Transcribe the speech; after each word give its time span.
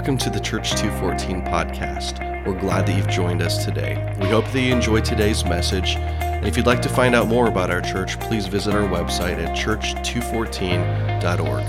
Welcome 0.00 0.16
to 0.16 0.30
the 0.30 0.40
Church 0.40 0.70
214 0.76 1.42
podcast. 1.42 2.46
We're 2.46 2.58
glad 2.58 2.86
that 2.86 2.96
you've 2.96 3.10
joined 3.10 3.42
us 3.42 3.66
today. 3.66 4.16
We 4.18 4.28
hope 4.28 4.46
that 4.46 4.58
you 4.58 4.72
enjoyed 4.72 5.04
today's 5.04 5.44
message. 5.44 5.96
And 5.96 6.46
if 6.46 6.56
you'd 6.56 6.64
like 6.64 6.80
to 6.80 6.88
find 6.88 7.14
out 7.14 7.28
more 7.28 7.48
about 7.48 7.70
our 7.70 7.82
church, 7.82 8.18
please 8.18 8.46
visit 8.46 8.74
our 8.74 8.88
website 8.88 9.36
at 9.36 9.54
church214.org. 9.54 11.64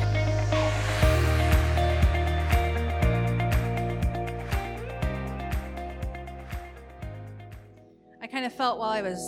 I 8.21 8.27
kind 8.27 8.45
of 8.45 8.53
felt 8.53 8.79
while 8.79 8.91
I 8.91 9.01
was 9.01 9.19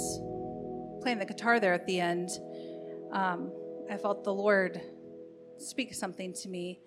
playing 1.01 1.19
the 1.19 1.25
guitar 1.25 1.59
there 1.59 1.73
at 1.73 1.85
the 1.87 1.99
end, 1.99 2.29
um, 3.11 3.51
I 3.91 3.97
felt 3.97 4.23
the 4.23 4.33
Lord 4.33 4.79
speak 5.57 5.93
something 5.93 6.33
to 6.35 6.47
me. 6.47 6.79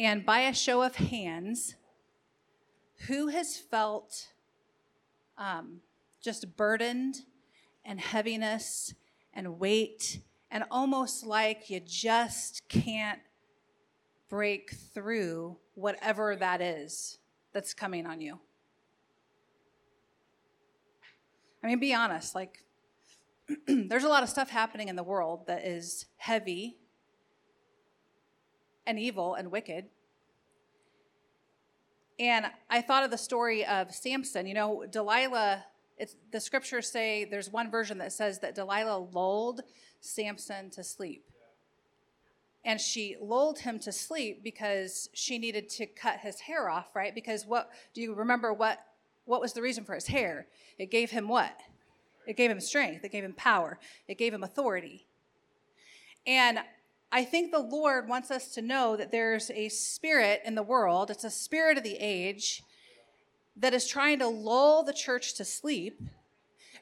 And 0.00 0.24
by 0.24 0.40
a 0.40 0.54
show 0.54 0.80
of 0.80 0.96
hands, 0.96 1.74
who 3.06 3.28
has 3.28 3.58
felt 3.58 4.28
um, 5.36 5.80
just 6.22 6.56
burdened 6.56 7.16
and 7.84 8.00
heaviness 8.00 8.94
and 9.34 9.58
weight 9.58 10.22
and 10.50 10.64
almost 10.70 11.26
like 11.26 11.68
you 11.68 11.80
just 11.80 12.66
can't 12.70 13.20
break 14.30 14.70
through 14.70 15.58
whatever 15.74 16.34
that 16.34 16.62
is 16.62 17.18
that's 17.52 17.74
coming 17.74 18.06
on 18.06 18.22
you? 18.22 18.38
I 21.62 21.66
mean, 21.66 21.78
be 21.78 21.92
honest, 21.92 22.34
like, 22.34 22.64
there's 23.68 24.04
a 24.04 24.08
lot 24.08 24.22
of 24.22 24.30
stuff 24.30 24.48
happening 24.48 24.88
in 24.88 24.96
the 24.96 25.02
world 25.02 25.46
that 25.46 25.66
is 25.66 26.06
heavy 26.16 26.79
and 28.90 28.98
evil 28.98 29.34
and 29.34 29.52
wicked. 29.52 29.86
And 32.18 32.46
I 32.68 32.82
thought 32.82 33.04
of 33.04 33.10
the 33.10 33.18
story 33.18 33.64
of 33.64 33.94
Samson. 33.94 34.46
You 34.46 34.54
know, 34.54 34.84
Delilah, 34.90 35.64
it's, 35.96 36.16
the 36.32 36.40
scriptures 36.40 36.90
say 36.90 37.24
there's 37.24 37.50
one 37.50 37.70
version 37.70 37.98
that 37.98 38.12
says 38.12 38.40
that 38.40 38.54
Delilah 38.56 39.06
lulled 39.12 39.62
Samson 40.00 40.70
to 40.70 40.82
sleep. 40.82 41.24
And 42.64 42.80
she 42.80 43.16
lulled 43.22 43.60
him 43.60 43.78
to 43.78 43.92
sleep 43.92 44.42
because 44.42 45.08
she 45.14 45.38
needed 45.38 45.70
to 45.70 45.86
cut 45.86 46.18
his 46.18 46.40
hair 46.40 46.68
off, 46.68 46.88
right? 46.94 47.14
Because 47.14 47.46
what 47.46 47.70
do 47.94 48.02
you 48.02 48.12
remember 48.12 48.52
what 48.52 48.80
what 49.24 49.40
was 49.40 49.52
the 49.52 49.62
reason 49.62 49.84
for 49.84 49.94
his 49.94 50.08
hair? 50.08 50.48
It 50.76 50.90
gave 50.90 51.10
him 51.10 51.28
what? 51.28 51.60
It 52.26 52.36
gave 52.36 52.50
him 52.50 52.60
strength, 52.60 53.04
it 53.04 53.12
gave 53.12 53.22
him 53.22 53.34
power, 53.34 53.78
it 54.08 54.18
gave 54.18 54.34
him 54.34 54.42
authority. 54.42 55.06
And 56.26 56.58
I 57.12 57.24
think 57.24 57.50
the 57.50 57.58
Lord 57.58 58.08
wants 58.08 58.30
us 58.30 58.54
to 58.54 58.62
know 58.62 58.96
that 58.96 59.10
there's 59.10 59.50
a 59.50 59.68
spirit 59.68 60.42
in 60.44 60.54
the 60.54 60.62
world, 60.62 61.10
it's 61.10 61.24
a 61.24 61.30
spirit 61.30 61.76
of 61.76 61.84
the 61.84 61.96
age 61.98 62.62
that 63.56 63.74
is 63.74 63.86
trying 63.86 64.20
to 64.20 64.28
lull 64.28 64.84
the 64.84 64.92
church 64.92 65.34
to 65.34 65.44
sleep. 65.44 66.00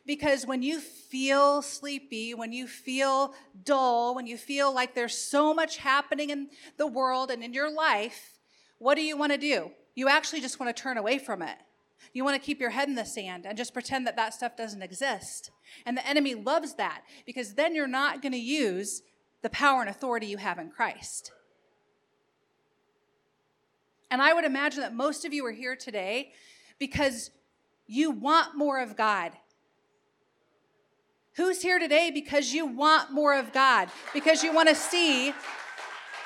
Because 0.07 0.47
when 0.47 0.63
you 0.63 0.81
feel 0.81 1.61
sleepy, 1.61 2.33
when 2.33 2.53
you 2.53 2.67
feel 2.67 3.35
dull, 3.65 4.15
when 4.15 4.27
you 4.27 4.39
feel 4.39 4.73
like 4.73 4.95
there's 4.95 5.17
so 5.17 5.53
much 5.53 5.79
happening 5.79 6.31
in 6.31 6.49
the 6.79 6.87
world 6.87 7.31
and 7.31 7.43
in 7.43 7.53
your 7.53 7.71
life, 7.71 8.39
what 8.79 8.95
do 8.95 9.03
you 9.03 9.19
want 9.19 9.33
to 9.33 9.39
do? 9.39 9.71
You 9.95 10.09
actually 10.09 10.41
just 10.41 10.61
want 10.61 10.75
to 10.75 10.83
turn 10.83 10.97
away 10.97 11.19
from 11.19 11.43
it. 11.43 11.59
You 12.15 12.25
want 12.25 12.41
to 12.41 12.47
keep 12.47 12.61
your 12.61 12.71
head 12.71 12.89
in 12.89 12.95
the 12.95 13.05
sand 13.05 13.45
and 13.45 13.59
just 13.59 13.75
pretend 13.75 14.07
that 14.07 14.17
that 14.17 14.33
stuff 14.33 14.57
doesn't 14.57 14.83
exist. 14.83 15.51
And 15.85 15.97
the 15.97 16.07
enemy 16.07 16.35
loves 16.35 16.75
that 16.77 17.03
because 17.27 17.55
then 17.55 17.75
you're 17.75 17.87
not 17.87 18.23
going 18.23 18.33
to 18.33 18.39
use 18.39 19.03
the 19.43 19.51
power 19.51 19.81
and 19.81 19.91
authority 19.91 20.27
you 20.27 20.37
have 20.37 20.59
in 20.59 20.71
Christ. 20.71 21.33
And 24.11 24.23
I 24.23 24.33
would 24.33 24.45
imagine 24.45 24.81
that 24.81 24.95
most 24.95 25.25
of 25.25 25.33
you 25.33 25.45
are 25.47 25.53
here 25.53 25.77
today 25.77 26.33
because 26.79 27.31
you 27.87 28.11
want 28.11 28.57
more 28.57 28.81
of 28.81 28.97
God. 28.97 29.33
Who's 31.35 31.63
here 31.63 31.79
today 31.79 32.11
because 32.13 32.53
you 32.53 32.67
want 32.67 33.13
more 33.13 33.35
of 33.39 33.53
God? 33.53 33.89
Because 34.13 34.43
you 34.43 34.53
want 34.53 34.69
to 34.69 34.75
see 34.75 35.33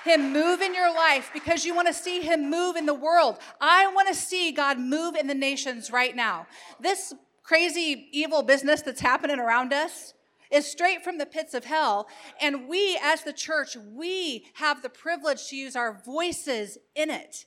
him 0.04 0.32
move 0.32 0.60
in 0.60 0.74
your 0.74 0.92
life 0.92 1.30
because 1.32 1.64
you 1.64 1.74
want 1.74 1.88
to 1.88 1.94
see 1.94 2.20
Him 2.20 2.50
move 2.50 2.76
in 2.76 2.86
the 2.86 2.94
world. 2.94 3.38
I 3.60 3.86
want 3.94 4.08
to 4.08 4.14
see 4.14 4.52
God 4.52 4.78
move 4.78 5.14
in 5.14 5.26
the 5.26 5.34
nations 5.34 5.90
right 5.90 6.14
now. 6.14 6.46
This 6.80 7.14
crazy, 7.42 8.08
evil 8.12 8.42
business 8.42 8.82
that's 8.82 9.00
happening 9.00 9.38
around 9.38 9.72
us 9.72 10.14
is 10.52 10.66
straight 10.66 11.02
from 11.02 11.18
the 11.18 11.26
pits 11.26 11.54
of 11.54 11.64
hell. 11.64 12.08
And 12.40 12.68
we, 12.68 12.98
as 13.02 13.22
the 13.22 13.32
church, 13.32 13.76
we 13.76 14.46
have 14.54 14.82
the 14.82 14.88
privilege 14.88 15.48
to 15.48 15.56
use 15.56 15.74
our 15.74 16.00
voices 16.04 16.78
in 16.94 17.10
it. 17.10 17.46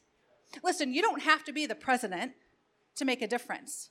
Listen, 0.63 0.93
you 0.93 1.01
don't 1.01 1.21
have 1.21 1.43
to 1.45 1.53
be 1.53 1.65
the 1.65 1.75
president 1.75 2.33
to 2.95 3.05
make 3.05 3.21
a 3.21 3.27
difference. 3.27 3.89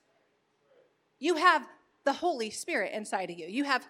You 1.19 1.36
have 1.36 1.66
the 2.04 2.14
Holy 2.14 2.50
Spirit 2.50 2.92
inside 2.92 3.30
of 3.30 3.38
you. 3.38 3.47
You 3.47 3.64
have 3.64 3.86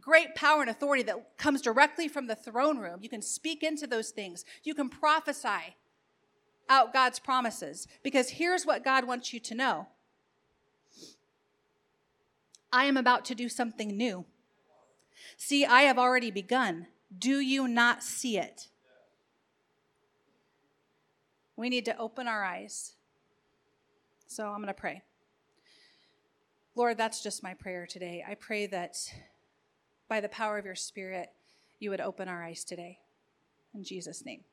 great 0.00 0.34
power 0.34 0.60
and 0.60 0.70
authority 0.70 1.02
that 1.02 1.36
comes 1.36 1.60
directly 1.60 2.08
from 2.08 2.26
the 2.26 2.36
throne 2.36 2.78
room. 2.78 3.00
You 3.02 3.08
can 3.08 3.22
speak 3.22 3.62
into 3.62 3.86
those 3.86 4.10
things, 4.10 4.44
you 4.62 4.74
can 4.74 4.88
prophesy 4.88 5.76
out 6.68 6.92
God's 6.92 7.18
promises. 7.18 7.88
Because 8.02 8.30
here's 8.30 8.64
what 8.64 8.84
God 8.84 9.06
wants 9.06 9.32
you 9.32 9.40
to 9.40 9.54
know 9.54 9.88
I 12.72 12.84
am 12.84 12.96
about 12.96 13.24
to 13.26 13.34
do 13.34 13.48
something 13.48 13.96
new. 13.96 14.24
See, 15.42 15.64
I 15.64 15.82
have 15.82 15.98
already 15.98 16.30
begun. 16.30 16.86
Do 17.18 17.40
you 17.40 17.66
not 17.66 18.02
see 18.02 18.36
it? 18.36 18.68
We 21.56 21.70
need 21.70 21.86
to 21.86 21.96
open 21.96 22.28
our 22.28 22.44
eyes. 22.44 22.92
So 24.26 24.48
I'm 24.48 24.58
going 24.58 24.66
to 24.66 24.74
pray. 24.74 25.00
Lord, 26.74 26.98
that's 26.98 27.22
just 27.22 27.42
my 27.42 27.54
prayer 27.54 27.86
today. 27.86 28.22
I 28.28 28.34
pray 28.34 28.66
that 28.66 28.98
by 30.10 30.20
the 30.20 30.28
power 30.28 30.58
of 30.58 30.66
your 30.66 30.74
Spirit, 30.74 31.30
you 31.78 31.88
would 31.88 32.02
open 32.02 32.28
our 32.28 32.44
eyes 32.44 32.62
today. 32.62 32.98
In 33.74 33.82
Jesus' 33.82 34.26
name. 34.26 34.44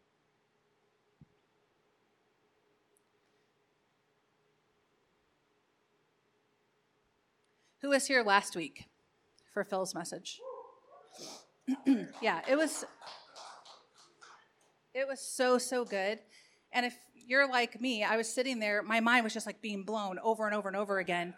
Who 7.82 7.90
was 7.90 8.08
here 8.08 8.24
last 8.24 8.56
week 8.56 8.86
for 9.54 9.66
Phil's 9.66 9.94
message? 9.94 10.40
Yeah, 12.22 12.42
it 12.48 12.56
was 12.56 12.86
it 14.94 15.08
was 15.08 15.20
so 15.20 15.58
so 15.58 15.86
good. 15.86 16.20
And 16.72 16.86
if 16.86 16.96
you're 17.14 17.50
like 17.50 17.80
me, 17.82 18.04
I 18.04 18.18
was 18.18 18.32
sitting 18.32 18.60
there, 18.60 18.82
my 18.82 19.00
mind 19.00 19.24
was 19.24 19.34
just 19.34 19.46
like 19.46 19.62
being 19.62 19.84
blown 19.84 20.20
over 20.24 20.46
and 20.46 20.56
over 20.56 20.68
and 20.68 20.78
over 20.78 21.00
again 21.00 21.34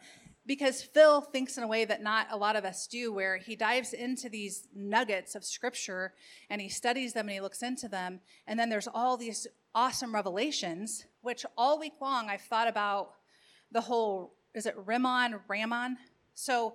because 0.50 0.82
Phil 0.82 1.22
thinks 1.22 1.60
in 1.60 1.64
a 1.64 1.68
way 1.68 1.86
that 1.86 2.02
not 2.02 2.26
a 2.32 2.36
lot 2.36 2.56
of 2.56 2.66
us 2.66 2.88
do, 2.88 3.14
where 3.14 3.38
he 3.38 3.56
dives 3.56 3.94
into 3.94 4.30
these 4.30 4.68
nuggets 4.76 5.36
of 5.36 5.44
scripture 5.44 6.14
and 6.50 6.60
he 6.60 6.68
studies 6.68 7.14
them 7.14 7.28
and 7.28 7.34
he 7.34 7.40
looks 7.40 7.62
into 7.62 7.88
them. 7.88 8.20
And 8.48 8.60
then 8.60 8.68
there's 8.68 8.88
all 8.88 9.16
these 9.16 9.46
awesome 9.76 10.12
revelations, 10.12 11.06
which 11.22 11.46
all 11.56 11.80
week 11.80 11.94
long 12.02 12.32
I've 12.32 12.42
thought 12.42 12.68
about 12.68 13.12
the 13.72 13.82
whole 13.82 14.34
is 14.56 14.66
it 14.66 14.76
Rimmon, 14.88 15.40
Ramon? 15.48 15.98
So 16.34 16.74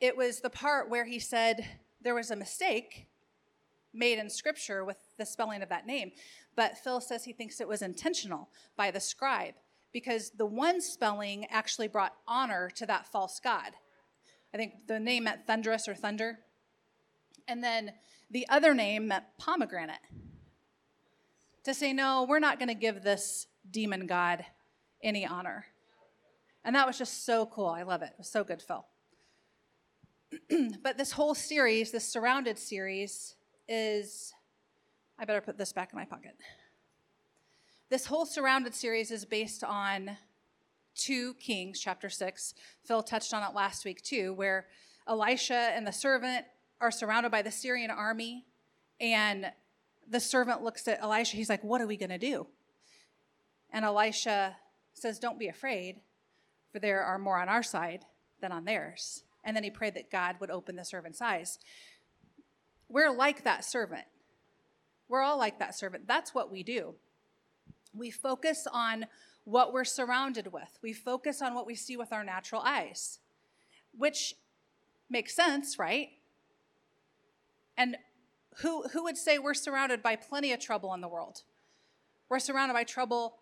it 0.00 0.16
was 0.16 0.40
the 0.40 0.48
part 0.48 0.88
where 0.88 1.04
he 1.04 1.18
said 1.18 1.66
there 2.06 2.14
was 2.14 2.30
a 2.30 2.36
mistake 2.36 3.08
made 3.92 4.20
in 4.20 4.30
scripture 4.30 4.84
with 4.84 4.96
the 5.18 5.26
spelling 5.26 5.60
of 5.60 5.68
that 5.70 5.88
name. 5.88 6.12
But 6.54 6.78
Phil 6.78 7.00
says 7.00 7.24
he 7.24 7.32
thinks 7.32 7.60
it 7.60 7.66
was 7.66 7.82
intentional 7.82 8.48
by 8.76 8.92
the 8.92 9.00
scribe 9.00 9.54
because 9.92 10.30
the 10.30 10.46
one 10.46 10.80
spelling 10.80 11.46
actually 11.50 11.88
brought 11.88 12.14
honor 12.28 12.70
to 12.76 12.86
that 12.86 13.08
false 13.08 13.40
god. 13.40 13.72
I 14.54 14.56
think 14.56 14.86
the 14.86 15.00
name 15.00 15.24
meant 15.24 15.48
thunderous 15.48 15.88
or 15.88 15.96
thunder. 15.96 16.38
And 17.48 17.64
then 17.64 17.90
the 18.30 18.46
other 18.48 18.72
name 18.72 19.08
meant 19.08 19.24
pomegranate. 19.36 19.98
To 21.64 21.74
say, 21.74 21.92
no, 21.92 22.24
we're 22.28 22.38
not 22.38 22.60
going 22.60 22.68
to 22.68 22.74
give 22.74 23.02
this 23.02 23.48
demon 23.68 24.06
god 24.06 24.44
any 25.02 25.26
honor. 25.26 25.66
And 26.64 26.76
that 26.76 26.86
was 26.86 26.98
just 26.98 27.26
so 27.26 27.46
cool. 27.46 27.66
I 27.66 27.82
love 27.82 28.02
it. 28.02 28.10
It 28.12 28.18
was 28.18 28.28
so 28.28 28.44
good, 28.44 28.62
Phil. 28.62 28.86
but 30.82 30.98
this 30.98 31.12
whole 31.12 31.34
series, 31.34 31.92
this 31.92 32.06
surrounded 32.06 32.58
series, 32.58 33.34
is 33.68 34.32
I 35.18 35.24
better 35.24 35.40
put 35.40 35.58
this 35.58 35.72
back 35.72 35.92
in 35.92 35.98
my 35.98 36.04
pocket. 36.04 36.36
This 37.88 38.06
whole 38.06 38.26
surrounded 38.26 38.74
series 38.74 39.10
is 39.10 39.24
based 39.24 39.62
on 39.62 40.16
2 40.96 41.34
Kings, 41.34 41.80
chapter 41.80 42.08
6. 42.08 42.54
Phil 42.84 43.02
touched 43.02 43.32
on 43.32 43.42
it 43.42 43.54
last 43.54 43.84
week 43.84 44.02
too, 44.02 44.34
where 44.34 44.66
Elisha 45.06 45.54
and 45.54 45.86
the 45.86 45.92
servant 45.92 46.46
are 46.80 46.90
surrounded 46.90 47.30
by 47.30 47.42
the 47.42 47.50
Syrian 47.50 47.90
army, 47.90 48.44
and 49.00 49.52
the 50.08 50.20
servant 50.20 50.62
looks 50.62 50.86
at 50.88 51.00
Elisha. 51.00 51.36
He's 51.36 51.48
like, 51.48 51.64
What 51.64 51.80
are 51.80 51.86
we 51.86 51.96
going 51.96 52.10
to 52.10 52.18
do? 52.18 52.46
And 53.70 53.84
Elisha 53.84 54.56
says, 54.94 55.18
Don't 55.18 55.38
be 55.38 55.48
afraid, 55.48 56.00
for 56.72 56.78
there 56.78 57.02
are 57.02 57.18
more 57.18 57.38
on 57.38 57.48
our 57.48 57.62
side 57.62 58.04
than 58.40 58.52
on 58.52 58.64
theirs. 58.64 59.22
And 59.46 59.56
then 59.56 59.64
he 59.64 59.70
prayed 59.70 59.94
that 59.94 60.10
God 60.10 60.36
would 60.40 60.50
open 60.50 60.74
the 60.76 60.84
servant's 60.84 61.22
eyes. 61.22 61.58
We're 62.88 63.12
like 63.12 63.44
that 63.44 63.64
servant. 63.64 64.04
We're 65.08 65.22
all 65.22 65.38
like 65.38 65.60
that 65.60 65.74
servant. 65.76 66.08
That's 66.08 66.34
what 66.34 66.50
we 66.50 66.62
do 66.62 66.96
We 67.94 68.10
focus 68.10 68.66
on 68.70 69.06
what 69.44 69.72
we're 69.72 69.84
surrounded 69.84 70.52
with, 70.52 70.76
we 70.82 70.92
focus 70.92 71.40
on 71.40 71.54
what 71.54 71.66
we 71.66 71.76
see 71.76 71.96
with 71.96 72.12
our 72.12 72.24
natural 72.24 72.60
eyes, 72.62 73.20
which 73.96 74.34
makes 75.08 75.36
sense, 75.36 75.78
right? 75.78 76.08
And 77.76 77.96
who, 78.56 78.82
who 78.88 79.04
would 79.04 79.16
say 79.16 79.38
we're 79.38 79.54
surrounded 79.54 80.02
by 80.02 80.16
plenty 80.16 80.52
of 80.52 80.58
trouble 80.58 80.92
in 80.94 81.00
the 81.00 81.06
world? 81.06 81.42
We're 82.28 82.40
surrounded 82.40 82.74
by 82.74 82.82
trouble 82.82 83.36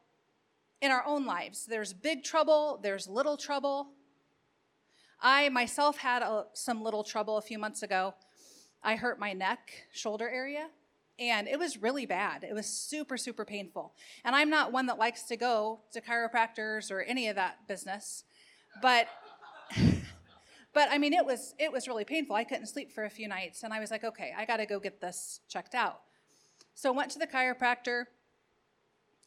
in 0.82 0.90
our 0.90 1.04
own 1.06 1.24
lives. 1.24 1.64
There's 1.64 1.94
big 1.94 2.22
trouble, 2.22 2.78
there's 2.82 3.08
little 3.08 3.38
trouble. 3.38 3.88
I 5.24 5.48
myself 5.48 5.96
had 5.96 6.22
a, 6.22 6.44
some 6.52 6.82
little 6.82 7.02
trouble 7.02 7.38
a 7.38 7.42
few 7.42 7.58
months 7.58 7.82
ago. 7.82 8.14
I 8.82 8.96
hurt 8.96 9.18
my 9.18 9.32
neck, 9.32 9.86
shoulder 9.90 10.28
area, 10.28 10.68
and 11.18 11.48
it 11.48 11.58
was 11.58 11.80
really 11.80 12.04
bad. 12.04 12.44
It 12.44 12.52
was 12.52 12.66
super, 12.66 13.16
super 13.16 13.46
painful. 13.46 13.94
And 14.22 14.36
I'm 14.36 14.50
not 14.50 14.70
one 14.70 14.84
that 14.86 14.98
likes 14.98 15.22
to 15.24 15.36
go 15.38 15.80
to 15.92 16.02
chiropractors 16.02 16.90
or 16.90 17.00
any 17.00 17.28
of 17.28 17.36
that 17.36 17.66
business, 17.66 18.24
but. 18.82 19.08
but 20.74 20.88
I 20.90 20.98
mean, 20.98 21.14
it 21.14 21.24
was 21.24 21.54
it 21.58 21.72
was 21.72 21.88
really 21.88 22.04
painful. 22.04 22.36
I 22.36 22.44
couldn't 22.44 22.66
sleep 22.66 22.92
for 22.92 23.04
a 23.04 23.10
few 23.10 23.26
nights, 23.26 23.62
and 23.62 23.72
I 23.72 23.80
was 23.80 23.90
like, 23.90 24.04
okay, 24.04 24.34
I 24.36 24.44
got 24.44 24.58
to 24.58 24.66
go 24.66 24.78
get 24.78 25.00
this 25.00 25.40
checked 25.48 25.74
out. 25.74 26.02
So 26.74 26.92
I 26.92 26.96
went 26.96 27.10
to 27.12 27.18
the 27.18 27.26
chiropractor. 27.26 28.04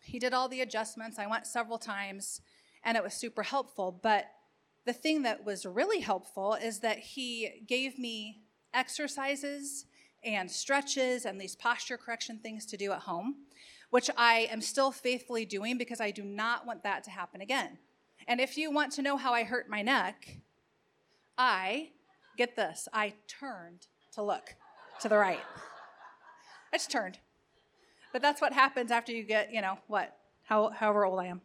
He 0.03 0.19
did 0.19 0.33
all 0.33 0.47
the 0.47 0.61
adjustments. 0.61 1.17
I 1.17 1.25
went 1.25 1.47
several 1.47 1.79
times 1.79 2.41
and 2.83 2.95
it 2.95 3.03
was 3.03 3.13
super 3.13 3.43
helpful. 3.43 3.99
But 4.03 4.25
the 4.87 4.93
thing 4.93 5.23
that 5.23 5.43
was 5.43 5.65
really 5.65 5.99
helpful 5.99 6.53
is 6.53 6.79
that 6.79 6.97
he 6.97 7.61
gave 7.67 7.99
me 7.99 8.39
exercises 8.73 9.85
and 10.23 10.49
stretches 10.49 11.25
and 11.25 11.39
these 11.39 11.57
posture 11.57 11.97
correction 11.97 12.39
things 12.39 12.65
to 12.67 12.77
do 12.77 12.93
at 12.93 12.99
home, 12.99 13.35
which 13.89 14.09
I 14.15 14.47
am 14.49 14.61
still 14.61 14.91
faithfully 14.91 15.43
doing 15.43 15.77
because 15.77 15.99
I 15.99 16.11
do 16.11 16.23
not 16.23 16.65
want 16.65 16.83
that 16.83 17.03
to 17.03 17.11
happen 17.11 17.41
again. 17.41 17.77
And 18.29 18.39
if 18.39 18.57
you 18.57 18.71
want 18.71 18.93
to 18.93 19.01
know 19.01 19.17
how 19.17 19.33
I 19.33 19.43
hurt 19.43 19.69
my 19.69 19.81
neck, 19.81 20.37
I, 21.37 21.89
get 22.37 22.55
this, 22.55 22.87
I 22.93 23.13
turned 23.27 23.87
to 24.13 24.23
look 24.23 24.55
to 25.01 25.09
the 25.09 25.17
right. 25.17 25.43
I 26.71 26.77
just 26.77 26.89
turned. 26.89 27.19
But 28.13 28.21
that's 28.21 28.39
what 28.39 28.53
happens 28.53 28.89
after 28.89 29.11
you 29.11 29.23
get, 29.23 29.51
you 29.51 29.61
know, 29.61 29.79
what? 29.87 30.15
How, 30.43 30.69
however 30.69 31.03
old 31.03 31.19
I 31.19 31.25
am. 31.25 31.41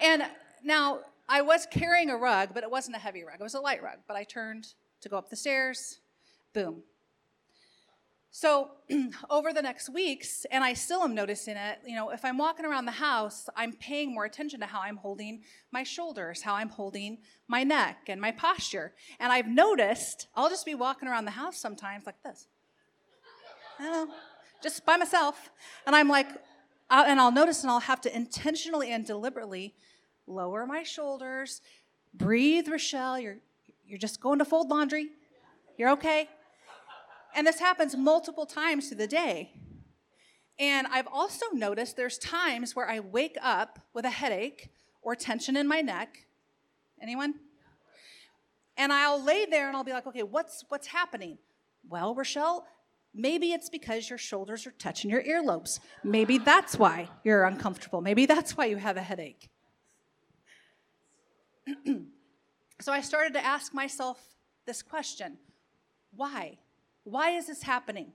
And 0.00 0.22
now 0.62 1.00
I 1.28 1.42
was 1.42 1.66
carrying 1.70 2.10
a 2.10 2.16
rug, 2.16 2.50
but 2.54 2.62
it 2.62 2.70
wasn't 2.70 2.96
a 2.96 2.98
heavy 2.98 3.22
rug. 3.24 3.36
It 3.40 3.42
was 3.42 3.54
a 3.54 3.60
light 3.60 3.82
rug. 3.82 3.98
But 4.06 4.16
I 4.16 4.24
turned 4.24 4.74
to 5.00 5.08
go 5.08 5.18
up 5.18 5.30
the 5.30 5.36
stairs. 5.36 6.00
Boom. 6.54 6.82
So 8.30 8.70
over 9.30 9.52
the 9.52 9.62
next 9.62 9.88
weeks, 9.88 10.46
and 10.50 10.62
I 10.62 10.74
still 10.74 11.02
am 11.02 11.14
noticing 11.14 11.56
it, 11.56 11.78
you 11.86 11.96
know, 11.96 12.10
if 12.10 12.24
I'm 12.24 12.38
walking 12.38 12.64
around 12.64 12.84
the 12.84 12.92
house, 12.92 13.48
I'm 13.56 13.72
paying 13.72 14.14
more 14.14 14.24
attention 14.24 14.60
to 14.60 14.66
how 14.66 14.80
I'm 14.80 14.96
holding 14.96 15.42
my 15.72 15.82
shoulders, 15.82 16.42
how 16.42 16.54
I'm 16.54 16.68
holding 16.68 17.18
my 17.46 17.64
neck 17.64 17.96
and 18.08 18.20
my 18.20 18.32
posture. 18.32 18.92
And 19.18 19.32
I've 19.32 19.48
noticed 19.48 20.28
I'll 20.34 20.50
just 20.50 20.66
be 20.66 20.74
walking 20.74 21.08
around 21.08 21.24
the 21.24 21.32
house 21.32 21.56
sometimes 21.56 22.06
like 22.06 22.22
this. 22.22 22.46
I 23.78 23.84
don't 23.84 24.08
know 24.08 24.14
just 24.62 24.84
by 24.84 24.96
myself. 24.96 25.50
And 25.86 25.94
I'm 25.94 26.08
like, 26.08 26.28
I'll, 26.90 27.04
and 27.04 27.20
I'll 27.20 27.32
notice 27.32 27.62
and 27.62 27.70
I'll 27.70 27.80
have 27.80 28.00
to 28.02 28.16
intentionally 28.16 28.92
and 28.92 29.04
deliberately 29.06 29.74
lower 30.28 30.66
my 30.66 30.82
shoulders. 30.82 31.60
Breathe, 32.14 32.68
Rochelle. 32.68 33.18
You're, 33.18 33.38
you're 33.86 33.98
just 33.98 34.20
going 34.20 34.38
to 34.38 34.44
fold 34.44 34.68
laundry. 34.68 35.08
You're 35.76 35.90
okay. 35.90 36.28
And 37.34 37.46
this 37.46 37.58
happens 37.60 37.96
multiple 37.96 38.46
times 38.46 38.88
through 38.88 38.98
the 38.98 39.06
day. 39.06 39.52
And 40.58 40.86
I've 40.88 41.06
also 41.06 41.46
noticed 41.52 41.96
there's 41.96 42.18
times 42.18 42.74
where 42.74 42.88
I 42.88 43.00
wake 43.00 43.36
up 43.40 43.78
with 43.94 44.04
a 44.04 44.10
headache 44.10 44.70
or 45.02 45.14
tension 45.14 45.56
in 45.56 45.68
my 45.68 45.80
neck. 45.80 46.26
Anyone? 47.00 47.34
And 48.76 48.92
I'll 48.92 49.22
lay 49.22 49.46
there 49.46 49.68
and 49.68 49.76
I'll 49.76 49.84
be 49.84 49.92
like, 49.92 50.06
okay, 50.06 50.22
what's 50.22 50.64
what's 50.68 50.88
happening? 50.88 51.38
Well, 51.88 52.14
Rochelle, 52.14 52.66
Maybe 53.14 53.52
it's 53.52 53.68
because 53.68 54.08
your 54.08 54.18
shoulders 54.18 54.66
are 54.66 54.70
touching 54.72 55.10
your 55.10 55.22
earlobes. 55.22 55.80
Maybe 56.04 56.38
that's 56.38 56.78
why 56.78 57.08
you're 57.24 57.44
uncomfortable. 57.44 58.00
Maybe 58.00 58.26
that's 58.26 58.56
why 58.56 58.66
you 58.66 58.76
have 58.76 58.96
a 58.96 59.02
headache. 59.02 59.48
so 62.80 62.92
I 62.92 63.00
started 63.00 63.34
to 63.34 63.44
ask 63.44 63.74
myself 63.74 64.18
this 64.66 64.82
question 64.82 65.38
why? 66.14 66.58
Why 67.04 67.30
is 67.30 67.46
this 67.46 67.62
happening? 67.62 68.12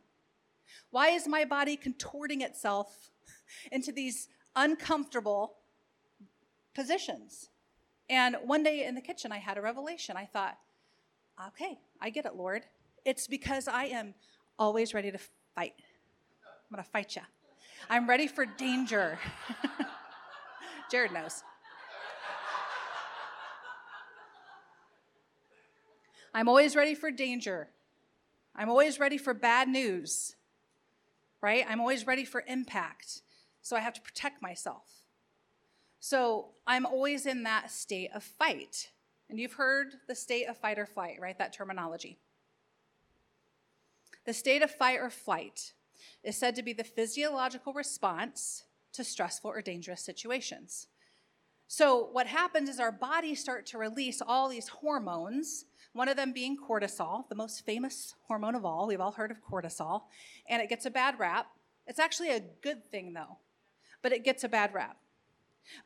Why 0.91 1.09
is 1.09 1.27
my 1.27 1.45
body 1.45 1.75
contorting 1.75 2.41
itself 2.41 3.11
into 3.71 3.91
these 3.91 4.27
uncomfortable 4.55 5.55
positions? 6.73 7.49
And 8.09 8.35
one 8.43 8.63
day 8.63 8.85
in 8.85 8.95
the 8.95 9.01
kitchen, 9.01 9.31
I 9.31 9.37
had 9.37 9.57
a 9.57 9.61
revelation. 9.61 10.17
I 10.17 10.25
thought, 10.25 10.57
okay, 11.47 11.79
I 12.01 12.09
get 12.09 12.25
it, 12.25 12.35
Lord. 12.35 12.63
It's 13.05 13.27
because 13.27 13.67
I 13.67 13.85
am 13.85 14.13
always 14.59 14.93
ready 14.93 15.11
to 15.11 15.19
fight. 15.55 15.73
I'm 16.47 16.75
going 16.75 16.83
to 16.83 16.89
fight 16.89 17.15
you. 17.15 17.21
I'm 17.89 18.07
ready 18.07 18.27
for 18.27 18.45
danger. 18.45 19.19
Jared 20.91 21.11
knows. 21.11 21.43
I'm 26.33 26.47
always 26.47 26.75
ready 26.75 26.95
for 26.95 27.11
danger. 27.11 27.69
I'm 28.55 28.69
always 28.69 28.99
ready 28.99 29.17
for 29.17 29.33
bad 29.33 29.67
news, 29.67 30.35
right? 31.41 31.65
I'm 31.67 31.79
always 31.79 32.07
ready 32.07 32.25
for 32.25 32.43
impact. 32.47 33.21
So 33.61 33.75
I 33.75 33.79
have 33.79 33.93
to 33.93 34.01
protect 34.01 34.41
myself. 34.41 35.03
So 35.99 36.49
I'm 36.67 36.85
always 36.85 37.25
in 37.25 37.43
that 37.43 37.71
state 37.71 38.09
of 38.13 38.23
fight. 38.23 38.89
And 39.29 39.39
you've 39.39 39.53
heard 39.53 39.93
the 40.07 40.15
state 40.15 40.45
of 40.45 40.57
fight 40.57 40.77
or 40.77 40.85
flight, 40.85 41.17
right? 41.19 41.37
That 41.37 41.53
terminology. 41.53 42.17
The 44.25 44.33
state 44.33 44.61
of 44.61 44.71
fight 44.71 44.99
or 44.99 45.09
flight 45.09 45.73
is 46.23 46.35
said 46.35 46.55
to 46.55 46.63
be 46.63 46.73
the 46.73 46.83
physiological 46.83 47.73
response 47.73 48.63
to 48.93 49.03
stressful 49.03 49.49
or 49.49 49.61
dangerous 49.61 50.01
situations. 50.01 50.87
So, 51.67 52.09
what 52.11 52.27
happens 52.27 52.69
is 52.69 52.79
our 52.79 52.91
bodies 52.91 53.39
start 53.39 53.65
to 53.67 53.77
release 53.77 54.21
all 54.21 54.49
these 54.49 54.67
hormones, 54.67 55.65
one 55.93 56.09
of 56.09 56.17
them 56.17 56.33
being 56.33 56.57
cortisol, 56.57 57.29
the 57.29 57.35
most 57.35 57.65
famous 57.65 58.15
hormone 58.27 58.55
of 58.55 58.65
all. 58.65 58.87
We've 58.87 58.99
all 58.99 59.11
heard 59.11 59.31
of 59.31 59.43
cortisol, 59.43 60.03
and 60.49 60.61
it 60.61 60.69
gets 60.69 60.85
a 60.85 60.91
bad 60.91 61.19
rap. 61.19 61.47
It's 61.87 61.99
actually 61.99 62.31
a 62.31 62.41
good 62.61 62.89
thing, 62.91 63.13
though, 63.13 63.37
but 64.01 64.11
it 64.11 64.23
gets 64.23 64.43
a 64.43 64.49
bad 64.49 64.73
rap. 64.73 64.97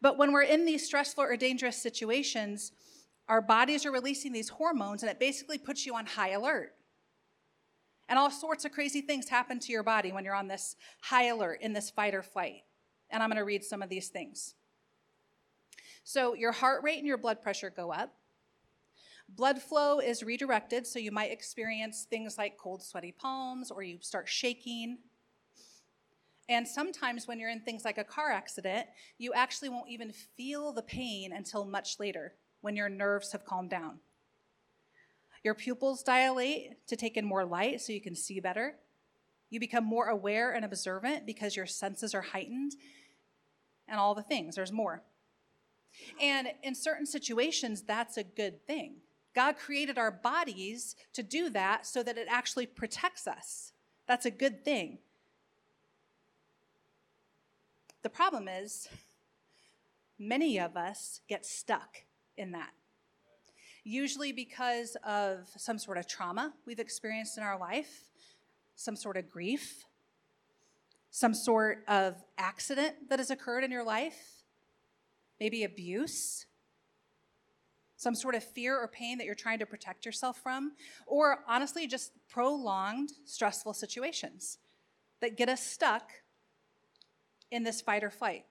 But 0.01 0.17
when 0.17 0.31
we're 0.31 0.43
in 0.43 0.65
these 0.65 0.85
stressful 0.85 1.23
or 1.23 1.35
dangerous 1.37 1.77
situations, 1.77 2.71
our 3.27 3.41
bodies 3.41 3.85
are 3.85 3.91
releasing 3.91 4.31
these 4.31 4.49
hormones, 4.49 5.03
and 5.03 5.11
it 5.11 5.19
basically 5.19 5.57
puts 5.57 5.85
you 5.85 5.95
on 5.95 6.05
high 6.05 6.31
alert. 6.31 6.73
And 8.09 8.17
all 8.17 8.31
sorts 8.31 8.63
of 8.63 8.71
crazy 8.71 9.01
things 9.01 9.27
happen 9.27 9.59
to 9.59 9.71
your 9.71 9.83
body 9.83 10.13
when 10.13 10.23
you're 10.23 10.33
on 10.33 10.47
this 10.47 10.77
high 11.01 11.25
alert 11.25 11.59
in 11.61 11.73
this 11.73 11.89
fight 11.89 12.15
or 12.15 12.23
flight. 12.23 12.63
And 13.09 13.21
I'm 13.21 13.29
going 13.29 13.37
to 13.37 13.43
read 13.43 13.65
some 13.65 13.81
of 13.81 13.89
these 13.89 14.07
things. 14.07 14.55
So, 16.05 16.33
your 16.33 16.53
heart 16.53 16.83
rate 16.83 16.99
and 16.99 17.07
your 17.07 17.17
blood 17.17 17.41
pressure 17.41 17.69
go 17.69 17.91
up. 17.91 18.15
Blood 19.29 19.61
flow 19.61 19.99
is 19.99 20.23
redirected, 20.23 20.87
so 20.87 20.99
you 20.99 21.11
might 21.11 21.31
experience 21.31 22.07
things 22.09 22.37
like 22.37 22.57
cold, 22.57 22.81
sweaty 22.81 23.11
palms, 23.11 23.71
or 23.71 23.83
you 23.83 23.97
start 24.01 24.29
shaking. 24.29 24.99
And 26.49 26.67
sometimes, 26.67 27.27
when 27.27 27.39
you're 27.39 27.49
in 27.49 27.59
things 27.59 27.83
like 27.83 27.97
a 27.97 28.03
car 28.05 28.31
accident, 28.31 28.87
you 29.17 29.33
actually 29.33 29.69
won't 29.69 29.89
even 29.89 30.13
feel 30.13 30.71
the 30.71 30.81
pain 30.81 31.33
until 31.33 31.65
much 31.65 31.99
later 31.99 32.35
when 32.61 32.75
your 32.75 32.87
nerves 32.87 33.33
have 33.33 33.45
calmed 33.45 33.69
down. 33.69 33.99
Your 35.43 35.53
pupils 35.53 36.03
dilate 36.03 36.87
to 36.87 36.95
take 36.95 37.17
in 37.17 37.25
more 37.25 37.45
light 37.45 37.81
so 37.81 37.93
you 37.93 38.01
can 38.01 38.15
see 38.15 38.39
better. 38.39 38.75
You 39.49 39.59
become 39.59 39.83
more 39.83 40.07
aware 40.07 40.53
and 40.53 40.65
observant 40.65 41.25
because 41.25 41.55
your 41.55 41.65
senses 41.65 42.13
are 42.15 42.21
heightened, 42.21 42.73
and 43.87 43.99
all 43.99 44.15
the 44.15 44.23
things. 44.23 44.55
There's 44.55 44.71
more. 44.71 45.03
And 46.21 46.49
in 46.63 46.75
certain 46.75 47.05
situations, 47.05 47.81
that's 47.81 48.17
a 48.17 48.23
good 48.23 48.65
thing. 48.65 48.97
God 49.37 49.55
created 49.55 49.99
our 49.99 50.09
bodies 50.09 50.95
to 51.13 51.21
do 51.21 51.51
that 51.51 51.85
so 51.85 52.01
that 52.01 52.17
it 52.17 52.25
actually 52.27 52.65
protects 52.65 53.27
us. 53.27 53.71
That's 54.07 54.25
a 54.25 54.31
good 54.31 54.65
thing. 54.65 54.97
The 58.01 58.09
problem 58.09 58.47
is, 58.47 58.89
many 60.17 60.59
of 60.59 60.75
us 60.75 61.21
get 61.29 61.45
stuck 61.45 62.03
in 62.35 62.51
that 62.53 62.71
usually 63.83 64.31
because 64.31 64.97
of 65.05 65.47
some 65.55 65.77
sort 65.77 65.99
of 65.99 66.07
trauma 66.07 66.51
we've 66.65 66.79
experienced 66.79 67.37
in 67.37 67.43
our 67.43 67.59
life, 67.59 68.09
some 68.75 68.95
sort 68.95 69.17
of 69.17 69.29
grief, 69.29 69.85
some 71.11 71.35
sort 71.35 71.85
of 71.87 72.15
accident 72.39 72.95
that 73.09 73.19
has 73.19 73.29
occurred 73.29 73.63
in 73.63 73.69
your 73.69 73.85
life, 73.85 74.43
maybe 75.39 75.63
abuse, 75.63 76.47
some 77.97 78.15
sort 78.15 78.35
of 78.35 78.43
fear 78.43 78.77
or 78.77 78.87
pain 78.87 79.17
that 79.17 79.25
you're 79.25 79.35
trying 79.35 79.59
to 79.59 79.65
protect 79.65 80.05
yourself 80.05 80.37
from, 80.41 80.73
or 81.07 81.39
honestly, 81.47 81.87
just 81.87 82.11
prolonged 82.29 83.11
stressful 83.25 83.73
situations 83.73 84.59
that 85.19 85.35
get 85.35 85.49
us 85.49 85.65
stuck 85.65 86.11
in 87.49 87.63
this 87.63 87.81
fight 87.81 88.03
or 88.03 88.11
flight. 88.11 88.45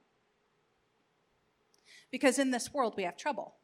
Because 2.10 2.38
in 2.38 2.50
this 2.50 2.74
world, 2.74 2.94
we 2.96 3.04
have 3.04 3.16
trouble. 3.16 3.54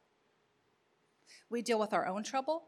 We 1.49 1.61
deal 1.61 1.79
with 1.79 1.93
our 1.93 2.07
own 2.07 2.23
trouble, 2.23 2.63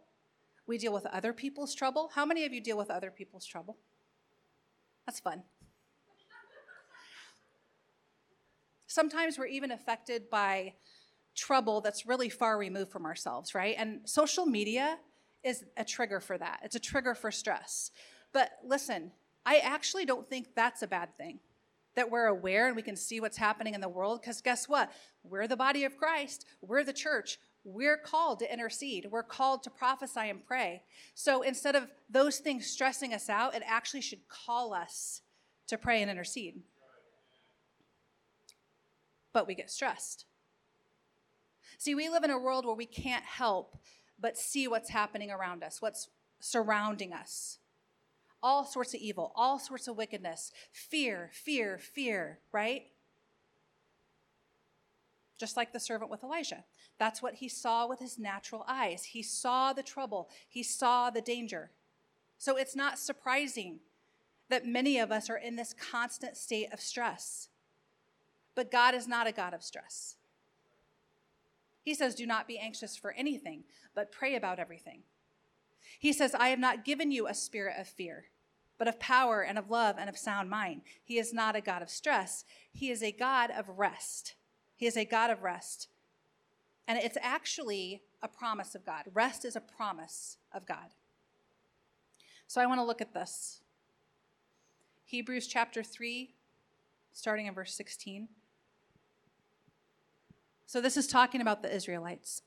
we 0.67 0.77
deal 0.77 0.93
with 0.93 1.05
other 1.07 1.31
people's 1.31 1.73
trouble. 1.73 2.11
How 2.15 2.25
many 2.25 2.45
of 2.45 2.51
you 2.53 2.59
deal 2.59 2.77
with 2.77 2.89
other 2.89 3.11
people's 3.11 3.45
trouble? 3.45 3.77
That's 5.05 5.19
fun. 5.19 5.43
Sometimes 8.87 9.37
we're 9.37 9.45
even 9.47 9.71
affected 9.71 10.29
by 10.29 10.73
trouble 11.35 11.81
that's 11.81 12.05
really 12.05 12.29
far 12.29 12.57
removed 12.57 12.91
from 12.91 13.05
ourselves, 13.05 13.53
right? 13.53 13.75
And 13.77 14.01
social 14.05 14.45
media 14.45 14.97
is 15.43 15.63
a 15.77 15.85
trigger 15.85 16.19
for 16.19 16.37
that. 16.37 16.61
It's 16.63 16.75
a 16.75 16.79
trigger 16.79 17.13
for 17.13 17.31
stress. 17.31 17.91
But 18.33 18.51
listen, 18.63 19.11
I 19.45 19.57
actually 19.57 20.05
don't 20.05 20.27
think 20.27 20.55
that's 20.55 20.81
a 20.81 20.87
bad 20.87 21.15
thing. 21.17 21.39
That 21.95 22.09
we're 22.11 22.25
aware 22.25 22.67
and 22.67 22.75
we 22.75 22.81
can 22.81 22.95
see 22.95 23.19
what's 23.19 23.37
happening 23.37 23.73
in 23.73 23.79
the 23.79 23.87
world, 23.87 24.21
because 24.21 24.41
guess 24.41 24.67
what? 24.67 24.91
We're 25.23 25.47
the 25.47 25.55
body 25.55 25.85
of 25.85 25.97
Christ, 25.97 26.45
we're 26.61 26.83
the 26.83 26.93
church. 26.93 27.37
We're 27.67 27.97
called 27.97 28.37
to 28.39 28.53
intercede. 28.53 29.07
We're 29.09 29.23
called 29.23 29.63
to 29.63 29.71
prophesy 29.71 30.29
and 30.29 30.45
pray. 30.45 30.83
So 31.15 31.41
instead 31.41 31.75
of 31.75 31.87
those 32.07 32.37
things 32.37 32.67
stressing 32.67 33.11
us 33.11 33.27
out, 33.27 33.55
it 33.55 33.63
actually 33.65 34.01
should 34.01 34.27
call 34.27 34.71
us 34.71 35.21
to 35.67 35.77
pray 35.77 36.03
and 36.03 36.11
intercede. 36.11 36.61
But 39.33 39.47
we 39.47 39.55
get 39.55 39.71
stressed. 39.71 40.25
See, 41.77 41.95
we 41.95 42.09
live 42.09 42.23
in 42.23 42.31
a 42.31 42.39
world 42.39 42.65
where 42.65 42.75
we 42.75 42.85
can't 42.85 43.23
help 43.23 43.77
but 44.19 44.37
see 44.37 44.67
what's 44.67 44.89
happening 44.89 45.29
around 45.31 45.63
us, 45.63 45.81
what's 45.81 46.09
surrounding 46.39 47.13
us. 47.13 47.59
All 48.41 48.65
sorts 48.65 48.93
of 48.93 49.01
evil, 49.01 49.31
all 49.35 49.59
sorts 49.59 49.87
of 49.87 49.97
wickedness, 49.97 50.51
fear, 50.71 51.29
fear, 51.33 51.79
fear, 51.79 52.39
right? 52.51 52.83
Just 55.37 55.57
like 55.57 55.73
the 55.73 55.79
servant 55.79 56.11
with 56.11 56.23
Elijah. 56.23 56.63
That's 56.97 57.21
what 57.21 57.35
he 57.35 57.49
saw 57.49 57.87
with 57.87 57.99
his 57.99 58.17
natural 58.17 58.63
eyes. 58.67 59.05
He 59.05 59.21
saw 59.23 59.73
the 59.73 59.83
trouble, 59.83 60.29
he 60.47 60.63
saw 60.63 61.09
the 61.09 61.21
danger. 61.21 61.71
So 62.37 62.57
it's 62.57 62.75
not 62.75 62.99
surprising 62.99 63.79
that 64.49 64.65
many 64.65 64.99
of 64.99 65.11
us 65.11 65.29
are 65.29 65.37
in 65.37 65.55
this 65.55 65.73
constant 65.73 66.37
state 66.37 66.71
of 66.71 66.79
stress. 66.79 67.49
But 68.53 68.71
God 68.71 68.93
is 68.93 69.07
not 69.07 69.27
a 69.27 69.31
God 69.31 69.53
of 69.53 69.63
stress. 69.63 70.15
He 71.85 71.93
says, 71.93 72.15
Do 72.15 72.25
not 72.25 72.47
be 72.47 72.57
anxious 72.57 72.97
for 72.97 73.11
anything, 73.11 73.63
but 73.93 74.11
pray 74.11 74.35
about 74.35 74.57
everything. 74.57 75.03
He 75.99 76.11
says, 76.11 76.33
I 76.33 76.49
have 76.49 76.57
not 76.57 76.83
given 76.83 77.11
you 77.11 77.27
a 77.27 77.35
spirit 77.35 77.75
of 77.79 77.87
fear, 77.87 78.25
but 78.79 78.87
of 78.87 78.99
power 78.99 79.41
and 79.43 79.59
of 79.59 79.69
love 79.69 79.97
and 79.99 80.09
of 80.09 80.17
sound 80.17 80.49
mind. 80.49 80.81
He 81.03 81.19
is 81.19 81.31
not 81.31 81.55
a 81.55 81.61
God 81.61 81.83
of 81.83 81.91
stress, 81.91 82.43
He 82.73 82.89
is 82.89 83.03
a 83.03 83.11
God 83.11 83.51
of 83.51 83.69
rest. 83.77 84.33
He 84.75 84.87
is 84.87 84.97
a 84.97 85.05
God 85.05 85.29
of 85.29 85.43
rest. 85.43 85.87
And 86.87 86.97
it's 86.97 87.17
actually 87.21 88.01
a 88.21 88.27
promise 88.27 88.75
of 88.75 88.85
God. 88.85 89.03
Rest 89.13 89.45
is 89.45 89.55
a 89.55 89.61
promise 89.61 90.37
of 90.53 90.65
God. 90.65 90.95
So 92.47 92.59
I 92.59 92.65
want 92.65 92.79
to 92.79 92.83
look 92.83 92.99
at 92.99 93.13
this. 93.13 93.61
Hebrews 95.05 95.47
chapter 95.47 95.81
3, 95.81 96.33
starting 97.13 97.45
in 97.45 97.53
verse 97.53 97.73
16. 97.73 98.27
So 100.65 100.81
this 100.81 100.97
is 100.97 101.07
talking 101.07 101.41
about 101.41 101.61
the 101.61 101.73
Israelites. 101.73 102.41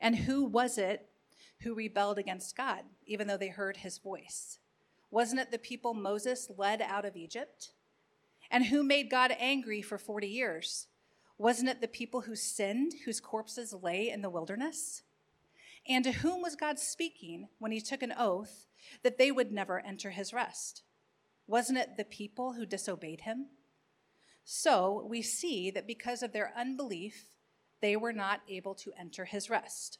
And 0.00 0.16
who 0.16 0.44
was 0.44 0.78
it 0.78 1.08
who 1.60 1.74
rebelled 1.74 2.18
against 2.18 2.56
God, 2.56 2.80
even 3.06 3.28
though 3.28 3.36
they 3.36 3.48
heard 3.48 3.78
his 3.78 3.98
voice? 3.98 4.58
Wasn't 5.10 5.40
it 5.40 5.50
the 5.50 5.58
people 5.58 5.94
Moses 5.94 6.50
led 6.56 6.82
out 6.82 7.04
of 7.04 7.16
Egypt? 7.16 7.70
And 8.50 8.66
who 8.66 8.82
made 8.82 9.10
God 9.10 9.34
angry 9.38 9.80
for 9.80 9.96
40 9.96 10.26
years? 10.26 10.88
Wasn't 11.38 11.68
it 11.68 11.80
the 11.80 11.88
people 11.88 12.22
who 12.22 12.34
sinned, 12.34 12.92
whose 13.04 13.20
corpses 13.20 13.72
lay 13.72 14.10
in 14.10 14.22
the 14.22 14.30
wilderness? 14.30 15.02
And 15.88 16.04
to 16.04 16.12
whom 16.12 16.42
was 16.42 16.56
God 16.56 16.78
speaking 16.78 17.48
when 17.58 17.72
he 17.72 17.80
took 17.80 18.02
an 18.02 18.14
oath 18.16 18.66
that 19.02 19.18
they 19.18 19.30
would 19.30 19.52
never 19.52 19.80
enter 19.80 20.10
his 20.10 20.32
rest? 20.32 20.82
Wasn't 21.46 21.78
it 21.78 21.96
the 21.96 22.04
people 22.04 22.52
who 22.54 22.66
disobeyed 22.66 23.22
him? 23.22 23.46
So 24.44 25.06
we 25.08 25.22
see 25.22 25.70
that 25.70 25.86
because 25.86 26.22
of 26.22 26.32
their 26.32 26.52
unbelief, 26.56 27.26
they 27.80 27.96
were 27.96 28.12
not 28.12 28.40
able 28.48 28.74
to 28.76 28.92
enter 28.98 29.24
his 29.24 29.50
rest. 29.50 29.98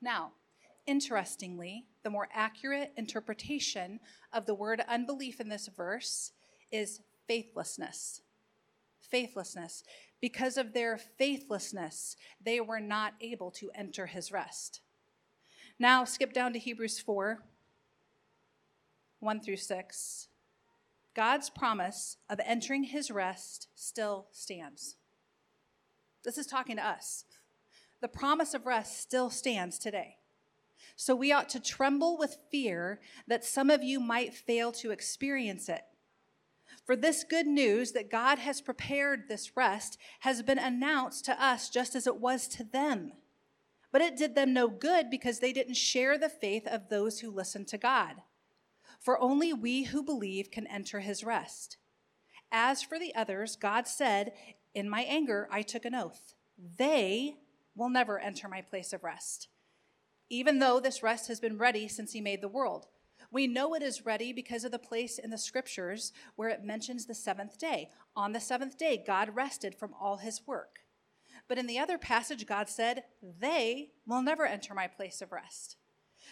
Now, 0.00 0.32
interestingly, 0.86 1.86
the 2.02 2.10
more 2.10 2.28
accurate 2.32 2.92
interpretation 2.96 4.00
of 4.32 4.46
the 4.46 4.54
word 4.54 4.82
unbelief 4.88 5.40
in 5.40 5.48
this 5.48 5.68
verse 5.68 6.32
is 6.70 7.00
faithlessness. 7.26 8.22
Faithlessness. 9.00 9.82
Because 10.20 10.56
of 10.56 10.72
their 10.72 10.98
faithlessness, 10.98 12.16
they 12.42 12.60
were 12.60 12.80
not 12.80 13.14
able 13.20 13.50
to 13.52 13.70
enter 13.74 14.06
his 14.06 14.32
rest. 14.32 14.80
Now, 15.78 16.04
skip 16.04 16.32
down 16.32 16.52
to 16.52 16.58
Hebrews 16.58 17.00
4 17.00 17.42
1 19.20 19.40
through 19.40 19.56
6. 19.56 20.28
God's 21.14 21.50
promise 21.50 22.16
of 22.28 22.40
entering 22.44 22.84
his 22.84 23.10
rest 23.10 23.68
still 23.74 24.28
stands. 24.30 24.96
This 26.22 26.38
is 26.38 26.46
talking 26.46 26.76
to 26.76 26.86
us. 26.86 27.24
The 28.00 28.08
promise 28.08 28.54
of 28.54 28.66
rest 28.66 29.00
still 29.00 29.30
stands 29.30 29.78
today. 29.78 30.16
So 30.96 31.14
we 31.14 31.32
ought 31.32 31.48
to 31.50 31.60
tremble 31.60 32.16
with 32.16 32.38
fear 32.50 33.00
that 33.26 33.44
some 33.44 33.70
of 33.70 33.82
you 33.82 34.00
might 34.00 34.34
fail 34.34 34.70
to 34.72 34.90
experience 34.90 35.68
it. 35.68 35.82
For 36.84 36.94
this 36.94 37.24
good 37.24 37.46
news 37.46 37.92
that 37.92 38.10
God 38.10 38.38
has 38.38 38.60
prepared 38.60 39.28
this 39.28 39.56
rest 39.56 39.98
has 40.20 40.42
been 40.42 40.58
announced 40.58 41.24
to 41.26 41.42
us 41.42 41.68
just 41.68 41.94
as 41.94 42.06
it 42.06 42.16
was 42.16 42.46
to 42.48 42.64
them. 42.64 43.12
But 43.92 44.02
it 44.02 44.16
did 44.16 44.34
them 44.34 44.52
no 44.52 44.68
good 44.68 45.10
because 45.10 45.40
they 45.40 45.52
didn't 45.52 45.74
share 45.74 46.16
the 46.16 46.28
faith 46.28 46.66
of 46.66 46.88
those 46.88 47.20
who 47.20 47.30
listened 47.30 47.68
to 47.68 47.78
God 47.78 48.22
for 49.00 49.20
only 49.20 49.52
we 49.52 49.84
who 49.84 50.02
believe 50.02 50.50
can 50.50 50.66
enter 50.66 51.00
his 51.00 51.24
rest. 51.24 51.78
As 52.52 52.82
for 52.82 52.98
the 52.98 53.14
others, 53.14 53.56
God 53.56 53.88
said, 53.88 54.32
In 54.74 54.88
my 54.88 55.02
anger 55.02 55.48
I 55.50 55.62
took 55.62 55.84
an 55.84 55.94
oath. 55.94 56.34
They 56.76 57.36
will 57.74 57.88
never 57.88 58.18
enter 58.18 58.48
my 58.48 58.60
place 58.60 58.92
of 58.92 59.02
rest, 59.02 59.48
even 60.28 60.58
though 60.58 60.80
this 60.80 61.02
rest 61.02 61.28
has 61.28 61.40
been 61.40 61.56
ready 61.56 61.88
since 61.88 62.12
he 62.12 62.20
made 62.20 62.42
the 62.42 62.48
world. 62.48 62.86
We 63.32 63.46
know 63.46 63.74
it 63.74 63.82
is 63.82 64.04
ready 64.04 64.32
because 64.32 64.64
of 64.64 64.72
the 64.72 64.78
place 64.78 65.18
in 65.18 65.30
the 65.30 65.38
scriptures 65.38 66.12
where 66.36 66.48
it 66.48 66.64
mentions 66.64 67.06
the 67.06 67.14
seventh 67.14 67.58
day. 67.58 67.90
On 68.16 68.32
the 68.32 68.40
seventh 68.40 68.76
day, 68.76 69.02
God 69.04 69.36
rested 69.36 69.74
from 69.74 69.94
all 70.00 70.16
his 70.16 70.42
work. 70.46 70.80
But 71.48 71.58
in 71.58 71.66
the 71.66 71.78
other 71.78 71.96
passage, 71.96 72.46
God 72.46 72.68
said, 72.68 73.04
They 73.22 73.90
will 74.06 74.22
never 74.22 74.46
enter 74.46 74.74
my 74.74 74.88
place 74.88 75.22
of 75.22 75.32
rest. 75.32 75.76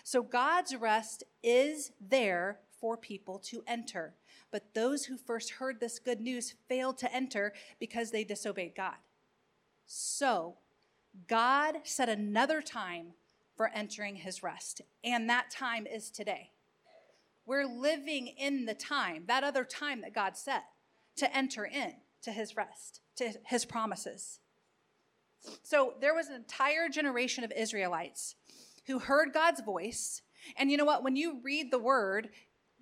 So 0.05 0.23
God's 0.23 0.77
rest 0.77 1.25
is 1.43 1.93
there 2.01 2.61
for 2.81 2.97
people 2.97 3.39
to 3.41 3.63
enter. 3.67 4.15
But 4.51 4.75
those 4.75 5.07
who 5.07 5.17
first 5.17 5.51
heard 5.53 5.81
this 5.81 5.99
good 5.99 6.21
news 6.21 6.55
failed 6.69 6.99
to 6.99 7.13
enter 7.15 7.53
because 7.79 8.11
they 8.11 8.25
disobeyed 8.25 8.75
God. 8.75 8.97
So 9.87 10.57
God 11.27 11.79
set 11.85 12.09
another 12.09 12.63
time 12.63 13.15
for 13.57 13.71
entering 13.75 14.17
his 14.17 14.43
rest, 14.43 14.83
and 15.03 15.29
that 15.29 15.51
time 15.51 15.87
is 15.87 16.11
today. 16.11 16.53
We're 17.45 17.67
living 17.67 18.29
in 18.29 18.67
the 18.67 18.75
time, 18.75 19.25
that 19.27 19.43
other 19.43 19.65
time 19.65 20.03
that 20.03 20.15
God 20.15 20.37
set 20.37 20.65
to 21.17 21.37
enter 21.37 21.65
in 21.65 21.95
to 22.23 22.31
his 22.31 22.57
rest, 22.57 23.01
to 23.17 23.33
his 23.47 23.65
promises. 23.65 24.39
So 25.63 25.95
there 26.01 26.15
was 26.15 26.29
an 26.29 26.35
entire 26.35 26.89
generation 26.89 27.43
of 27.43 27.53
Israelites 27.53 28.37
who 28.89 28.99
heard 28.99 29.33
God's 29.33 29.61
voice. 29.61 30.23
And 30.57 30.71
you 30.71 30.77
know 30.77 30.85
what? 30.85 31.05
When 31.05 31.15
you 31.15 31.41
read 31.45 31.71
the 31.71 31.79
word, 31.79 32.31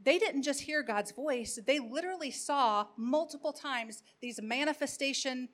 they 0.03 0.19
didn't 0.19 0.43
just 0.43 0.63
hear 0.63 0.83
God's 0.83 1.11
voice, 1.11 1.59
they 1.67 1.79
literally 1.79 2.31
saw 2.31 2.87
multiple 2.97 3.53
times 3.53 4.03
these 4.23 4.41
manifestation, 4.41 5.49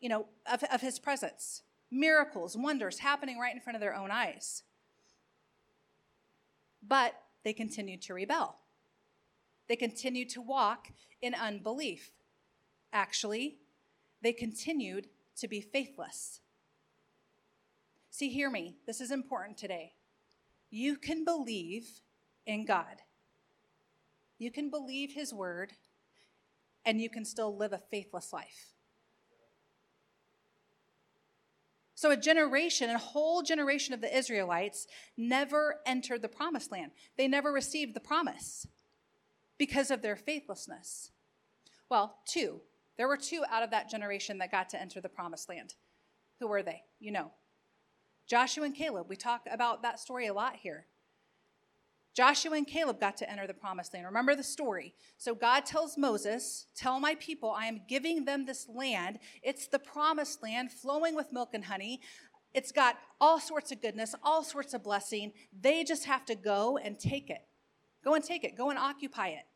you 0.00 0.08
know, 0.08 0.26
of, 0.50 0.62
of 0.64 0.80
his 0.80 0.98
presence. 0.98 1.62
Miracles, 1.90 2.56
wonders 2.56 2.98
happening 2.98 3.38
right 3.38 3.54
in 3.54 3.60
front 3.60 3.76
of 3.76 3.80
their 3.80 3.94
own 3.94 4.10
eyes. 4.10 4.62
But 6.86 7.14
they 7.44 7.52
continued 7.52 8.02
to 8.02 8.14
rebel. 8.14 8.58
They 9.68 9.76
continued 9.76 10.28
to 10.30 10.42
walk 10.42 10.88
in 11.22 11.34
unbelief. 11.34 12.10
Actually, 12.92 13.58
they 14.22 14.32
continued 14.32 15.08
to 15.36 15.48
be 15.48 15.60
faithless. 15.60 16.40
See, 18.14 18.28
hear 18.28 18.48
me. 18.48 18.76
This 18.86 19.00
is 19.00 19.10
important 19.10 19.58
today. 19.58 19.94
You 20.70 20.94
can 20.94 21.24
believe 21.24 21.88
in 22.46 22.64
God, 22.64 23.02
you 24.38 24.52
can 24.52 24.70
believe 24.70 25.14
His 25.14 25.34
word, 25.34 25.72
and 26.84 27.00
you 27.00 27.10
can 27.10 27.24
still 27.24 27.56
live 27.56 27.72
a 27.72 27.78
faithless 27.90 28.32
life. 28.32 28.74
So, 31.96 32.12
a 32.12 32.16
generation, 32.16 32.88
a 32.88 32.98
whole 32.98 33.42
generation 33.42 33.94
of 33.94 34.00
the 34.00 34.16
Israelites 34.16 34.86
never 35.16 35.80
entered 35.84 36.22
the 36.22 36.28
promised 36.28 36.70
land. 36.70 36.92
They 37.18 37.26
never 37.26 37.50
received 37.50 37.94
the 37.94 38.00
promise. 38.00 38.68
because 39.58 39.90
of 39.90 40.02
their 40.02 40.16
faithlessness. 40.16 41.10
Well, 41.88 42.18
two. 42.28 42.60
There 42.96 43.08
were 43.08 43.16
two 43.16 43.44
out 43.50 43.64
of 43.64 43.70
that 43.70 43.90
generation 43.90 44.38
that 44.38 44.52
got 44.52 44.68
to 44.70 44.80
enter 44.80 45.00
the 45.00 45.08
promised 45.08 45.48
land. 45.48 45.74
Who 46.38 46.46
were 46.46 46.62
they? 46.62 46.82
You 47.00 47.10
know. 47.10 47.32
Joshua 48.26 48.64
and 48.64 48.74
Caleb. 48.74 49.06
We 49.08 49.16
talk 49.16 49.42
about 49.50 49.82
that 49.82 50.00
story 50.00 50.26
a 50.26 50.34
lot 50.34 50.56
here. 50.56 50.86
Joshua 52.14 52.56
and 52.56 52.66
Caleb 52.66 53.00
got 53.00 53.16
to 53.16 53.30
enter 53.30 53.46
the 53.46 53.54
promised 53.54 53.92
land. 53.92 54.06
Remember 54.06 54.36
the 54.36 54.42
story. 54.44 54.94
So 55.18 55.34
God 55.34 55.66
tells 55.66 55.98
Moses, 55.98 56.66
Tell 56.76 57.00
my 57.00 57.16
people, 57.16 57.50
I 57.50 57.66
am 57.66 57.82
giving 57.88 58.24
them 58.24 58.46
this 58.46 58.68
land. 58.72 59.18
It's 59.42 59.66
the 59.66 59.80
promised 59.80 60.40
land 60.40 60.70
flowing 60.70 61.16
with 61.16 61.32
milk 61.32 61.50
and 61.54 61.64
honey. 61.64 62.00
It's 62.54 62.70
got 62.70 62.98
all 63.20 63.40
sorts 63.40 63.72
of 63.72 63.82
goodness, 63.82 64.14
all 64.22 64.44
sorts 64.44 64.74
of 64.74 64.84
blessing. 64.84 65.32
They 65.60 65.82
just 65.82 66.04
have 66.04 66.24
to 66.26 66.36
go 66.36 66.78
and 66.78 67.00
take 67.00 67.30
it. 67.30 67.42
Go 68.04 68.14
and 68.14 68.22
take 68.22 68.44
it. 68.44 68.56
Go 68.56 68.70
and 68.70 68.78
occupy 68.78 69.28
it. 69.28 69.46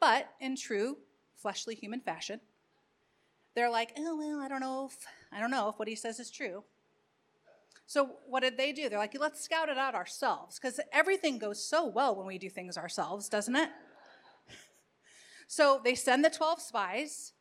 But 0.00 0.28
in 0.40 0.56
true 0.56 0.96
fleshly 1.36 1.76
human 1.76 2.00
fashion, 2.00 2.40
they're 3.54 3.70
like, 3.70 3.92
oh 3.96 4.16
well, 4.16 4.40
I 4.40 4.48
don't 4.48 4.60
know 4.60 4.88
if 4.90 5.06
I 5.30 5.38
don't 5.38 5.52
know 5.52 5.68
if 5.68 5.78
what 5.78 5.86
he 5.86 5.94
says 5.94 6.18
is 6.18 6.32
true. 6.32 6.64
So 7.90 8.18
what 8.28 8.44
did 8.44 8.56
they 8.56 8.70
do? 8.70 8.88
They're 8.88 9.00
like, 9.00 9.16
let's 9.18 9.40
scout 9.40 9.68
it 9.68 9.76
out 9.76 9.96
ourselves 9.96 10.60
because 10.60 10.78
everything 10.92 11.38
goes 11.40 11.60
so 11.60 11.84
well 11.84 12.14
when 12.14 12.24
we 12.24 12.38
do 12.38 12.48
things 12.48 12.78
ourselves, 12.78 13.28
doesn't 13.28 13.56
it? 13.56 13.68
so 15.48 15.80
they 15.82 15.96
send 15.96 16.24
the 16.24 16.30
12 16.30 16.62
spies 16.62 17.32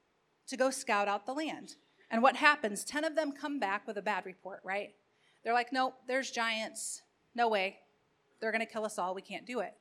to 0.48 0.58
go 0.58 0.72
scout 0.72 1.08
out 1.08 1.28
the 1.28 1.34
land. 1.34 1.76
And 2.10 2.24
what 2.24 2.36
happens? 2.36 2.84
10 2.84 3.04
of 3.04 3.16
them 3.16 3.32
come 3.32 3.60
back 3.60 3.86
with 3.86 3.98
a 3.98 4.02
bad 4.02 4.26
report, 4.26 4.62
right? 4.64 4.96
They're 5.44 5.54
like, 5.54 5.72
nope, 5.72 5.94
there's 6.08 6.32
giants. 6.32 7.04
No 7.36 7.48
way. 7.48 7.78
They're 8.42 8.52
going 8.52 8.66
to 8.66 8.74
kill 8.74 8.86
us 8.86 8.98
all. 8.98 9.14
We 9.14 9.22
can't 9.22 9.46
do 9.46 9.60
it. 9.60 9.76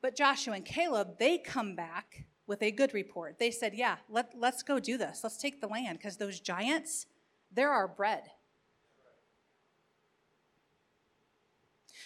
But 0.00 0.16
Joshua 0.16 0.54
and 0.54 0.64
Caleb, 0.64 1.18
they 1.18 1.36
come 1.36 1.76
back 1.76 2.24
with 2.46 2.62
a 2.62 2.70
good 2.70 2.94
report. 2.94 3.38
They 3.38 3.50
said, 3.50 3.74
yeah, 3.74 3.96
let, 4.08 4.32
let's 4.34 4.62
go 4.62 4.78
do 4.78 4.96
this. 4.96 5.20
Let's 5.22 5.36
take 5.36 5.60
the 5.60 5.68
land 5.68 5.98
because 5.98 6.16
those 6.16 6.40
giants, 6.40 7.04
they're 7.52 7.72
our 7.72 7.88
bread. 7.88 8.22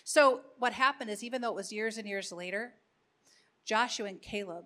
So, 0.04 0.40
what 0.58 0.72
happened 0.72 1.10
is, 1.10 1.22
even 1.22 1.40
though 1.40 1.50
it 1.50 1.56
was 1.56 1.72
years 1.72 1.98
and 1.98 2.08
years 2.08 2.32
later, 2.32 2.74
Joshua 3.64 4.08
and 4.08 4.20
Caleb 4.20 4.64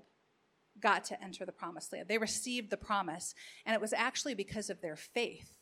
got 0.81 1.05
to 1.05 1.23
enter 1.23 1.45
the 1.45 1.53
promised 1.53 1.93
land. 1.93 2.07
They 2.09 2.19
received 2.19 2.71
the 2.71 2.77
promise, 2.77 3.35
and 3.65 3.75
it 3.75 3.81
was 3.81 3.93
actually 3.93 4.35
because 4.35 4.71
of 4.71 4.81
their 4.81 4.97
faith. 4.97 5.53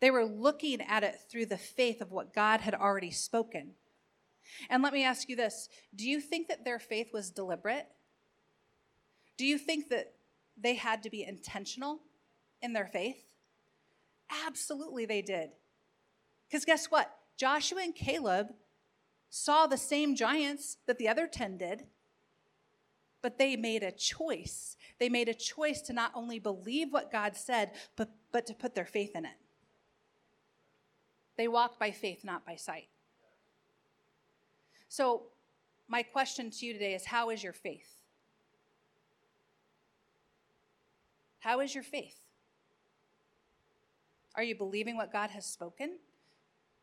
They 0.00 0.10
were 0.10 0.24
looking 0.24 0.80
at 0.80 1.04
it 1.04 1.16
through 1.30 1.46
the 1.46 1.58
faith 1.58 2.00
of 2.00 2.10
what 2.10 2.34
God 2.34 2.60
had 2.60 2.74
already 2.74 3.10
spoken. 3.10 3.72
And 4.68 4.82
let 4.82 4.92
me 4.92 5.04
ask 5.04 5.28
you 5.28 5.36
this 5.36 5.68
do 5.94 6.08
you 6.08 6.20
think 6.20 6.48
that 6.48 6.64
their 6.64 6.78
faith 6.78 7.08
was 7.12 7.30
deliberate? 7.30 7.86
Do 9.36 9.46
you 9.46 9.58
think 9.58 9.88
that 9.90 10.12
they 10.56 10.74
had 10.74 11.02
to 11.04 11.10
be 11.10 11.24
intentional 11.24 12.00
in 12.60 12.72
their 12.72 12.86
faith? 12.86 13.24
Absolutely, 14.46 15.06
they 15.06 15.22
did. 15.22 15.50
Because 16.48 16.64
guess 16.64 16.86
what? 16.86 17.10
Joshua 17.40 17.80
and 17.80 17.94
Caleb 17.94 18.48
saw 19.30 19.66
the 19.66 19.78
same 19.78 20.14
giants 20.14 20.76
that 20.84 20.98
the 20.98 21.08
other 21.08 21.26
10 21.26 21.56
did, 21.56 21.86
but 23.22 23.38
they 23.38 23.56
made 23.56 23.82
a 23.82 23.90
choice. 23.90 24.76
They 24.98 25.08
made 25.08 25.26
a 25.26 25.32
choice 25.32 25.80
to 25.82 25.94
not 25.94 26.12
only 26.14 26.38
believe 26.38 26.92
what 26.92 27.10
God 27.10 27.34
said, 27.34 27.70
but, 27.96 28.10
but 28.30 28.44
to 28.44 28.52
put 28.52 28.74
their 28.74 28.84
faith 28.84 29.16
in 29.16 29.24
it. 29.24 29.38
They 31.38 31.48
walked 31.48 31.78
by 31.78 31.92
faith, 31.92 32.24
not 32.24 32.44
by 32.44 32.56
sight. 32.56 32.88
So, 34.90 35.22
my 35.88 36.02
question 36.02 36.50
to 36.50 36.66
you 36.66 36.74
today 36.74 36.92
is 36.92 37.06
how 37.06 37.30
is 37.30 37.42
your 37.42 37.54
faith? 37.54 38.02
How 41.38 41.60
is 41.60 41.74
your 41.74 41.84
faith? 41.84 42.18
Are 44.34 44.42
you 44.42 44.54
believing 44.54 44.98
what 44.98 45.10
God 45.10 45.30
has 45.30 45.46
spoken? 45.46 45.96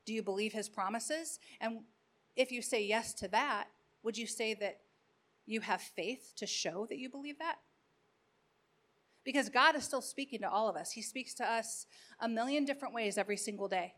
Do 0.07 0.13
you 0.13 0.23
believe 0.23 0.53
his 0.53 0.69
promises? 0.69 1.37
And 1.59 1.81
if 2.37 2.49
you 2.49 2.61
say 2.61 2.83
yes 2.83 3.13
to 3.15 3.27
that, 3.27 3.67
would 4.03 4.17
you 4.17 4.25
say 4.25 4.53
that 4.55 4.79
you 5.45 5.59
have 5.59 5.81
faith 5.81 6.31
to 6.37 6.47
show 6.47 6.87
that 6.87 6.97
you 6.97 7.09
believe 7.09 7.37
that? 7.39 7.57
Because 9.25 9.49
God 9.49 9.75
is 9.75 9.83
still 9.83 10.01
speaking 10.01 10.39
to 10.39 10.49
all 10.49 10.69
of 10.69 10.77
us. 10.77 10.93
He 10.93 11.01
speaks 11.01 11.33
to 11.35 11.43
us 11.43 11.87
a 12.21 12.29
million 12.29 12.63
different 12.63 12.93
ways 12.93 13.17
every 13.17 13.35
single 13.35 13.67
day. 13.67 13.95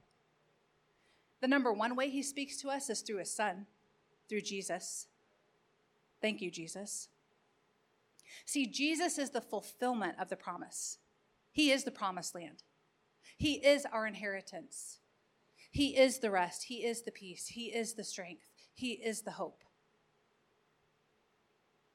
The 1.42 1.48
number 1.48 1.72
one 1.72 1.96
way 1.96 2.10
he 2.10 2.24
speaks 2.24 2.60
to 2.62 2.70
us 2.70 2.90
is 2.90 3.02
through 3.02 3.20
his 3.20 3.32
son, 3.32 3.68
through 4.28 4.42
Jesus. 4.42 5.06
Thank 6.24 6.42
you, 6.42 6.50
Jesus. 6.50 7.08
See, 8.48 8.66
Jesus 8.66 9.20
is 9.20 9.30
the 9.30 9.42
fulfillment 9.42 10.16
of 10.20 10.30
the 10.30 10.36
promise. 10.36 10.98
He 11.52 11.70
is 11.70 11.84
the 11.84 11.92
promised 11.92 12.34
land. 12.34 12.64
He 13.38 13.54
is 13.54 13.86
our 13.86 14.08
inheritance. 14.08 14.98
He 15.70 15.98
is 15.98 16.20
the 16.20 16.32
rest. 16.32 16.64
He 16.64 16.86
is 16.86 17.04
the 17.04 17.12
peace. 17.12 17.48
He 17.48 17.66
is 17.66 17.94
the 17.94 18.04
strength. 18.04 18.48
He 18.74 18.94
is 18.94 19.22
the 19.22 19.32
hope. 19.32 19.64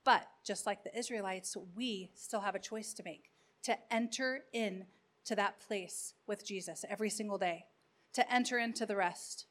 But 0.05 0.29
just 0.45 0.67
like 0.67 0.85
the 0.85 0.97
Israelites, 0.97 1.57
we 1.75 2.11
still 2.15 2.41
have 2.41 2.55
a 2.55 2.59
choice 2.59 2.93
to 2.95 3.03
make 3.03 3.31
to 3.65 3.77
enter 3.93 4.45
in 4.53 4.85
to 5.25 5.35
that 5.35 5.59
place 5.59 6.15
with 6.27 6.47
Jesus 6.47 6.85
every 6.89 7.11
single 7.11 7.39
day, 7.39 7.65
to 8.13 8.33
enter 8.33 8.59
into 8.59 8.87
the 8.87 8.95
rest. 8.95 9.47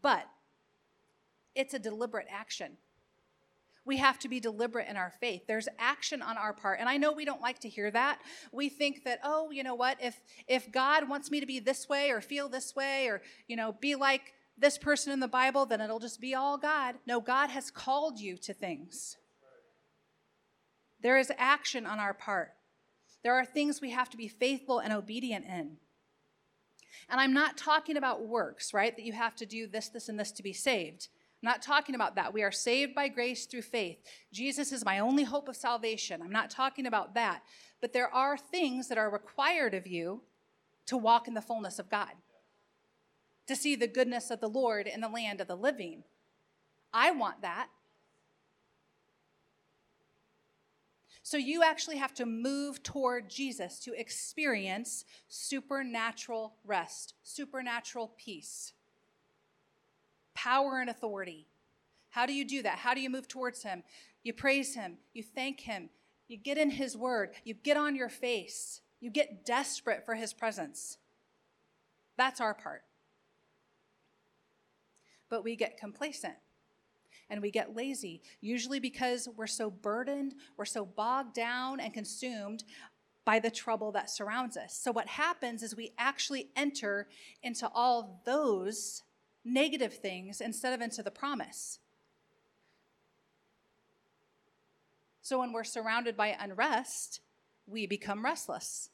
But 0.00 0.26
it's 1.54 1.74
a 1.74 1.78
deliberate 1.78 2.28
action. 2.30 2.78
We 3.84 3.96
have 3.96 4.18
to 4.20 4.28
be 4.28 4.38
deliberate 4.38 4.88
in 4.88 4.96
our 4.96 5.12
faith. 5.20 5.42
There's 5.48 5.68
action 5.78 6.22
on 6.22 6.38
our 6.38 6.52
part. 6.52 6.78
And 6.78 6.88
I 6.88 6.96
know 6.96 7.12
we 7.12 7.24
don't 7.24 7.40
like 7.40 7.58
to 7.60 7.68
hear 7.68 7.90
that. 7.90 8.20
We 8.52 8.68
think 8.68 9.04
that, 9.04 9.18
oh, 9.24 9.50
you 9.50 9.64
know 9.64 9.74
what, 9.74 9.98
if 10.00 10.20
if 10.46 10.70
God 10.70 11.08
wants 11.08 11.30
me 11.30 11.40
to 11.40 11.46
be 11.46 11.58
this 11.58 11.88
way 11.88 12.10
or 12.10 12.20
feel 12.20 12.48
this 12.48 12.76
way 12.76 13.08
or, 13.08 13.22
you 13.48 13.56
know, 13.56 13.72
be 13.72 13.96
like 13.96 14.34
this 14.56 14.78
person 14.78 15.12
in 15.12 15.20
the 15.20 15.28
Bible, 15.28 15.66
then 15.66 15.80
it'll 15.80 15.98
just 15.98 16.20
be 16.20 16.34
all 16.34 16.58
God. 16.58 16.96
No, 17.06 17.20
God 17.20 17.50
has 17.50 17.70
called 17.70 18.20
you 18.20 18.36
to 18.38 18.54
things. 18.54 19.16
There 21.02 21.18
is 21.18 21.32
action 21.36 21.84
on 21.84 21.98
our 21.98 22.14
part. 22.14 22.52
There 23.24 23.34
are 23.34 23.44
things 23.44 23.80
we 23.80 23.90
have 23.90 24.10
to 24.10 24.16
be 24.16 24.28
faithful 24.28 24.78
and 24.78 24.92
obedient 24.92 25.44
in. 25.46 25.76
And 27.08 27.20
I'm 27.20 27.32
not 27.32 27.56
talking 27.56 27.96
about 27.96 28.26
works, 28.26 28.72
right? 28.72 28.94
That 28.94 29.04
you 29.04 29.12
have 29.12 29.34
to 29.36 29.46
do 29.46 29.66
this, 29.66 29.88
this, 29.88 30.08
and 30.08 30.18
this 30.18 30.32
to 30.32 30.42
be 30.42 30.52
saved. 30.52 31.08
Not 31.42 31.60
talking 31.60 31.96
about 31.96 32.14
that. 32.14 32.32
We 32.32 32.44
are 32.44 32.52
saved 32.52 32.94
by 32.94 33.08
grace 33.08 33.46
through 33.46 33.62
faith. 33.62 33.98
Jesus 34.32 34.70
is 34.70 34.84
my 34.84 35.00
only 35.00 35.24
hope 35.24 35.48
of 35.48 35.56
salvation. 35.56 36.22
I'm 36.22 36.30
not 36.30 36.50
talking 36.50 36.86
about 36.86 37.14
that. 37.14 37.42
But 37.80 37.92
there 37.92 38.12
are 38.14 38.38
things 38.38 38.88
that 38.88 38.98
are 38.98 39.10
required 39.10 39.74
of 39.74 39.86
you 39.86 40.22
to 40.86 40.96
walk 40.96 41.26
in 41.26 41.34
the 41.34 41.42
fullness 41.42 41.80
of 41.80 41.90
God, 41.90 42.12
to 43.48 43.56
see 43.56 43.74
the 43.74 43.88
goodness 43.88 44.30
of 44.30 44.40
the 44.40 44.48
Lord 44.48 44.86
in 44.86 45.00
the 45.00 45.08
land 45.08 45.40
of 45.40 45.48
the 45.48 45.56
living. 45.56 46.04
I 46.92 47.10
want 47.10 47.42
that. 47.42 47.68
So 51.24 51.36
you 51.36 51.62
actually 51.64 51.96
have 51.96 52.14
to 52.14 52.26
move 52.26 52.82
toward 52.82 53.30
Jesus 53.30 53.80
to 53.80 53.98
experience 53.98 55.04
supernatural 55.28 56.54
rest, 56.64 57.14
supernatural 57.22 58.12
peace 58.16 58.74
power 60.42 60.80
and 60.80 60.90
authority. 60.90 61.46
How 62.10 62.26
do 62.26 62.32
you 62.32 62.44
do 62.44 62.62
that? 62.62 62.78
How 62.78 62.94
do 62.94 63.00
you 63.00 63.10
move 63.10 63.28
towards 63.28 63.62
Him? 63.62 63.82
You 64.22 64.32
praise 64.32 64.74
Him, 64.74 64.98
you 65.12 65.22
thank 65.22 65.60
Him, 65.60 65.90
you 66.28 66.36
get 66.36 66.58
in 66.58 66.70
His 66.70 66.96
Word, 66.96 67.30
you 67.44 67.54
get 67.54 67.76
on 67.76 67.94
your 67.94 68.08
face, 68.08 68.80
you 69.00 69.10
get 69.10 69.44
desperate 69.44 70.04
for 70.04 70.14
His 70.14 70.32
presence. 70.32 70.98
That's 72.16 72.40
our 72.40 72.54
part. 72.54 72.82
But 75.28 75.44
we 75.44 75.56
get 75.56 75.78
complacent 75.78 76.34
and 77.30 77.40
we 77.40 77.50
get 77.50 77.76
lazy, 77.76 78.20
usually 78.40 78.80
because 78.80 79.28
we're 79.36 79.46
so 79.46 79.70
burdened, 79.70 80.34
we're 80.56 80.64
so 80.64 80.84
bogged 80.84 81.34
down 81.34 81.80
and 81.80 81.94
consumed 81.94 82.64
by 83.24 83.38
the 83.38 83.50
trouble 83.50 83.92
that 83.92 84.10
surrounds 84.10 84.56
us. 84.56 84.76
So, 84.76 84.90
what 84.90 85.06
happens 85.06 85.62
is 85.62 85.76
we 85.76 85.92
actually 85.96 86.50
enter 86.56 87.06
into 87.42 87.70
all 87.74 88.20
those 88.26 89.04
negative 89.44 89.94
things 89.94 90.40
instead 90.40 90.72
of 90.72 90.80
into 90.80 91.02
the 91.02 91.10
promise. 91.10 91.78
So 95.22 95.38
when 95.38 95.52
we're 95.52 95.64
surrounded 95.64 96.16
by 96.16 96.36
unrest, 96.38 97.20
we 97.66 97.86
become 97.86 98.24
restless. 98.24 98.90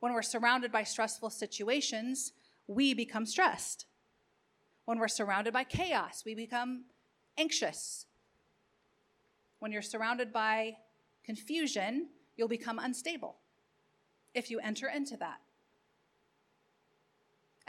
When 0.00 0.12
we're 0.12 0.22
surrounded 0.22 0.72
by 0.72 0.82
stressful 0.82 1.30
situations, 1.30 2.32
we 2.66 2.94
become 2.94 3.26
stressed. 3.26 3.86
When 4.86 4.98
we're 4.98 5.08
surrounded 5.08 5.52
by 5.52 5.64
chaos, 5.64 6.24
we 6.24 6.34
become 6.34 6.84
anxious. 7.38 8.06
When 9.60 9.72
you're 9.72 9.82
surrounded 9.82 10.32
by 10.32 10.76
confusion, 11.24 12.08
you'll 12.36 12.48
become 12.48 12.78
unstable 12.78 13.36
if 14.34 14.50
you 14.50 14.58
enter 14.60 14.88
into 14.88 15.16
that. 15.18 15.40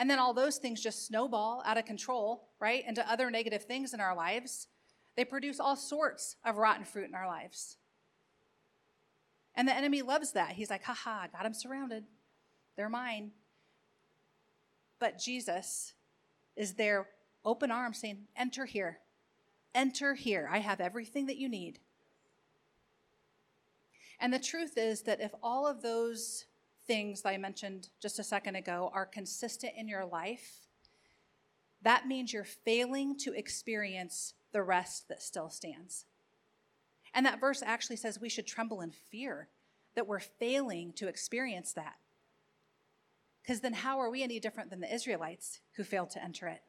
And 0.02 0.10
then 0.10 0.18
all 0.18 0.34
those 0.34 0.58
things 0.58 0.82
just 0.82 1.06
snowball 1.06 1.62
out 1.64 1.78
of 1.78 1.86
control, 1.86 2.48
right, 2.60 2.84
into 2.88 3.08
other 3.08 3.30
negative 3.30 3.66
things 3.66 3.94
in 3.94 4.02
our 4.02 4.16
lives. 4.16 4.68
They 5.16 5.24
produce 5.24 5.60
all 5.60 5.76
sorts 5.76 6.38
of 6.44 6.58
rotten 6.58 6.86
fruit 6.86 7.08
in 7.08 7.14
our 7.14 7.28
lives. 7.28 7.78
And 9.54 9.68
the 9.68 9.76
enemy 9.76 10.02
loves 10.02 10.32
that. 10.32 10.54
He's 10.54 10.72
like, 10.72 10.86
haha, 10.86 11.28
got 11.28 11.44
them 11.44 11.54
surrounded. 11.54 12.06
They're 12.76 12.90
mine. 12.90 13.30
But 14.98 15.20
Jesus 15.20 15.94
is 16.56 16.74
there, 16.74 17.10
open 17.46 17.70
arms, 17.70 18.00
saying, 18.00 18.24
Enter 18.36 18.66
here. 18.66 19.02
Enter 19.76 20.16
here. 20.16 20.50
I 20.52 20.62
have 20.62 20.82
everything 20.82 21.28
that 21.28 21.38
you 21.38 21.48
need. 21.48 21.78
And 24.20 24.34
the 24.34 24.40
truth 24.40 24.80
is 24.80 25.04
that 25.04 25.22
if 25.22 25.36
all 25.44 25.68
of 25.68 25.84
those 25.84 26.46
things 26.88 27.22
that 27.22 27.30
I 27.30 27.38
mentioned 27.38 27.90
just 28.02 28.20
a 28.20 28.24
second 28.24 28.56
ago 28.56 28.92
are 28.94 29.06
consistent 29.06 29.74
in 29.78 29.88
your 29.88 30.06
life, 30.06 30.68
that 31.82 32.08
means 32.08 32.32
you're 32.32 32.44
failing 32.44 33.18
to 33.20 33.34
experience 33.34 34.34
the 34.52 34.62
rest 34.62 35.08
that 35.10 35.22
still 35.22 35.50
stands. 35.50 36.06
And 37.14 37.26
that 37.26 37.40
verse 37.40 37.62
actually 37.66 37.96
says 37.98 38.20
we 38.20 38.30
should 38.30 38.48
tremble 38.48 38.82
in 38.82 38.92
fear 38.92 39.50
that 39.96 40.08
we're 40.08 40.20
failing 40.20 40.94
to 40.94 41.08
experience 41.08 41.74
that. 41.74 41.96
Because 43.42 43.62
then, 43.62 43.74
how 43.74 44.00
are 44.00 44.10
we 44.10 44.24
any 44.24 44.40
different 44.40 44.70
than 44.70 44.82
the 44.82 44.94
Israelites 44.94 45.60
who 45.76 45.84
failed 45.84 46.12
to 46.12 46.24
enter 46.24 46.48
it? 46.48 46.62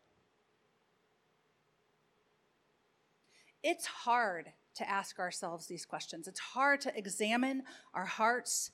It's 3.62 3.86
hard 3.86 4.52
to 4.76 4.88
ask 4.88 5.18
ourselves 5.18 5.66
these 5.66 5.84
questions. 5.84 6.26
It's 6.26 6.40
hard 6.40 6.80
to 6.82 6.96
examine 6.96 7.62
our 7.94 8.06
hearts 8.06 8.70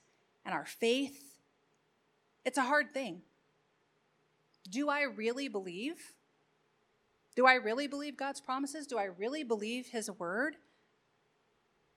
and 0.46 0.54
our 0.54 0.64
faith. 0.64 1.27
It's 2.48 2.56
a 2.56 2.62
hard 2.62 2.94
thing. 2.94 3.20
Do 4.70 4.88
I 4.88 5.02
really 5.02 5.48
believe? 5.48 6.14
Do 7.36 7.44
I 7.44 7.56
really 7.56 7.86
believe 7.86 8.16
God's 8.16 8.40
promises? 8.40 8.86
Do 8.86 8.96
I 8.96 9.04
really 9.04 9.44
believe 9.44 9.88
His 9.88 10.10
word? 10.10 10.56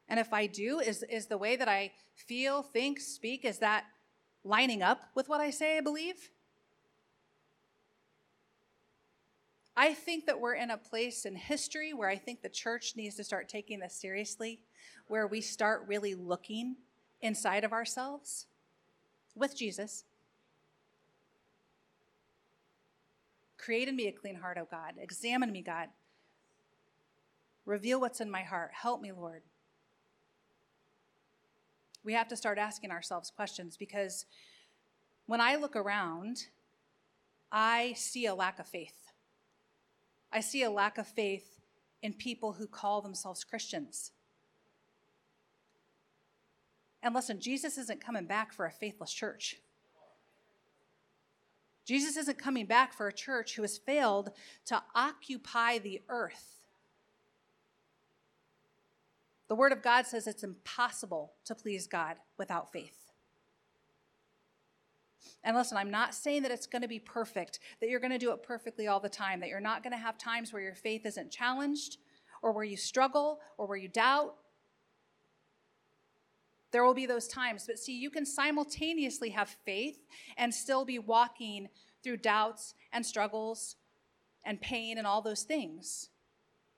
And 0.10 0.20
if 0.20 0.34
I 0.34 0.48
do, 0.48 0.82
is, 0.82 1.06
is 1.10 1.28
the 1.28 1.38
way 1.38 1.56
that 1.56 1.70
I 1.70 1.94
feel, 2.16 2.64
think, 2.64 3.00
speak, 3.00 3.46
is 3.46 3.60
that 3.60 3.86
lining 4.44 4.84
up 4.84 5.04
with 5.16 5.30
what 5.30 5.40
I 5.40 5.52
say 5.52 5.78
I 5.78 5.80
believe? 5.80 6.32
I 9.78 9.94
think 9.94 10.26
that 10.26 10.42
we're 10.42 10.56
in 10.56 10.70
a 10.70 10.78
place 10.78 11.24
in 11.24 11.38
history 11.38 11.94
where 11.94 12.10
I 12.10 12.18
think 12.18 12.42
the 12.42 12.50
church 12.50 12.98
needs 12.98 13.16
to 13.16 13.24
start 13.24 13.48
taking 13.48 13.80
this 13.80 13.94
seriously, 13.94 14.60
where 15.08 15.28
we 15.28 15.40
start 15.40 15.86
really 15.88 16.14
looking 16.14 16.76
inside 17.22 17.64
of 17.64 17.72
ourselves 17.72 18.48
with 19.34 19.56
Jesus. 19.56 20.04
Create 23.62 23.88
in 23.88 23.96
me 23.96 24.08
a 24.08 24.12
clean 24.12 24.36
heart, 24.36 24.58
O 24.58 24.68
God. 24.70 24.96
Examine 25.00 25.52
me, 25.52 25.62
God. 25.62 25.90
Reveal 27.64 28.02
what's 28.02 28.20
in 28.20 28.32
my 28.32 28.42
heart. 28.42 28.72
Help 28.74 29.02
me, 29.02 29.12
Lord. 29.12 29.44
We 32.04 32.14
have 32.14 32.28
to 32.30 32.36
start 32.36 32.58
asking 32.58 32.90
ourselves 32.90 33.30
questions 33.30 33.78
because 33.78 34.26
when 35.28 35.40
I 35.40 35.58
look 35.58 35.76
around, 35.76 36.48
I 37.52 37.94
see 37.96 38.26
a 38.26 38.34
lack 38.34 38.58
of 38.58 38.68
faith. 38.68 39.12
I 40.34 40.40
see 40.40 40.64
a 40.64 40.72
lack 40.72 40.98
of 40.98 41.06
faith 41.06 41.60
in 42.02 42.14
people 42.14 42.54
who 42.54 42.66
call 42.66 43.02
themselves 43.02 43.44
Christians. 43.44 44.12
And 47.04 47.14
listen, 47.14 47.40
Jesus 47.40 47.78
isn't 47.78 48.04
coming 48.04 48.26
back 48.26 48.54
for 48.54 48.66
a 48.66 48.72
faithless 48.72 49.14
church. 49.14 49.58
Jesus 51.86 52.18
isn't 52.18 52.38
coming 52.38 52.66
back 52.66 52.94
for 52.94 53.08
a 53.08 53.14
church 53.14 53.56
who 53.56 53.64
has 53.64 53.78
failed 53.78 54.32
to 54.66 54.82
occupy 54.96 55.78
the 55.80 56.02
earth 56.10 56.62
the 59.52 59.56
Word 59.56 59.74
of 59.74 59.82
God 59.82 60.08
says 60.08 60.28
it's 60.28 60.46
impossible 60.46 61.34
to 61.44 61.54
please 61.54 61.86
God 61.86 62.16
without 62.38 62.72
faith. 62.72 63.12
And 65.44 65.58
listen, 65.58 65.76
I'm 65.76 65.92
not 65.92 66.16
saying 66.16 66.44
that 66.44 66.52
it's 66.52 66.68
going 66.68 66.84
to 66.84 66.88
be 66.88 67.00
perfect, 67.00 67.60
that 67.82 67.90
you're 67.90 68.00
going 68.00 68.14
to 68.14 68.18
do 68.18 68.32
it 68.32 68.44
perfectly 68.44 68.88
all 68.88 69.02
the 69.02 69.10
time, 69.10 69.42
that 69.42 69.50
you're 69.50 69.60
not 69.60 69.84
going 69.84 69.92
to 69.92 69.98
have 69.98 70.18
times 70.18 70.54
where 70.54 70.62
your 70.62 70.76
faith 70.76 71.06
isn't 71.06 71.32
challenged 71.32 71.98
or 72.42 72.54
where 72.54 72.64
you 72.64 72.78
struggle 72.78 73.42
or 73.58 73.68
where 73.68 73.76
you 73.76 73.90
doubt. 73.90 74.36
There 76.72 76.84
will 76.84 76.94
be 76.94 77.06
those 77.06 77.28
times. 77.28 77.66
But 77.68 77.80
see, 77.80 77.98
you 77.98 78.10
can 78.10 78.26
simultaneously 78.26 79.30
have 79.30 79.50
faith 79.66 80.00
and 80.38 80.54
still 80.54 80.86
be 80.86 81.00
walking 81.00 81.68
through 82.04 82.18
doubts 82.18 82.74
and 82.92 83.06
struggles 83.06 83.76
and 84.46 84.62
pain 84.62 84.98
and 84.98 85.06
all 85.06 85.22
those 85.22 85.44
things. 85.44 86.10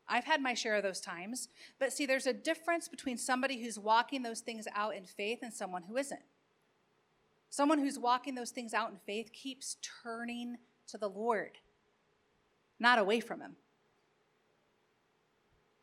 I've 0.07 0.25
had 0.25 0.41
my 0.41 0.53
share 0.53 0.75
of 0.75 0.83
those 0.83 0.99
times. 0.99 1.47
But 1.79 1.93
see, 1.93 2.05
there's 2.05 2.27
a 2.27 2.33
difference 2.33 2.87
between 2.87 3.17
somebody 3.17 3.63
who's 3.63 3.79
walking 3.79 4.23
those 4.23 4.41
things 4.41 4.67
out 4.75 4.95
in 4.95 5.05
faith 5.05 5.39
and 5.41 5.53
someone 5.53 5.83
who 5.83 5.97
isn't. 5.97 6.21
Someone 7.49 7.79
who's 7.79 7.99
walking 7.99 8.35
those 8.35 8.51
things 8.51 8.73
out 8.73 8.89
in 8.89 8.97
faith 9.05 9.31
keeps 9.31 9.77
turning 10.03 10.57
to 10.87 10.97
the 10.97 11.09
Lord, 11.09 11.59
not 12.79 12.99
away 12.99 13.19
from 13.19 13.41
Him. 13.41 13.55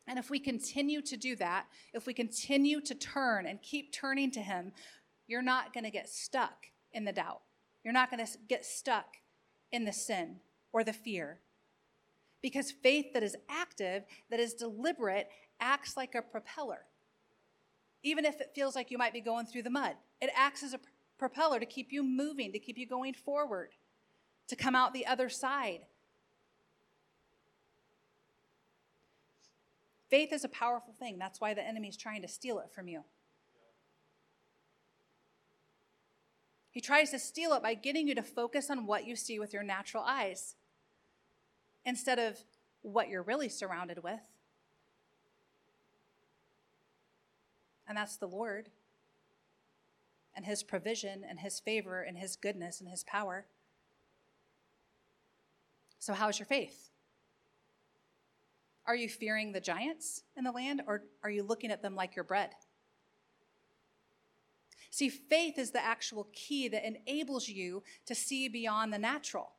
And 0.07 0.19
if 0.19 0.31
we 0.31 0.41
continue 0.41 1.03
to 1.03 1.17
do 1.17 1.37
that, 1.37 1.67
if 1.93 2.07
we 2.07 2.15
continue 2.15 2.81
to 2.81 2.95
turn 2.95 3.47
and 3.47 3.63
keep 3.63 3.93
turning 3.93 4.31
to 4.33 4.41
Him, 4.41 4.73
you're 5.27 5.43
not 5.43 5.73
going 5.73 5.85
to 5.85 5.91
get 5.91 6.09
stuck 6.09 6.67
in 6.93 7.05
the 7.05 7.13
doubt. 7.13 7.43
You're 7.85 7.95
not 7.95 8.11
going 8.11 8.25
to 8.25 8.39
get 8.49 8.65
stuck 8.65 9.17
in 9.71 9.85
the 9.85 9.93
sin 9.93 10.37
or 10.73 10.83
the 10.83 10.93
fear 10.93 11.41
because 12.43 12.71
faith 12.71 13.13
that 13.15 13.23
is 13.23 13.37
active, 13.49 14.05
that 14.31 14.41
is 14.41 14.55
deliberate, 14.55 15.29
acts 15.61 15.97
like 15.97 16.15
a 16.15 16.23
propeller. 16.23 16.81
Even 18.03 18.25
if 18.25 18.41
it 18.41 18.53
feels 18.55 18.75
like 18.75 18.91
you 18.91 18.99
might 18.99 19.13
be 19.13 19.21
going 19.21 19.47
through 19.47 19.63
the 19.63 19.71
mud, 19.71 19.95
it 20.21 20.31
acts 20.35 20.63
as 20.63 20.75
a 20.75 20.81
propeller 21.19 21.61
to 21.61 21.67
keep 21.67 21.93
you 21.93 22.03
moving, 22.03 22.53
to 22.53 22.59
keep 22.59 22.79
you 22.79 22.87
going 22.87 23.13
forward, 23.13 23.71
to 24.49 24.57
come 24.57 24.75
out 24.75 24.95
the 24.95 25.07
other 25.07 25.29
side. 25.29 25.81
Faith 30.11 30.33
is 30.33 30.45
a 30.45 30.49
powerful 30.49 30.93
thing. 30.99 31.19
That's 31.19 31.41
why 31.41 31.55
the 31.55 31.67
enemy 31.67 31.89
is 31.89 31.97
trying 31.97 32.23
to 32.23 32.29
steal 32.29 32.59
it 32.59 32.71
from 32.75 32.89
you. 32.89 33.05
He 36.73 36.81
tries 36.81 37.11
to 37.11 37.19
steal 37.19 37.53
it 37.53 37.63
by 37.63 37.75
getting 37.75 38.09
you 38.09 38.15
to 38.17 38.23
focus 38.23 38.71
on 38.71 38.87
what 38.87 39.07
you 39.07 39.17
see 39.17 39.39
with 39.39 39.53
your 39.53 39.63
natural 39.63 40.03
eyes 40.05 40.57
instead 41.85 42.19
of 42.19 42.39
what 42.83 43.09
you're 43.09 43.23
really 43.23 43.49
surrounded 43.49 44.03
with. 44.03 44.21
And 47.89 47.97
that's 47.97 48.17
the 48.17 48.29
Lord 48.29 48.69
and 50.35 50.45
His 50.45 50.63
provision 50.63 51.25
and 51.29 51.41
His 51.41 51.59
favor 51.59 52.03
and 52.03 52.19
His 52.19 52.37
goodness 52.37 52.81
and 52.81 52.89
His 52.89 53.05
power. 53.05 53.47
So, 55.99 56.15
how's 56.15 56.39
your 56.39 56.47
faith? 56.47 56.90
Are 58.91 58.97
you 58.97 59.09
fearing 59.09 59.53
the 59.53 59.61
giants 59.61 60.25
in 60.37 60.43
the 60.43 60.51
land 60.51 60.83
or 60.85 61.05
are 61.23 61.31
you 61.31 61.45
looking 61.45 61.71
at 61.71 61.81
them 61.81 61.95
like 61.95 62.17
your 62.17 62.25
bread? 62.25 62.51
See, 64.91 65.09
faith 65.09 65.61
is 65.61 65.71
the 65.71 65.81
actual 65.81 66.27
key 66.33 66.67
that 66.67 66.85
enables 66.85 67.49
you 67.49 67.85
to 68.07 68.17
see 68.17 68.49
beyond 68.49 68.93
the 68.93 68.99
natural 68.99 69.53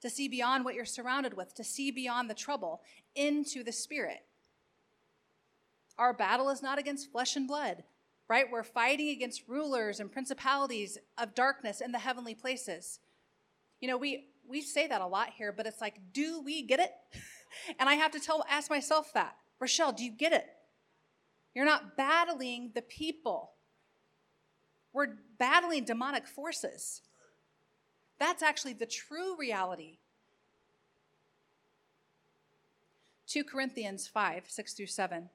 to 0.00 0.10
see 0.10 0.26
beyond 0.26 0.64
what 0.64 0.74
you're 0.74 0.84
surrounded 0.84 1.34
with, 1.34 1.54
to 1.54 1.62
see 1.62 1.92
beyond 1.92 2.28
the 2.28 2.34
trouble 2.34 2.82
into 3.14 3.62
the 3.62 3.72
Spirit. 3.72 4.24
Our 5.96 6.12
battle 6.12 6.50
is 6.50 6.60
not 6.60 6.80
against 6.80 7.12
flesh 7.12 7.36
and 7.36 7.46
blood, 7.46 7.84
right? 8.28 8.46
We're 8.50 8.64
fighting 8.64 9.10
against 9.10 9.48
rulers 9.48 10.00
and 10.00 10.10
principalities 10.10 10.98
of 11.16 11.36
darkness 11.36 11.80
in 11.80 11.92
the 11.92 12.00
heavenly 12.00 12.34
places. 12.34 12.98
You 13.80 13.86
know, 13.86 13.96
we 13.96 14.26
we 14.48 14.62
say 14.62 14.86
that 14.86 15.00
a 15.00 15.06
lot 15.06 15.30
here, 15.36 15.52
but 15.52 15.66
it's 15.66 15.80
like, 15.80 16.00
do 16.12 16.40
we 16.40 16.62
get 16.62 16.80
it? 16.80 16.92
and 17.78 17.88
I 17.88 17.94
have 17.94 18.12
to 18.12 18.20
tell 18.20 18.44
ask 18.48 18.70
myself 18.70 19.12
that. 19.14 19.36
Rochelle, 19.58 19.92
do 19.92 20.04
you 20.04 20.10
get 20.10 20.32
it? 20.32 20.46
You're 21.54 21.64
not 21.64 21.96
battling 21.96 22.72
the 22.74 22.82
people. 22.82 23.52
We're 24.92 25.16
battling 25.38 25.84
demonic 25.84 26.26
forces. 26.26 27.02
That's 28.18 28.42
actually 28.42 28.74
the 28.74 28.86
true 28.86 29.36
reality. 29.38 29.98
2 33.26 33.44
Corinthians 33.44 34.06
5 34.06 34.44
6 34.46 34.72
through 34.74 34.86
7 34.86 35.28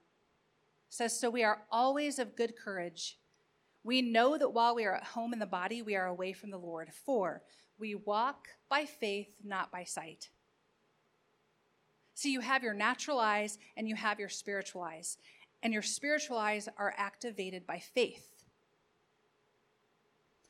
says, 0.90 1.20
So 1.20 1.30
we 1.30 1.44
are 1.44 1.64
always 1.72 2.20
of 2.20 2.36
good 2.36 2.56
courage. 2.56 3.18
We 3.84 4.02
know 4.02 4.38
that 4.38 4.54
while 4.54 4.76
we 4.76 4.86
are 4.86 4.96
at 4.96 5.04
home 5.04 5.34
in 5.34 5.40
the 5.40 5.46
body, 5.46 5.82
we 5.82 5.96
are 5.96 6.08
away 6.08 6.34
from 6.34 6.52
the 6.52 6.58
Lord. 6.58 6.90
For 7.06 7.42
we 7.82 7.96
walk 7.96 8.48
by 8.70 8.86
faith, 8.86 9.28
not 9.44 9.72
by 9.72 9.84
sight. 9.84 10.30
See, 12.14 12.32
you 12.32 12.40
have 12.40 12.64
your 12.64 12.76
natural 12.76 13.20
eyes 13.20 13.58
and 13.76 13.90
you 13.90 13.96
have 13.96 14.20
your 14.20 14.30
spiritual 14.30 14.84
eyes, 14.84 15.18
and 15.64 15.74
your 15.74 15.82
spiritual 15.82 16.38
eyes 16.38 16.70
are 16.78 16.94
activated 16.96 17.66
by 17.66 17.80
faith. 17.80 18.46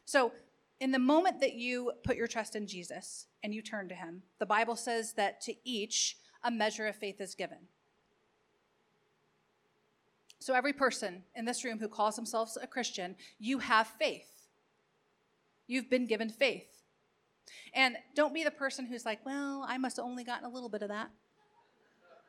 So 0.05 0.33
in 0.81 0.91
the 0.91 0.99
moment 0.99 1.39
that 1.39 1.53
you 1.53 1.93
put 2.03 2.17
your 2.17 2.27
trust 2.27 2.55
in 2.55 2.67
Jesus 2.67 3.27
and 3.43 3.53
you 3.53 3.61
turn 3.61 3.87
to 3.87 3.95
him, 3.95 4.23
the 4.39 4.45
Bible 4.45 4.75
says 4.75 5.13
that 5.13 5.39
to 5.41 5.53
each 5.63 6.17
a 6.43 6.51
measure 6.51 6.87
of 6.87 6.95
faith 6.95 7.21
is 7.21 7.35
given. 7.35 7.59
So, 10.39 10.55
every 10.55 10.73
person 10.73 11.21
in 11.35 11.45
this 11.45 11.63
room 11.63 11.77
who 11.77 11.87
calls 11.87 12.15
themselves 12.15 12.57
a 12.59 12.65
Christian, 12.65 13.15
you 13.37 13.59
have 13.59 13.85
faith. 13.99 14.47
You've 15.67 15.89
been 15.89 16.07
given 16.07 16.29
faith. 16.29 16.80
And 17.73 17.97
don't 18.15 18.33
be 18.33 18.43
the 18.43 18.51
person 18.51 18.85
who's 18.85 19.05
like, 19.05 19.25
well, 19.25 19.65
I 19.67 19.77
must 19.77 19.97
have 19.97 20.05
only 20.05 20.23
gotten 20.23 20.45
a 20.45 20.49
little 20.49 20.69
bit 20.69 20.81
of 20.81 20.89
that. 20.89 21.09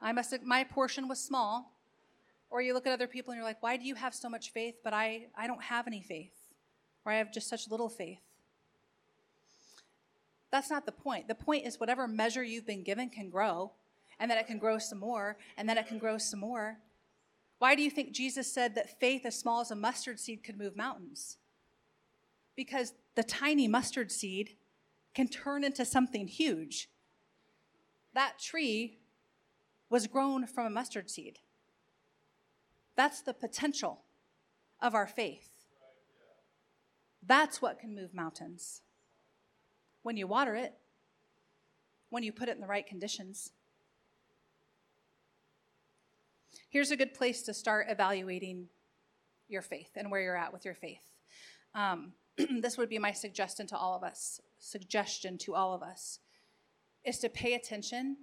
I 0.01 0.13
must 0.13 0.31
have, 0.33 0.43
my 0.43 0.65
portion 0.65 1.09
was 1.09 1.21
small. 1.21 1.73
Or 2.51 2.61
you 2.61 2.75
look 2.75 2.87
at 2.87 2.93
other 2.93 3.07
people 3.07 3.33
and 3.33 3.39
you're 3.39 3.49
like, 3.49 3.63
why 3.63 3.77
do 3.77 3.85
you 3.85 3.95
have 3.95 4.15
so 4.15 4.29
much 4.29 4.53
faith, 4.53 4.75
but 4.85 4.93
I, 4.93 5.29
I 5.37 5.47
don't 5.47 5.63
have 5.63 5.87
any 5.87 6.03
faith? 6.03 6.35
Or 7.05 7.13
I 7.13 7.17
have 7.17 7.33
just 7.33 7.49
such 7.49 7.71
little 7.71 7.89
faith. 7.89 8.21
That's 10.51 10.69
not 10.69 10.85
the 10.85 10.93
point. 10.93 11.29
The 11.29 11.35
point 11.35 11.67
is 11.67 11.81
whatever 11.81 12.07
measure 12.07 12.43
you've 12.43 12.67
been 12.67 12.83
given 12.83 13.09
can 13.09 13.31
grow, 13.31 13.73
and 14.21 14.31
then 14.31 14.37
it 14.37 14.47
can 14.47 14.59
grow 14.59 14.77
some 14.77 14.99
more, 14.99 15.39
and 15.57 15.67
then 15.67 15.79
it 15.79 15.89
can 15.89 15.99
grow 15.99 16.19
some 16.19 16.41
more. 16.41 16.77
Why 17.59 17.75
do 17.75 17.83
you 17.83 17.91
think 17.91 18.13
Jesus 18.13 18.53
said 18.53 18.75
that 18.75 19.01
faith 19.01 19.25
as 19.25 19.39
small 19.39 19.63
as 19.63 19.71
a 19.71 19.75
mustard 19.75 20.21
seed 20.21 20.45
could 20.45 20.59
move 20.59 20.77
mountains? 20.77 21.39
Because 22.55 22.93
the 23.15 23.23
tiny 23.23 23.67
mustard 23.67 24.13
seed 24.13 24.57
can 25.15 25.29
turn 25.29 25.65
into 25.65 25.85
something 25.85 26.27
huge. 26.27 26.89
That 28.15 28.39
tree 28.39 28.99
was 29.91 30.07
grown 30.07 30.47
from 30.47 30.67
a 30.67 30.71
mustard 30.71 31.11
seed. 31.11 31.39
That's 32.97 33.23
the 33.23 33.35
potential 33.35 34.03
of 34.81 34.95
our 34.95 35.07
faith. 35.07 35.49
That's 37.25 37.63
what 37.63 37.79
can 37.79 37.95
move 37.95 38.15
mountains 38.15 38.83
when 40.03 40.17
you 40.17 40.27
water 40.27 40.57
it, 40.57 40.75
when 42.11 42.23
you 42.23 42.33
put 42.33 42.49
it 42.49 42.57
in 42.57 42.61
the 42.61 42.67
right 42.67 42.87
conditions. 42.87 43.53
Here's 46.69 46.91
a 46.91 46.97
good 46.97 47.15
place 47.15 47.43
to 47.43 47.55
start 47.55 47.87
evaluating 47.89 48.69
your 49.49 49.63
faith 49.63 49.91
and 49.95 50.11
where 50.11 50.21
you're 50.21 50.37
at 50.37 50.53
with 50.53 50.65
your 50.65 50.75
faith. 50.75 51.03
Um, 51.75 52.13
this 52.61 52.79
would 52.79 52.89
be 52.89 52.99
my 52.99 53.13
suggestion 53.13 53.67
to 53.69 53.77
all 53.77 53.95
of 53.95 54.03
us. 54.03 54.41
Suggestion 54.59 55.39
to 55.39 55.55
all 55.55 55.75
of 55.75 55.83
us 55.83 56.21
is 57.05 57.19
to 57.19 57.29
pay 57.29 57.55
attention 57.55 58.17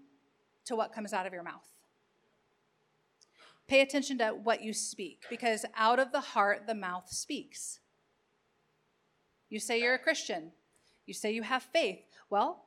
to 0.65 0.75
what 0.75 0.93
comes 0.93 1.13
out 1.13 1.25
of 1.25 1.33
your 1.33 1.43
mouth. 1.43 1.67
Pay 3.67 3.81
attention 3.81 4.17
to 4.17 4.29
what 4.29 4.63
you 4.63 4.73
speak 4.73 5.23
because 5.29 5.65
out 5.75 5.99
of 5.99 6.11
the 6.11 6.19
heart 6.19 6.65
the 6.65 6.73
mouth 6.73 7.09
speaks. 7.09 7.79
You 9.49 9.59
say 9.59 9.79
you're 9.79 9.95
a 9.95 9.99
Christian. 9.99 10.51
You 11.05 11.13
say 11.13 11.31
you 11.31 11.43
have 11.43 11.63
faith. 11.63 11.99
Well, 12.29 12.65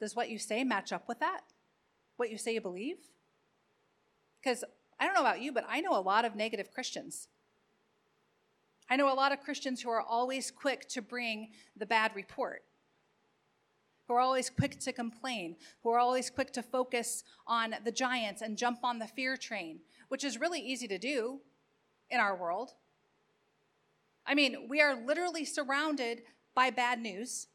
does 0.00 0.16
what 0.16 0.30
you 0.30 0.38
say 0.38 0.64
match 0.64 0.92
up 0.92 1.08
with 1.08 1.20
that? 1.20 1.40
What 2.16 2.30
you 2.30 2.38
say 2.38 2.54
you 2.54 2.60
believe? 2.60 2.96
Because 4.42 4.64
I 4.98 5.06
don't 5.06 5.14
know 5.14 5.20
about 5.20 5.40
you, 5.40 5.52
but 5.52 5.64
I 5.68 5.80
know 5.80 5.96
a 5.96 6.00
lot 6.00 6.24
of 6.24 6.36
negative 6.36 6.72
Christians. 6.72 7.28
I 8.90 8.96
know 8.96 9.12
a 9.12 9.14
lot 9.14 9.30
of 9.30 9.40
Christians 9.40 9.80
who 9.80 9.88
are 9.90 10.02
always 10.02 10.50
quick 10.50 10.88
to 10.88 11.00
bring 11.00 11.50
the 11.76 11.86
bad 11.86 12.10
report, 12.16 12.64
who 14.08 14.14
are 14.14 14.20
always 14.20 14.50
quick 14.50 14.80
to 14.80 14.92
complain, 14.92 15.54
who 15.84 15.90
are 15.90 16.00
always 16.00 16.28
quick 16.28 16.52
to 16.54 16.62
focus 16.62 17.22
on 17.46 17.76
the 17.84 17.92
giants 17.92 18.42
and 18.42 18.58
jump 18.58 18.80
on 18.82 18.98
the 18.98 19.06
fear 19.06 19.36
train, 19.36 19.78
which 20.08 20.24
is 20.24 20.40
really 20.40 20.58
easy 20.58 20.88
to 20.88 20.98
do 20.98 21.38
in 22.10 22.18
our 22.18 22.36
world. 22.36 22.72
I 24.26 24.34
mean, 24.34 24.66
we 24.68 24.80
are 24.80 24.96
literally 25.06 25.44
surrounded 25.44 26.22
by 26.56 26.70
bad 26.70 27.00
news, 27.00 27.46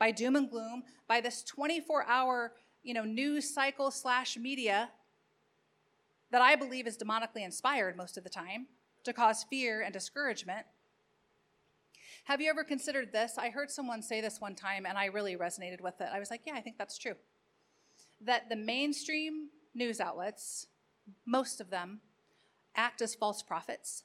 by 0.00 0.10
doom 0.10 0.34
and 0.34 0.50
gloom, 0.50 0.82
by 1.06 1.20
this 1.20 1.44
24 1.44 2.06
hour 2.08 2.54
you 2.82 2.92
know, 2.92 3.04
news 3.04 3.48
cycle 3.54 3.92
slash 3.92 4.36
media 4.36 4.90
that 6.32 6.42
I 6.42 6.56
believe 6.56 6.88
is 6.88 6.98
demonically 6.98 7.44
inspired 7.44 7.96
most 7.96 8.18
of 8.18 8.24
the 8.24 8.30
time 8.30 8.66
to 9.04 9.12
cause 9.12 9.44
fear 9.48 9.82
and 9.82 9.92
discouragement. 9.92 10.66
Have 12.24 12.40
you 12.40 12.50
ever 12.50 12.64
considered 12.64 13.12
this? 13.12 13.36
I 13.36 13.50
heard 13.50 13.70
someone 13.70 14.02
say 14.02 14.20
this 14.20 14.40
one 14.40 14.54
time 14.54 14.86
and 14.86 14.96
I 14.96 15.06
really 15.06 15.36
resonated 15.36 15.80
with 15.80 16.00
it. 16.00 16.08
I 16.12 16.18
was 16.18 16.30
like, 16.30 16.42
yeah, 16.46 16.54
I 16.54 16.60
think 16.60 16.78
that's 16.78 16.98
true. 16.98 17.14
That 18.20 18.48
the 18.48 18.56
mainstream 18.56 19.48
news 19.74 20.00
outlets, 20.00 20.66
most 21.26 21.60
of 21.60 21.70
them, 21.70 22.00
act 22.76 23.02
as 23.02 23.14
false 23.14 23.42
prophets 23.42 24.04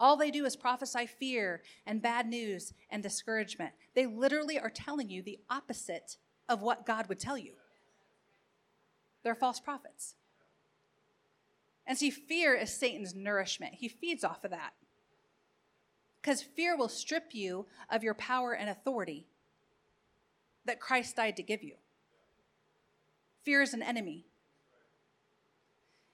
all 0.00 0.16
they 0.16 0.30
do 0.30 0.46
is 0.46 0.56
prophesy 0.56 1.06
fear 1.06 1.62
and 1.86 2.00
bad 2.00 2.26
news 2.26 2.72
and 2.88 3.02
discouragement. 3.02 3.72
They 3.94 4.06
literally 4.06 4.58
are 4.58 4.70
telling 4.70 5.10
you 5.10 5.22
the 5.22 5.38
opposite 5.50 6.16
of 6.48 6.62
what 6.62 6.86
God 6.86 7.08
would 7.08 7.20
tell 7.20 7.36
you. 7.36 7.52
They're 9.22 9.34
false 9.34 9.60
prophets. 9.60 10.14
And 11.86 11.98
see, 11.98 12.10
fear 12.10 12.54
is 12.54 12.72
Satan's 12.72 13.14
nourishment. 13.14 13.74
He 13.74 13.88
feeds 13.88 14.24
off 14.24 14.42
of 14.44 14.52
that. 14.52 14.72
Because 16.20 16.42
fear 16.42 16.76
will 16.76 16.88
strip 16.88 17.28
you 17.32 17.66
of 17.88 18.02
your 18.02 18.14
power 18.14 18.52
and 18.52 18.68
authority 18.68 19.26
that 20.66 20.80
Christ 20.80 21.16
died 21.16 21.36
to 21.36 21.42
give 21.42 21.62
you. 21.62 21.76
Fear 23.44 23.62
is 23.62 23.74
an 23.74 23.82
enemy. 23.82 24.26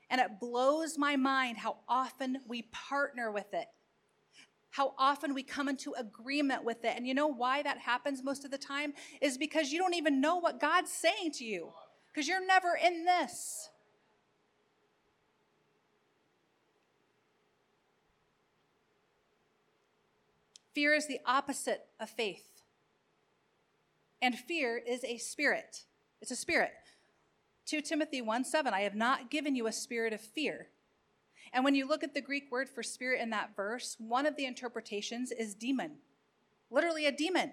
And 0.08 0.20
it 0.20 0.38
blows 0.40 0.96
my 0.96 1.16
mind 1.16 1.58
how 1.58 1.78
often 1.88 2.38
we 2.46 2.62
partner 2.62 3.30
with 3.30 3.52
it 3.52 3.66
how 4.76 4.92
often 4.98 5.32
we 5.32 5.42
come 5.42 5.70
into 5.70 5.94
agreement 5.96 6.62
with 6.62 6.84
it. 6.84 6.92
And 6.94 7.06
you 7.06 7.14
know 7.14 7.28
why 7.28 7.62
that 7.62 7.78
happens 7.78 8.22
most 8.22 8.44
of 8.44 8.50
the 8.50 8.58
time? 8.58 8.92
Is 9.22 9.38
because 9.38 9.72
you 9.72 9.78
don't 9.78 9.94
even 9.94 10.20
know 10.20 10.36
what 10.36 10.60
God's 10.60 10.92
saying 10.92 11.32
to 11.36 11.46
you, 11.46 11.70
because 12.12 12.28
you're 12.28 12.46
never 12.46 12.78
in 12.84 13.06
this. 13.06 13.70
Fear 20.76 20.92
is 20.92 21.06
the 21.06 21.20
opposite 21.24 21.86
of 21.98 22.10
faith. 22.10 22.60
And 24.20 24.38
fear 24.38 24.76
is 24.76 25.02
a 25.04 25.16
spirit. 25.16 25.84
It's 26.20 26.30
a 26.30 26.36
spirit. 26.36 26.74
2 27.64 27.80
Timothy 27.80 28.20
1 28.20 28.44
7, 28.44 28.74
I 28.74 28.82
have 28.82 28.94
not 28.94 29.30
given 29.30 29.56
you 29.56 29.66
a 29.66 29.72
spirit 29.72 30.12
of 30.12 30.20
fear, 30.20 30.66
and 31.54 31.64
when 31.64 31.74
you 31.74 31.88
look 31.88 32.04
at 32.04 32.12
the 32.12 32.20
Greek 32.20 32.52
word 32.52 32.68
for 32.68 32.82
spirit 32.82 33.22
in 33.22 33.30
that 33.30 33.56
verse, 33.56 33.96
one 33.98 34.26
of 34.26 34.36
the 34.36 34.44
interpretations 34.44 35.32
is 35.32 35.54
demon, 35.54 35.92
literally 36.70 37.06
a 37.06 37.12
demon. 37.12 37.52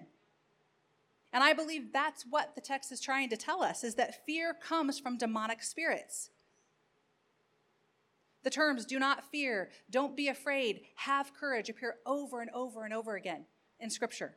And 1.32 1.42
I 1.42 1.54
believe 1.54 1.94
that's 1.94 2.26
what 2.28 2.54
the 2.54 2.60
text 2.60 2.92
is 2.92 3.00
trying 3.00 3.30
to 3.30 3.38
tell 3.38 3.62
us 3.62 3.84
is 3.84 3.94
that 3.94 4.26
fear 4.26 4.52
comes 4.52 4.98
from 4.98 5.16
demonic 5.16 5.62
spirits. 5.62 6.28
The 8.44 8.50
terms 8.50 8.84
do 8.84 8.98
not 8.98 9.30
fear, 9.30 9.70
don't 9.90 10.16
be 10.16 10.28
afraid, 10.28 10.82
have 10.96 11.34
courage 11.34 11.70
appear 11.70 11.96
over 12.04 12.42
and 12.42 12.50
over 12.50 12.84
and 12.84 12.92
over 12.92 13.16
again 13.16 13.46
in 13.80 13.88
scripture. 13.88 14.36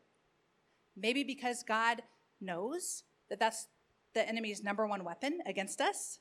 Maybe 0.95 1.23
because 1.23 1.61
God 1.61 2.01
knows 2.39 3.03
that 3.29 3.39
that's 3.39 3.67
the 4.13 4.27
enemy's 4.27 4.63
number 4.63 4.87
one 4.87 5.03
weapon 5.03 5.39
against 5.45 5.81
us. 5.81 6.19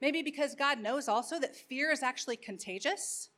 Maybe 0.00 0.22
because 0.22 0.54
God 0.54 0.80
knows 0.80 1.08
also 1.08 1.38
that 1.38 1.54
fear 1.54 1.92
is 1.92 2.02
actually 2.02 2.36
contagious. 2.36 3.28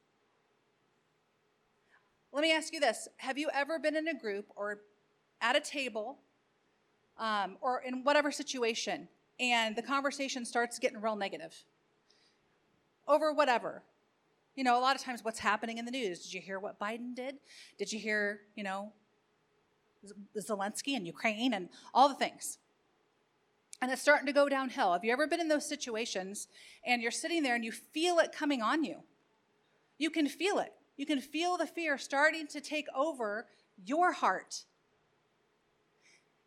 Let 2.32 2.42
me 2.42 2.52
ask 2.52 2.72
you 2.72 2.80
this 2.80 3.08
Have 3.16 3.36
you 3.36 3.50
ever 3.52 3.80
been 3.80 3.96
in 3.96 4.06
a 4.06 4.18
group 4.18 4.46
or 4.54 4.80
at 5.40 5.56
a 5.56 5.60
table 5.60 6.20
um, 7.18 7.56
or 7.60 7.82
in 7.82 8.04
whatever 8.04 8.30
situation 8.30 9.08
and 9.40 9.74
the 9.74 9.82
conversation 9.82 10.44
starts 10.44 10.78
getting 10.78 11.00
real 11.00 11.16
negative 11.16 11.64
over 13.08 13.32
whatever? 13.32 13.82
You 14.54 14.64
know, 14.64 14.78
a 14.78 14.82
lot 14.82 14.96
of 14.96 15.02
times 15.02 15.24
what's 15.24 15.38
happening 15.38 15.78
in 15.78 15.84
the 15.84 15.90
news. 15.90 16.22
Did 16.22 16.34
you 16.34 16.40
hear 16.40 16.58
what 16.58 16.78
Biden 16.78 17.14
did? 17.14 17.36
Did 17.78 17.92
you 17.92 17.98
hear, 17.98 18.40
you 18.54 18.64
know, 18.64 18.92
Zelensky 20.36 20.96
and 20.96 21.06
Ukraine 21.06 21.54
and 21.54 21.68
all 21.94 22.08
the 22.08 22.14
things? 22.14 22.58
and 23.80 23.90
it's 23.90 24.02
starting 24.02 24.26
to 24.26 24.32
go 24.32 24.48
downhill. 24.48 24.92
Have 24.92 25.04
you 25.04 25.12
ever 25.12 25.26
been 25.26 25.40
in 25.40 25.48
those 25.48 25.68
situations 25.68 26.48
and 26.84 27.00
you're 27.00 27.10
sitting 27.10 27.42
there 27.42 27.54
and 27.54 27.64
you 27.64 27.72
feel 27.72 28.18
it 28.18 28.32
coming 28.32 28.60
on 28.60 28.84
you? 28.84 29.02
You 29.98 30.10
can 30.10 30.28
feel 30.28 30.58
it. 30.58 30.72
You 30.96 31.06
can 31.06 31.20
feel 31.20 31.56
the 31.56 31.66
fear 31.66 31.96
starting 31.96 32.46
to 32.48 32.60
take 32.60 32.86
over 32.94 33.46
your 33.84 34.12
heart. 34.12 34.64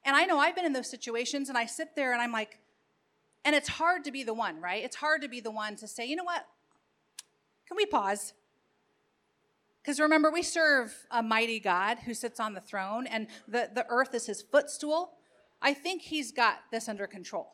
And 0.03 0.15
I 0.15 0.25
know 0.25 0.39
I've 0.39 0.55
been 0.55 0.65
in 0.65 0.73
those 0.73 0.89
situations 0.89 1.47
and 1.47 1.57
I 1.57 1.65
sit 1.65 1.95
there 1.95 2.11
and 2.11 2.21
I'm 2.21 2.33
like, 2.33 2.59
and 3.43 3.55
it's 3.55 3.69
hard 3.69 4.03
to 4.05 4.11
be 4.11 4.23
the 4.23 4.33
one, 4.33 4.61
right? 4.61 4.83
It's 4.83 4.97
hard 4.97 5.21
to 5.21 5.27
be 5.27 5.39
the 5.39 5.51
one 5.51 5.75
to 5.77 5.87
say, 5.87 6.05
you 6.05 6.15
know 6.15 6.23
what? 6.23 6.45
Can 7.67 7.77
we 7.77 7.85
pause? 7.85 8.33
Because 9.81 9.99
remember, 9.99 10.29
we 10.29 10.43
serve 10.43 11.07
a 11.09 11.23
mighty 11.23 11.59
God 11.59 11.99
who 12.05 12.13
sits 12.13 12.39
on 12.39 12.53
the 12.53 12.61
throne, 12.61 13.07
and 13.07 13.27
the, 13.47 13.69
the 13.73 13.85
earth 13.89 14.13
is 14.13 14.27
his 14.27 14.41
footstool. 14.41 15.13
I 15.61 15.73
think 15.73 16.03
he's 16.03 16.31
got 16.31 16.59
this 16.71 16.87
under 16.87 17.07
control. 17.07 17.53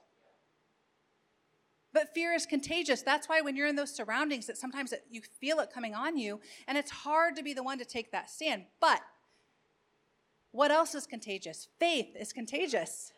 But 1.94 2.14
fear 2.14 2.34
is 2.34 2.46
contagious. 2.46 3.02
That's 3.02 3.30
why 3.30 3.42
when 3.42 3.56
you're 3.56 3.68
in 3.68 3.78
those 3.78 3.96
surroundings, 3.96 4.46
that 4.48 4.58
sometimes 4.58 4.92
it, 4.92 5.06
you 5.10 5.22
feel 5.40 5.60
it 5.60 5.70
coming 5.74 5.96
on 5.96 6.18
you, 6.18 6.42
and 6.68 6.78
it's 6.78 6.92
hard 6.92 7.36
to 7.38 7.44
be 7.44 7.54
the 7.54 7.64
one 7.64 7.80
to 7.80 7.86
take 7.86 8.12
that 8.12 8.30
stand. 8.30 8.66
But 8.82 9.02
What 10.52 10.72
else 10.72 10.96
is 10.96 11.06
contagious? 11.06 11.68
Faith 11.80 12.16
is 12.20 12.34
contagious. 12.34 13.14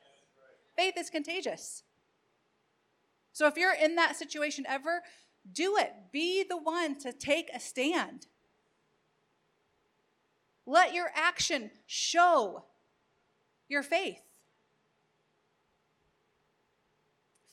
Faith 0.75 0.95
is 0.97 1.09
contagious. 1.09 1.83
So 3.31 3.47
if 3.47 3.57
you're 3.57 3.73
in 3.73 3.95
that 3.95 4.15
situation 4.15 4.65
ever, 4.67 5.01
do 5.51 5.77
it. 5.77 5.93
Be 6.11 6.43
the 6.43 6.57
one 6.57 6.97
to 6.99 7.13
take 7.13 7.49
a 7.53 7.59
stand. 7.59 8.27
Let 10.65 10.93
your 10.93 11.11
action 11.15 11.71
show 11.87 12.65
your 13.67 13.83
faith. 13.83 14.21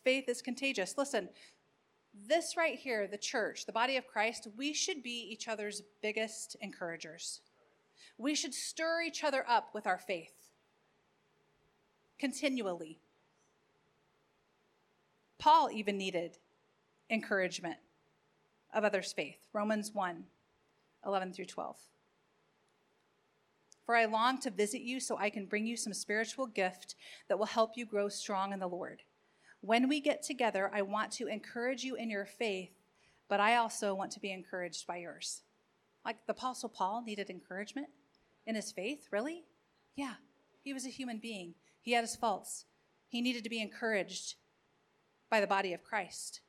Faith 0.04 0.28
is 0.28 0.42
contagious. 0.42 0.96
Listen, 0.96 1.28
this 2.28 2.56
right 2.56 2.78
here, 2.78 3.06
the 3.06 3.18
church, 3.18 3.66
the 3.66 3.72
body 3.72 3.96
of 3.96 4.06
Christ, 4.06 4.48
we 4.56 4.72
should 4.72 5.02
be 5.02 5.28
each 5.30 5.48
other's 5.48 5.82
biggest 6.02 6.56
encouragers. 6.60 7.40
We 8.18 8.34
should 8.34 8.54
stir 8.54 9.02
each 9.02 9.24
other 9.24 9.44
up 9.48 9.74
with 9.74 9.86
our 9.86 9.98
faith 9.98 10.32
continually. 12.18 12.98
Paul 15.38 15.70
even 15.70 15.98
needed 15.98 16.38
encouragement 17.10 17.76
of 18.72 18.84
others' 18.84 19.12
faith. 19.12 19.38
Romans 19.52 19.92
1 19.92 20.24
11 21.04 21.32
through 21.32 21.44
12. 21.44 21.76
For 23.84 23.94
I 23.94 24.06
long 24.06 24.40
to 24.40 24.50
visit 24.50 24.82
you 24.82 24.98
so 24.98 25.16
I 25.16 25.30
can 25.30 25.46
bring 25.46 25.66
you 25.66 25.76
some 25.76 25.94
spiritual 25.94 26.46
gift 26.46 26.96
that 27.28 27.38
will 27.38 27.46
help 27.46 27.76
you 27.76 27.86
grow 27.86 28.08
strong 28.08 28.52
in 28.52 28.58
the 28.58 28.66
Lord. 28.66 29.02
When 29.60 29.88
we 29.88 30.00
get 30.00 30.24
together, 30.24 30.68
I 30.74 30.82
want 30.82 31.12
to 31.12 31.28
encourage 31.28 31.84
you 31.84 31.94
in 31.94 32.10
your 32.10 32.24
faith, 32.24 32.72
but 33.28 33.38
I 33.38 33.56
also 33.56 33.94
want 33.94 34.10
to 34.12 34.20
be 34.20 34.32
encouraged 34.32 34.86
by 34.86 34.96
yours. 34.96 35.42
Like 36.04 36.26
the 36.26 36.32
Apostle 36.32 36.68
Paul 36.68 37.04
needed 37.06 37.30
encouragement 37.30 37.88
in 38.46 38.56
his 38.56 38.72
faith, 38.72 39.06
really? 39.12 39.44
Yeah, 39.94 40.14
he 40.62 40.72
was 40.72 40.84
a 40.84 40.90
human 40.90 41.18
being. 41.18 41.54
He 41.80 41.92
had 41.92 42.02
his 42.02 42.16
faults. 42.16 42.64
He 43.08 43.20
needed 43.20 43.44
to 43.44 43.50
be 43.50 43.60
encouraged 43.60 44.34
by 45.30 45.40
the 45.40 45.46
body 45.46 45.72
of 45.72 45.82
Christ. 45.82 46.40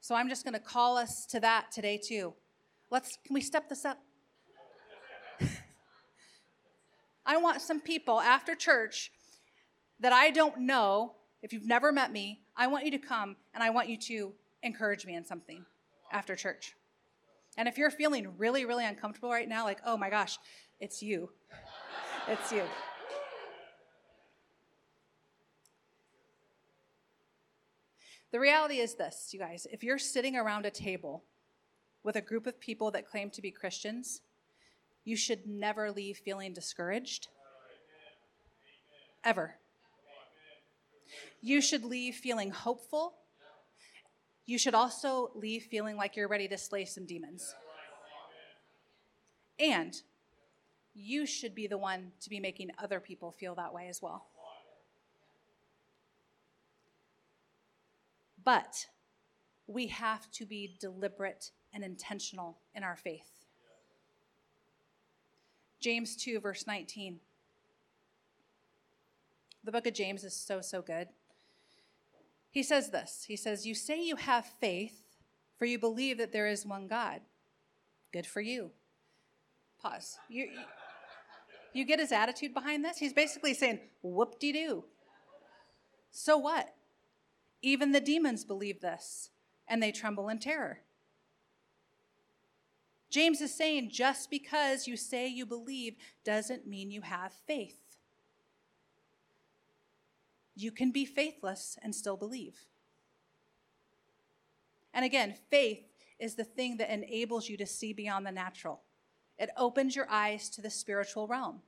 So 0.00 0.14
I'm 0.14 0.28
just 0.28 0.44
going 0.44 0.54
to 0.54 0.60
call 0.60 0.96
us 0.96 1.26
to 1.26 1.40
that 1.40 1.70
today 1.72 1.98
too. 1.98 2.34
Let's 2.90 3.18
can 3.24 3.34
we 3.34 3.40
step 3.40 3.68
this 3.68 3.84
up? 3.84 3.98
I 7.26 7.36
want 7.36 7.62
some 7.62 7.80
people 7.80 8.20
after 8.20 8.54
church 8.54 9.12
that 10.00 10.12
I 10.12 10.30
don't 10.30 10.58
know, 10.58 11.14
if 11.42 11.52
you've 11.52 11.66
never 11.66 11.92
met 11.92 12.12
me, 12.12 12.40
I 12.56 12.66
want 12.66 12.84
you 12.84 12.90
to 12.90 12.98
come 12.98 13.36
and 13.54 13.62
I 13.62 13.70
want 13.70 13.88
you 13.88 13.96
to 13.96 14.32
encourage 14.62 15.06
me 15.06 15.14
in 15.14 15.24
something 15.24 15.64
after 16.10 16.34
church. 16.36 16.74
And 17.56 17.68
if 17.68 17.78
you're 17.78 17.90
feeling 17.90 18.34
really, 18.38 18.64
really 18.64 18.84
uncomfortable 18.84 19.30
right 19.30 19.48
now, 19.48 19.64
like, 19.64 19.80
oh 19.86 19.96
my 19.96 20.10
gosh, 20.10 20.38
it's 20.80 21.02
you. 21.02 21.30
It's 22.28 22.52
you. 22.52 22.62
The 28.32 28.40
reality 28.40 28.78
is 28.78 28.94
this, 28.94 29.28
you 29.32 29.38
guys 29.38 29.66
if 29.70 29.84
you're 29.84 29.98
sitting 29.98 30.36
around 30.36 30.66
a 30.66 30.70
table 30.70 31.24
with 32.02 32.16
a 32.16 32.20
group 32.20 32.46
of 32.46 32.58
people 32.58 32.90
that 32.92 33.06
claim 33.06 33.30
to 33.30 33.42
be 33.42 33.50
Christians, 33.50 34.22
you 35.04 35.16
should 35.16 35.46
never 35.46 35.92
leave 35.92 36.18
feeling 36.18 36.54
discouraged. 36.54 37.28
Ever. 39.22 39.54
You 41.40 41.60
should 41.60 41.84
leave 41.84 42.16
feeling 42.16 42.50
hopeful. 42.50 43.14
You 44.46 44.58
should 44.58 44.74
also 44.74 45.30
leave 45.34 45.64
feeling 45.64 45.96
like 45.96 46.16
you're 46.16 46.26
ready 46.26 46.48
to 46.48 46.58
slay 46.58 46.84
some 46.86 47.06
demons. 47.06 47.54
And 49.58 49.94
you 50.94 51.26
should 51.26 51.54
be 51.54 51.66
the 51.66 51.78
one 51.78 52.12
to 52.20 52.30
be 52.30 52.40
making 52.40 52.70
other 52.78 52.98
people 52.98 53.30
feel 53.30 53.54
that 53.56 53.72
way 53.72 53.88
as 53.88 54.00
well. 54.02 54.26
But 58.44 58.86
we 59.66 59.86
have 59.88 60.30
to 60.32 60.46
be 60.46 60.76
deliberate 60.80 61.50
and 61.72 61.84
intentional 61.84 62.58
in 62.74 62.82
our 62.82 62.96
faith. 62.96 63.30
James 65.80 66.16
2, 66.16 66.40
verse 66.40 66.66
19. 66.66 67.18
The 69.64 69.72
book 69.72 69.86
of 69.86 69.94
James 69.94 70.24
is 70.24 70.34
so, 70.34 70.60
so 70.60 70.82
good. 70.82 71.08
He 72.50 72.62
says 72.62 72.90
this 72.90 73.24
He 73.26 73.36
says, 73.36 73.66
You 73.66 73.74
say 73.74 74.02
you 74.02 74.16
have 74.16 74.46
faith, 74.60 75.02
for 75.58 75.64
you 75.64 75.78
believe 75.78 76.18
that 76.18 76.32
there 76.32 76.46
is 76.46 76.66
one 76.66 76.86
God. 76.86 77.20
Good 78.12 78.26
for 78.26 78.40
you. 78.40 78.70
Pause. 79.80 80.18
You, 80.28 80.48
you 81.72 81.84
get 81.84 81.98
his 81.98 82.12
attitude 82.12 82.54
behind 82.54 82.84
this? 82.84 82.98
He's 82.98 83.12
basically 83.12 83.54
saying, 83.54 83.80
Whoop 84.02 84.38
de 84.38 84.52
doo. 84.52 84.84
So 86.10 86.36
what? 86.36 86.74
Even 87.62 87.92
the 87.92 88.00
demons 88.00 88.44
believe 88.44 88.80
this, 88.80 89.30
and 89.68 89.82
they 89.82 89.92
tremble 89.92 90.28
in 90.28 90.38
terror. 90.38 90.80
James 93.08 93.40
is 93.40 93.54
saying 93.54 93.90
just 93.90 94.30
because 94.30 94.88
you 94.88 94.96
say 94.96 95.28
you 95.28 95.46
believe 95.46 95.96
doesn't 96.24 96.66
mean 96.66 96.90
you 96.90 97.02
have 97.02 97.32
faith. 97.46 97.76
You 100.56 100.72
can 100.72 100.90
be 100.90 101.04
faithless 101.04 101.78
and 101.82 101.94
still 101.94 102.16
believe. 102.16 102.66
And 104.94 105.04
again, 105.04 105.34
faith 105.50 105.84
is 106.18 106.34
the 106.34 106.44
thing 106.44 106.78
that 106.78 106.92
enables 106.92 107.48
you 107.48 107.56
to 107.58 107.66
see 107.66 107.92
beyond 107.92 108.26
the 108.26 108.32
natural. 108.32 108.82
It 109.38 109.50
opens 109.56 109.96
your 109.96 110.10
eyes 110.10 110.48
to 110.50 110.62
the 110.62 110.70
spiritual 110.70 111.26
realm. 111.26 111.60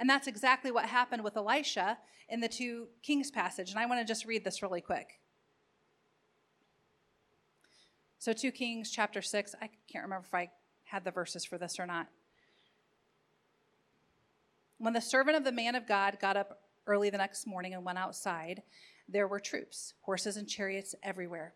And 0.00 0.08
that's 0.08 0.26
exactly 0.26 0.70
what 0.72 0.86
happened 0.86 1.22
with 1.22 1.36
Elisha 1.36 1.98
in 2.30 2.40
the 2.40 2.48
two 2.48 2.88
Kings 3.02 3.30
passage. 3.30 3.70
And 3.70 3.78
I 3.78 3.84
want 3.84 4.00
to 4.00 4.06
just 4.06 4.24
read 4.24 4.44
this 4.44 4.62
really 4.62 4.80
quick. 4.80 5.20
So, 8.18 8.32
2 8.32 8.50
Kings 8.50 8.90
chapter 8.90 9.20
6, 9.20 9.54
I 9.60 9.68
can't 9.92 10.04
remember 10.04 10.24
if 10.26 10.34
I 10.34 10.50
had 10.84 11.04
the 11.04 11.10
verses 11.10 11.44
for 11.44 11.58
this 11.58 11.78
or 11.78 11.86
not. 11.86 12.08
When 14.78 14.94
the 14.94 15.02
servant 15.02 15.36
of 15.36 15.44
the 15.44 15.52
man 15.52 15.74
of 15.74 15.86
God 15.86 16.16
got 16.18 16.36
up 16.36 16.62
early 16.86 17.10
the 17.10 17.18
next 17.18 17.46
morning 17.46 17.74
and 17.74 17.84
went 17.84 17.98
outside, 17.98 18.62
there 19.06 19.28
were 19.28 19.38
troops, 19.38 19.92
horses, 20.00 20.38
and 20.38 20.48
chariots 20.48 20.94
everywhere. 21.02 21.52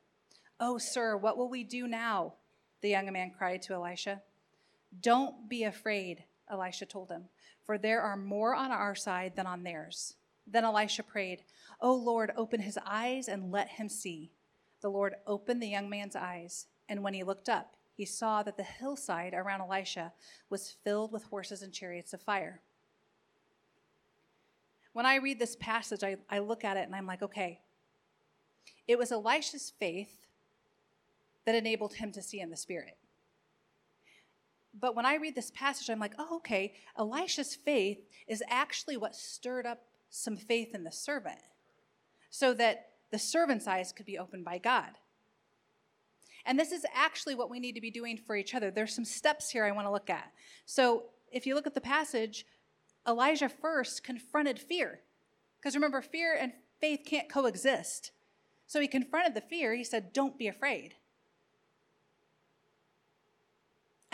Oh, 0.61 0.76
sir, 0.76 1.16
what 1.16 1.38
will 1.38 1.48
we 1.48 1.64
do 1.64 1.88
now? 1.88 2.35
The 2.83 2.90
young 2.90 3.11
man 3.11 3.33
cried 3.37 3.62
to 3.62 3.72
Elisha. 3.72 4.20
Don't 5.00 5.48
be 5.48 5.64
afraid, 5.64 6.24
Elisha 6.50 6.85
told 6.85 7.11
him 7.11 7.24
for 7.64 7.79
there 7.79 8.03
are 8.03 8.16
more 8.16 8.55
on 8.55 8.70
our 8.70 8.94
side 8.94 9.35
than 9.37 9.46
on 9.46 9.62
theirs. 9.62 10.14
Then 10.46 10.64
Elisha 10.64 11.03
prayed, 11.03 11.42
O 11.81 11.94
Lord, 11.94 12.33
open 12.37 12.61
his 12.61 12.79
eyes 12.87 13.29
and 13.29 13.50
let 13.50 13.68
him 13.68 13.88
see. 13.88 14.31
The 14.81 14.90
Lord 14.90 15.14
opened 15.27 15.62
the 15.62 15.68
young 15.68 15.88
man's 15.88 16.16
eyes, 16.16 16.66
and 16.88 17.03
when 17.03 17.14
he 17.14 17.22
looked 17.22 17.48
up, 17.48 17.77
he 17.94 18.05
saw 18.05 18.42
that 18.42 18.57
the 18.57 18.62
hillside 18.62 19.35
around 19.35 19.62
Elisha 19.62 20.12
was 20.50 20.77
filled 20.85 21.12
with 21.12 21.24
horses 21.24 21.62
and 21.62 21.72
chariots 21.72 22.12
of 22.12 22.20
fire. 22.20 22.61
When 24.92 25.07
I 25.07 25.16
read 25.16 25.38
this 25.38 25.57
passage, 25.57 26.05
I, 26.05 26.16
I 26.29 26.40
look 26.40 26.64
at 26.64 26.77
it 26.77 26.87
and 26.87 26.94
I'm 26.94 27.07
like, 27.07 27.22
okay, 27.22 27.61
it 28.87 28.98
was 28.98 29.11
Elisha's 29.11 29.72
faith 29.79 30.27
that 31.46 31.55
enabled 31.55 31.94
him 31.94 32.12
to 32.12 32.22
see 32.22 32.40
in 32.40 32.50
the 32.50 32.57
spirit. 32.57 32.96
But 34.79 34.97
when 34.97 35.07
I 35.07 35.17
read 35.17 35.35
this 35.35 35.53
passage, 35.53 35.89
I'm 35.89 36.01
like, 36.01 36.15
oh, 36.19 36.37
okay, 36.37 36.75
Elisha's 36.99 37.55
faith 37.55 37.99
is 38.27 38.43
actually 38.49 38.97
what 38.97 39.15
stirred 39.15 39.67
up 39.67 39.83
some 40.11 40.37
faith 40.37 40.75
in 40.75 40.85
the 40.85 40.93
servant 40.93 41.39
so 42.31 42.53
that 42.55 42.89
the 43.11 43.19
servant's 43.19 43.69
eyes 43.69 43.93
could 43.93 44.07
be 44.07 44.19
opened 44.19 44.45
by 44.45 44.59
God. 44.59 44.91
And 46.45 46.59
this 46.59 46.73
is 46.73 46.85
actually 46.95 47.35
what 47.35 47.51
we 47.51 47.61
need 47.61 47.75
to 47.75 47.81
be 47.81 47.91
doing 47.91 48.18
for 48.18 48.37
each 48.37 48.55
other. 48.55 48.70
There's 48.70 48.95
some 48.95 49.05
steps 49.05 49.51
here 49.51 49.64
I 49.64 49.72
want 49.72 49.87
to 49.87 49.93
look 49.93 50.11
at. 50.11 50.33
So 50.66 51.05
if 51.33 51.47
you 51.47 51.55
look 51.55 51.66
at 51.66 51.75
the 51.75 51.81
passage, 51.81 52.45
Elijah 53.07 53.49
first 53.49 54.03
confronted 54.05 54.59
fear. 54.59 55.01
Because 55.59 55.75
remember, 55.75 56.03
fear 56.03 56.37
and 56.39 56.53
faith 56.81 57.03
can't 57.07 57.29
coexist. 57.29 58.11
So 58.66 58.81
he 58.81 58.89
confronted 58.89 59.35
the 59.35 59.41
fear. 59.41 59.75
He 59.75 59.85
said, 59.85 60.12
Don't 60.12 60.39
be 60.39 60.49
afraid. 60.49 60.95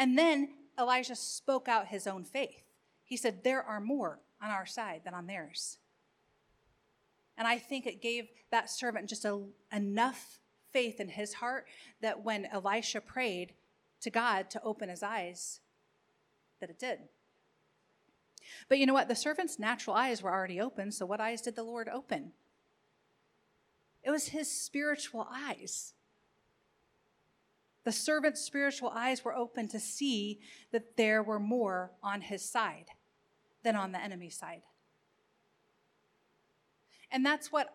And 0.01 0.17
then 0.17 0.49
Elijah 0.79 1.15
spoke 1.15 1.69
out 1.69 1.89
his 1.89 2.07
own 2.07 2.25
faith. 2.25 2.65
He 3.05 3.19
said, 3.19 3.45
There 3.45 3.63
are 3.63 3.83
more 3.83 4.19
on 4.43 4.51
our 4.51 4.65
side 4.65 5.03
than 5.05 5.13
on 5.13 5.27
theirs. 5.27 5.77
And 7.37 7.47
I 7.47 7.59
think 7.59 7.87
it 7.87 8.01
gave 8.01 8.29
that 8.51 8.71
servant 8.71 9.11
just 9.11 9.27
a, 9.27 9.43
enough 9.71 10.41
faith 10.73 11.01
in 11.01 11.09
his 11.11 11.35
heart 11.35 11.67
that 12.01 12.25
when 12.25 12.47
Elisha 12.47 13.03
prayed 13.03 13.53
to 14.01 14.09
God 14.09 14.49
to 14.51 14.63
open 14.63 14.89
his 14.89 15.03
eyes, 15.03 15.61
that 16.61 16.71
it 16.71 16.79
did. 16.79 17.01
But 18.71 18.79
you 18.79 18.87
know 18.87 18.95
what? 18.95 19.09
The 19.09 19.15
servant's 19.15 19.59
natural 19.59 19.95
eyes 19.97 20.23
were 20.23 20.33
already 20.33 20.63
open, 20.63 20.93
so 20.93 21.05
what 21.05 21.21
eyes 21.21 21.43
did 21.43 21.57
the 21.57 21.63
Lord 21.63 21.91
open? 21.91 22.33
It 24.03 24.11
was 24.11 24.29
his 24.29 24.51
spiritual 24.51 25.29
eyes. 25.31 25.93
The 27.85 27.93
servant's 27.93 28.41
spiritual 28.41 28.91
eyes 28.95 29.25
were 29.25 29.35
open 29.35 29.69
to 29.69 29.81
see 29.81 30.41
that 30.71 30.97
there 30.97 31.23
were 31.23 31.41
more 31.41 31.93
on 32.03 32.21
his 32.21 32.45
side. 32.45 32.87
than 33.63 33.77
on 33.77 33.93
the 33.93 34.03
enemy's 34.03 34.37
side. 34.37 34.63
And 37.11 37.27
that's 37.27 37.53
what 37.53 37.75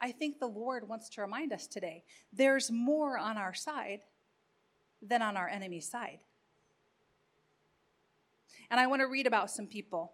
I 0.00 0.12
think 0.12 0.38
the 0.38 0.46
Lord 0.46 0.88
wants 0.88 1.08
to 1.10 1.22
remind 1.22 1.52
us 1.52 1.66
today. 1.66 2.04
There's 2.32 2.70
more 2.70 3.16
on 3.16 3.38
our 3.38 3.54
side 3.54 4.00
than 5.00 5.22
on 5.22 5.36
our 5.36 5.48
enemy's 5.48 5.88
side. 5.88 6.20
And 8.70 8.80
I 8.80 8.86
want 8.86 9.00
to 9.00 9.06
read 9.06 9.26
about 9.26 9.50
some 9.50 9.66
people 9.66 10.12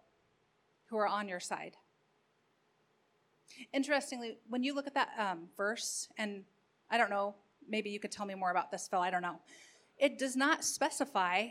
who 0.85 0.97
are 0.97 1.07
on 1.07 1.27
your 1.27 1.39
side. 1.39 1.75
Interestingly, 3.73 4.37
when 4.47 4.63
you 4.63 4.73
look 4.73 4.87
at 4.87 4.93
that 4.93 5.09
um, 5.17 5.49
verse, 5.57 6.07
and 6.17 6.43
I 6.89 6.97
don't 6.97 7.09
know, 7.09 7.35
maybe 7.67 7.89
you 7.89 7.99
could 7.99 8.11
tell 8.11 8.25
me 8.25 8.35
more 8.35 8.51
about 8.51 8.71
this, 8.71 8.87
Phil, 8.87 8.99
I 8.99 9.09
don't 9.09 9.21
know. 9.21 9.39
It 9.97 10.17
does 10.17 10.35
not 10.35 10.63
specify 10.63 11.47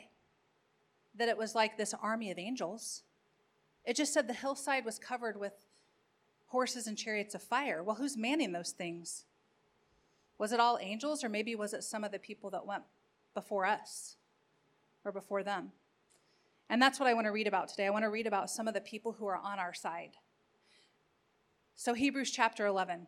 that 1.16 1.28
it 1.28 1.36
was 1.36 1.54
like 1.54 1.76
this 1.76 1.94
army 2.02 2.30
of 2.30 2.38
angels. 2.38 3.02
It 3.84 3.96
just 3.96 4.12
said 4.12 4.28
the 4.28 4.34
hillside 4.34 4.84
was 4.84 4.98
covered 4.98 5.38
with 5.38 5.52
horses 6.46 6.86
and 6.86 6.98
chariots 6.98 7.34
of 7.34 7.42
fire. 7.42 7.82
Well, 7.82 7.96
who's 7.96 8.16
manning 8.16 8.52
those 8.52 8.72
things? 8.72 9.24
Was 10.38 10.52
it 10.52 10.60
all 10.60 10.78
angels, 10.80 11.22
or 11.22 11.28
maybe 11.28 11.54
was 11.54 11.74
it 11.74 11.84
some 11.84 12.02
of 12.02 12.12
the 12.12 12.18
people 12.18 12.50
that 12.50 12.66
went 12.66 12.82
before 13.34 13.66
us 13.66 14.16
or 15.04 15.12
before 15.12 15.42
them? 15.42 15.72
And 16.68 16.80
that's 16.80 16.98
what 16.98 17.08
I 17.08 17.14
want 17.14 17.26
to 17.26 17.32
read 17.32 17.46
about 17.46 17.68
today. 17.68 17.86
I 17.86 17.90
want 17.90 18.04
to 18.04 18.10
read 18.10 18.26
about 18.26 18.50
some 18.50 18.68
of 18.68 18.74
the 18.74 18.80
people 18.80 19.12
who 19.12 19.26
are 19.26 19.36
on 19.36 19.58
our 19.58 19.74
side. 19.74 20.12
So, 21.76 21.94
Hebrews 21.94 22.30
chapter 22.30 22.66
11. 22.66 23.06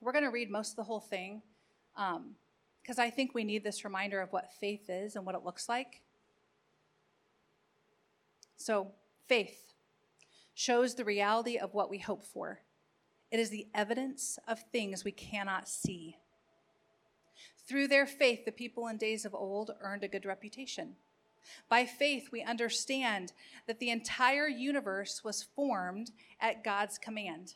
We're 0.00 0.12
going 0.12 0.24
to 0.24 0.30
read 0.30 0.50
most 0.50 0.70
of 0.70 0.76
the 0.76 0.84
whole 0.84 1.00
thing 1.00 1.42
because 1.94 2.98
um, 2.98 3.04
I 3.04 3.10
think 3.10 3.34
we 3.34 3.44
need 3.44 3.64
this 3.64 3.84
reminder 3.84 4.20
of 4.20 4.32
what 4.32 4.52
faith 4.52 4.88
is 4.88 5.16
and 5.16 5.26
what 5.26 5.34
it 5.34 5.44
looks 5.44 5.68
like. 5.68 6.02
So, 8.56 8.92
faith 9.28 9.72
shows 10.54 10.94
the 10.94 11.04
reality 11.04 11.58
of 11.58 11.74
what 11.74 11.90
we 11.90 11.98
hope 11.98 12.24
for. 12.24 12.60
It 13.30 13.40
is 13.40 13.50
the 13.50 13.66
evidence 13.74 14.38
of 14.46 14.60
things 14.70 15.04
we 15.04 15.12
cannot 15.12 15.68
see. 15.68 16.18
Through 17.66 17.88
their 17.88 18.06
faith, 18.06 18.44
the 18.44 18.52
people 18.52 18.88
in 18.88 18.98
days 18.98 19.24
of 19.24 19.34
old 19.34 19.70
earned 19.80 20.04
a 20.04 20.08
good 20.08 20.26
reputation. 20.26 20.96
By 21.68 21.86
faith, 21.86 22.28
we 22.30 22.42
understand 22.42 23.32
that 23.66 23.78
the 23.80 23.90
entire 23.90 24.46
universe 24.46 25.22
was 25.24 25.42
formed 25.42 26.10
at 26.40 26.62
God's 26.62 26.98
command. 26.98 27.54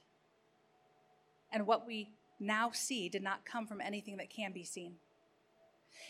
And 1.52 1.66
what 1.66 1.86
we 1.86 2.10
now 2.38 2.70
see 2.72 3.08
did 3.08 3.22
not 3.22 3.44
come 3.44 3.66
from 3.66 3.80
anything 3.80 4.16
that 4.18 4.30
can 4.30 4.52
be 4.52 4.64
seen. 4.64 4.96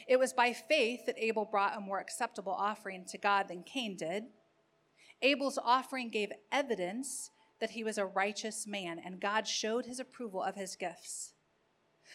It 0.09 0.19
was 0.19 0.33
by 0.33 0.53
faith 0.53 1.07
that 1.07 1.19
Abel 1.19 1.45
brought 1.45 1.77
a 1.77 1.81
more 1.81 2.01
acceptable 2.01 2.53
offering 2.53 3.05
to 3.07 3.19
God 3.19 3.49
than 3.49 3.63
Cain 3.63 3.97
did. 3.97 4.25
Abel's 5.23 5.59
offering 5.63 6.11
gave 6.11 6.33
evidence 6.53 7.31
that 7.61 7.71
he 7.71 7.85
was 7.85 7.97
a 7.97 8.05
righteous 8.05 8.67
man, 8.67 9.01
and 9.03 9.21
God 9.21 9.47
showed 9.47 9.87
his 9.87 9.99
approval 9.99 10.43
of 10.43 10.57
his 10.57 10.77
gifts. 10.77 11.33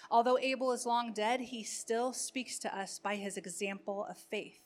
Although 0.09 0.38
Abel 0.38 0.72
is 0.72 0.86
long 0.86 1.14
dead, 1.14 1.39
he 1.39 1.64
still 1.64 2.14
speaks 2.14 2.59
to 2.59 2.78
us 2.78 2.99
by 2.99 3.16
his 3.16 3.38
example 3.38 4.05
of 4.09 4.18
faith. 4.18 4.59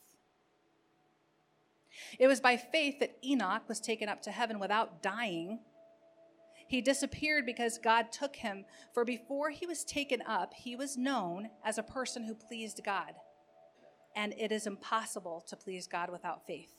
It 2.18 2.26
was 2.26 2.40
by 2.40 2.56
faith 2.56 2.98
that 3.00 3.16
Enoch 3.24 3.68
was 3.68 3.80
taken 3.80 4.08
up 4.08 4.22
to 4.22 4.30
heaven 4.30 4.58
without 4.58 5.02
dying. 5.02 5.60
He 6.68 6.80
disappeared 6.80 7.46
because 7.46 7.78
God 7.78 8.10
took 8.10 8.36
him, 8.36 8.64
for 8.92 9.04
before 9.04 9.50
he 9.50 9.66
was 9.66 9.84
taken 9.84 10.22
up, 10.26 10.52
he 10.54 10.74
was 10.74 10.96
known 10.96 11.50
as 11.64 11.78
a 11.78 11.82
person 11.82 12.24
who 12.24 12.34
pleased 12.34 12.80
God. 12.84 13.14
And 14.16 14.34
it 14.38 14.50
is 14.50 14.66
impossible 14.66 15.44
to 15.48 15.56
please 15.56 15.86
God 15.86 16.10
without 16.10 16.46
faith. 16.46 16.72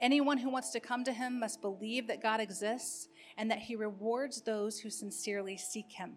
Anyone 0.00 0.38
who 0.38 0.50
wants 0.50 0.70
to 0.70 0.80
come 0.80 1.04
to 1.04 1.12
him 1.12 1.38
must 1.38 1.62
believe 1.62 2.08
that 2.08 2.22
God 2.22 2.40
exists 2.40 3.08
and 3.36 3.50
that 3.50 3.60
he 3.60 3.76
rewards 3.76 4.42
those 4.42 4.80
who 4.80 4.90
sincerely 4.90 5.56
seek 5.56 5.92
him. 5.92 6.16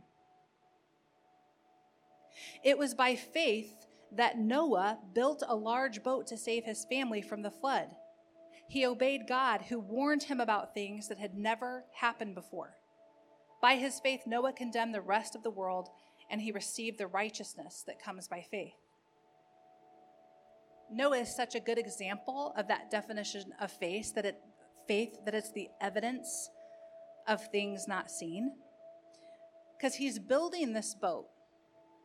It 2.63 2.77
was 2.77 2.93
by 2.93 3.15
faith 3.15 3.85
that 4.11 4.37
Noah 4.37 4.99
built 5.13 5.43
a 5.47 5.55
large 5.55 6.03
boat 6.03 6.27
to 6.27 6.37
save 6.37 6.65
his 6.65 6.85
family 6.85 7.21
from 7.21 7.43
the 7.43 7.51
flood. 7.51 7.95
He 8.71 8.85
obeyed 8.85 9.27
God, 9.27 9.63
who 9.63 9.81
warned 9.81 10.23
him 10.23 10.39
about 10.39 10.73
things 10.73 11.09
that 11.09 11.17
had 11.17 11.35
never 11.35 11.83
happened 11.93 12.35
before. 12.35 12.77
By 13.61 13.75
his 13.75 13.99
faith, 13.99 14.21
Noah 14.25 14.53
condemned 14.53 14.95
the 14.95 15.01
rest 15.01 15.35
of 15.35 15.43
the 15.43 15.51
world, 15.51 15.89
and 16.29 16.39
he 16.39 16.53
received 16.53 16.97
the 16.97 17.07
righteousness 17.07 17.83
that 17.85 18.01
comes 18.01 18.29
by 18.29 18.45
faith. 18.49 18.77
Noah 20.89 21.17
is 21.17 21.35
such 21.35 21.53
a 21.53 21.59
good 21.59 21.77
example 21.77 22.53
of 22.55 22.69
that 22.69 22.89
definition 22.89 23.51
of 23.59 23.73
faith 23.73 24.15
that 24.15 24.25
it 24.25 24.37
faith 24.87 25.17
that 25.25 25.35
it's 25.35 25.51
the 25.51 25.67
evidence 25.81 26.49
of 27.27 27.45
things 27.51 27.89
not 27.89 28.09
seen. 28.09 28.53
Because 29.77 29.95
he's 29.95 30.17
building 30.17 30.71
this 30.71 30.95
boat 30.95 31.27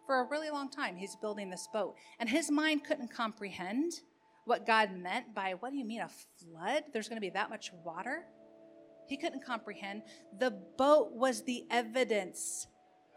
for 0.05 0.19
a 0.19 0.29
really 0.29 0.51
long 0.51 0.69
time. 0.69 0.97
He's 0.97 1.15
building 1.15 1.49
this 1.49 1.69
boat, 1.73 1.95
and 2.19 2.29
his 2.29 2.51
mind 2.51 2.83
couldn't 2.83 3.15
comprehend 3.15 4.01
what 4.47 4.65
God 4.65 4.97
meant 4.97 5.35
by 5.35 5.55
what 5.59 5.73
do 5.73 5.77
you 5.77 5.85
mean 5.85 6.01
a 6.01 6.09
flood? 6.09 6.85
There's 6.93 7.09
going 7.09 7.17
to 7.17 7.21
be 7.21 7.31
that 7.31 7.51
much 7.51 7.73
water? 7.85 8.23
He 9.09 9.17
couldn't 9.17 9.45
comprehend. 9.45 10.03
The 10.39 10.53
boat 10.79 11.13
was 11.13 11.43
the 11.43 11.65
evidence 11.71 12.69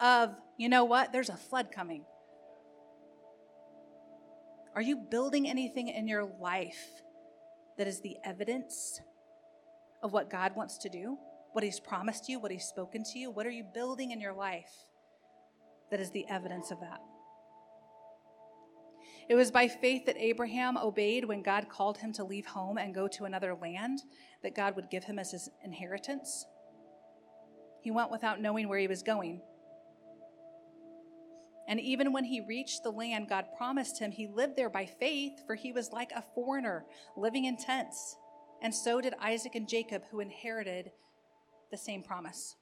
of, 0.02 0.36
you 0.58 0.70
know 0.70 0.86
what? 0.86 1.14
There's 1.14 1.30
a 1.30 1.38
flood 1.38 1.72
coming. 1.72 2.04
Are 4.76 4.82
you 4.82 4.98
building 4.98 5.48
anything 5.48 5.88
in 5.88 6.08
your 6.08 6.26
life 6.42 7.04
that 7.78 7.88
is 7.88 8.02
the 8.02 8.18
evidence 8.26 9.00
of 10.02 10.12
what 10.12 10.32
God 10.32 10.56
wants 10.56 10.80
to 10.80 10.90
do? 10.90 11.18
What 11.54 11.64
He's 11.64 11.80
promised 11.80 12.28
you, 12.28 12.40
what 12.40 12.52
He's 12.52 12.66
spoken 12.66 13.04
to 13.04 13.20
you? 13.20 13.30
What 13.30 13.46
are 13.46 13.52
you 13.52 13.66
building 13.72 14.12
in 14.12 14.20
your 14.20 14.34
life 14.34 14.72
that 15.92 16.00
is 16.00 16.12
the 16.12 16.26
evidence 16.28 16.72
of 16.72 16.80
that? 16.80 17.00
It 19.30 19.36
was 19.36 19.52
by 19.52 19.68
faith 19.68 20.08
that 20.08 20.18
Abraham 20.18 20.76
obeyed 20.76 21.24
when 21.24 21.44
God 21.44 21.70
called 21.70 22.00
him 22.00 22.12
to 22.14 22.24
leave 22.24 22.48
home 22.48 22.80
and 22.80 22.96
go 22.96 23.08
to 23.10 23.26
another 23.26 23.54
land 23.54 24.00
that 24.42 24.56
God 24.56 24.76
would 24.76 24.90
give 24.90 25.04
him 25.04 25.20
as 25.20 25.32
his 25.32 25.50
inheritance. 25.64 26.46
He 27.82 27.92
went 27.92 28.10
without 28.10 28.42
knowing 28.42 28.68
where 28.68 28.80
he 28.80 28.88
was 28.88 29.04
going. 29.04 29.42
And 31.68 31.80
even 31.80 32.12
when 32.12 32.24
he 32.24 32.42
reached 32.42 32.82
the 32.82 32.90
land 32.90 33.30
God 33.30 33.46
promised 33.56 34.00
him, 34.00 34.12
he 34.12 34.26
lived 34.26 34.56
there 34.56 34.72
by 34.72 34.88
faith, 34.88 35.34
for 35.46 35.54
he 35.54 35.72
was 35.72 35.92
like 35.92 36.12
a 36.12 36.26
foreigner 36.34 36.84
living 37.16 37.46
in 37.46 37.56
tents. 37.56 38.16
And 38.64 38.74
so 38.74 39.00
did 39.00 39.14
Isaac 39.22 39.54
and 39.54 39.70
Jacob, 39.70 40.02
who 40.10 40.20
inherited 40.20 40.90
the 41.70 41.78
same 41.78 42.02
promise. 42.02 42.56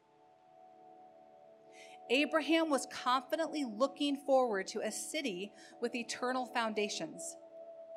Abraham 2.10 2.70
was 2.70 2.88
confidently 2.92 3.66
looking 3.66 4.16
forward 4.16 4.68
to 4.68 4.82
a 4.82 4.92
city 4.92 5.52
with 5.82 5.96
eternal 5.96 6.46
foundations, 6.46 7.36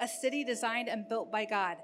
a 0.01 0.09
city 0.09 0.45
designed 0.45 0.89
and 0.89 1.09
built 1.09 1.31
by 1.31 1.45
God. 1.45 1.77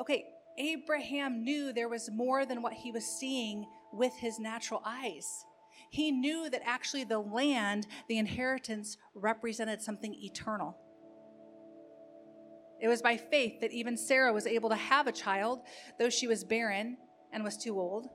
Okay, 0.00 0.26
Abraham 0.56 1.44
knew 1.44 1.72
there 1.72 1.88
was 1.88 2.10
more 2.10 2.46
than 2.46 2.62
what 2.62 2.72
he 2.72 2.90
was 2.90 3.04
seeing 3.04 3.66
with 3.92 4.12
his 4.14 4.38
natural 4.38 4.82
eyes. 4.84 5.44
He 5.90 6.10
knew 6.10 6.50
that 6.50 6.62
actually 6.64 7.04
the 7.04 7.18
land, 7.18 7.86
the 8.08 8.18
inheritance, 8.18 8.96
represented 9.14 9.82
something 9.82 10.14
eternal. 10.14 10.76
It 12.80 12.88
was 12.88 13.02
by 13.02 13.16
faith 13.16 13.60
that 13.60 13.72
even 13.72 13.96
Sarah 13.96 14.32
was 14.32 14.46
able 14.46 14.68
to 14.70 14.76
have 14.76 15.06
a 15.06 15.12
child, 15.12 15.60
though 15.98 16.10
she 16.10 16.26
was 16.26 16.44
barren 16.44 16.96
and 17.32 17.42
was 17.42 17.56
too 17.56 17.78
old. 17.78 18.06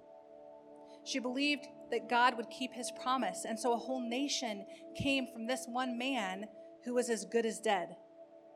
She 1.05 1.19
believed 1.19 1.67
that 1.93 2.09
God 2.09 2.35
would 2.37 2.49
keep 2.49 2.73
his 2.73 2.91
promise, 3.03 3.45
and 3.47 3.57
so 3.57 3.73
a 3.73 3.77
whole 3.77 4.01
nation 4.01 4.65
came 4.97 5.27
from 5.31 5.45
this 5.45 5.67
one 5.67 5.95
man 5.95 6.45
who 6.83 6.95
was 6.95 7.07
as 7.07 7.23
good 7.23 7.45
as 7.45 7.59
dead. 7.59 7.89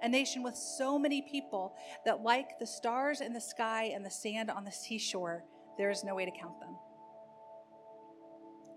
A 0.02 0.10
nation 0.10 0.42
with 0.42 0.56
so 0.56 0.98
many 0.98 1.22
people 1.22 1.76
that, 2.04 2.24
like 2.24 2.58
the 2.60 2.66
stars 2.66 3.22
in 3.22 3.34
the 3.34 3.42
sky 3.42 3.92
and 3.94 4.04
the 4.04 4.10
sand 4.10 4.50
on 4.50 4.64
the 4.64 4.72
seashore, 4.72 5.44
there 5.78 5.92
is 5.92 6.04
no 6.04 6.16
way 6.16 6.26
to 6.26 6.32
count 6.32 6.60
them. 6.60 6.76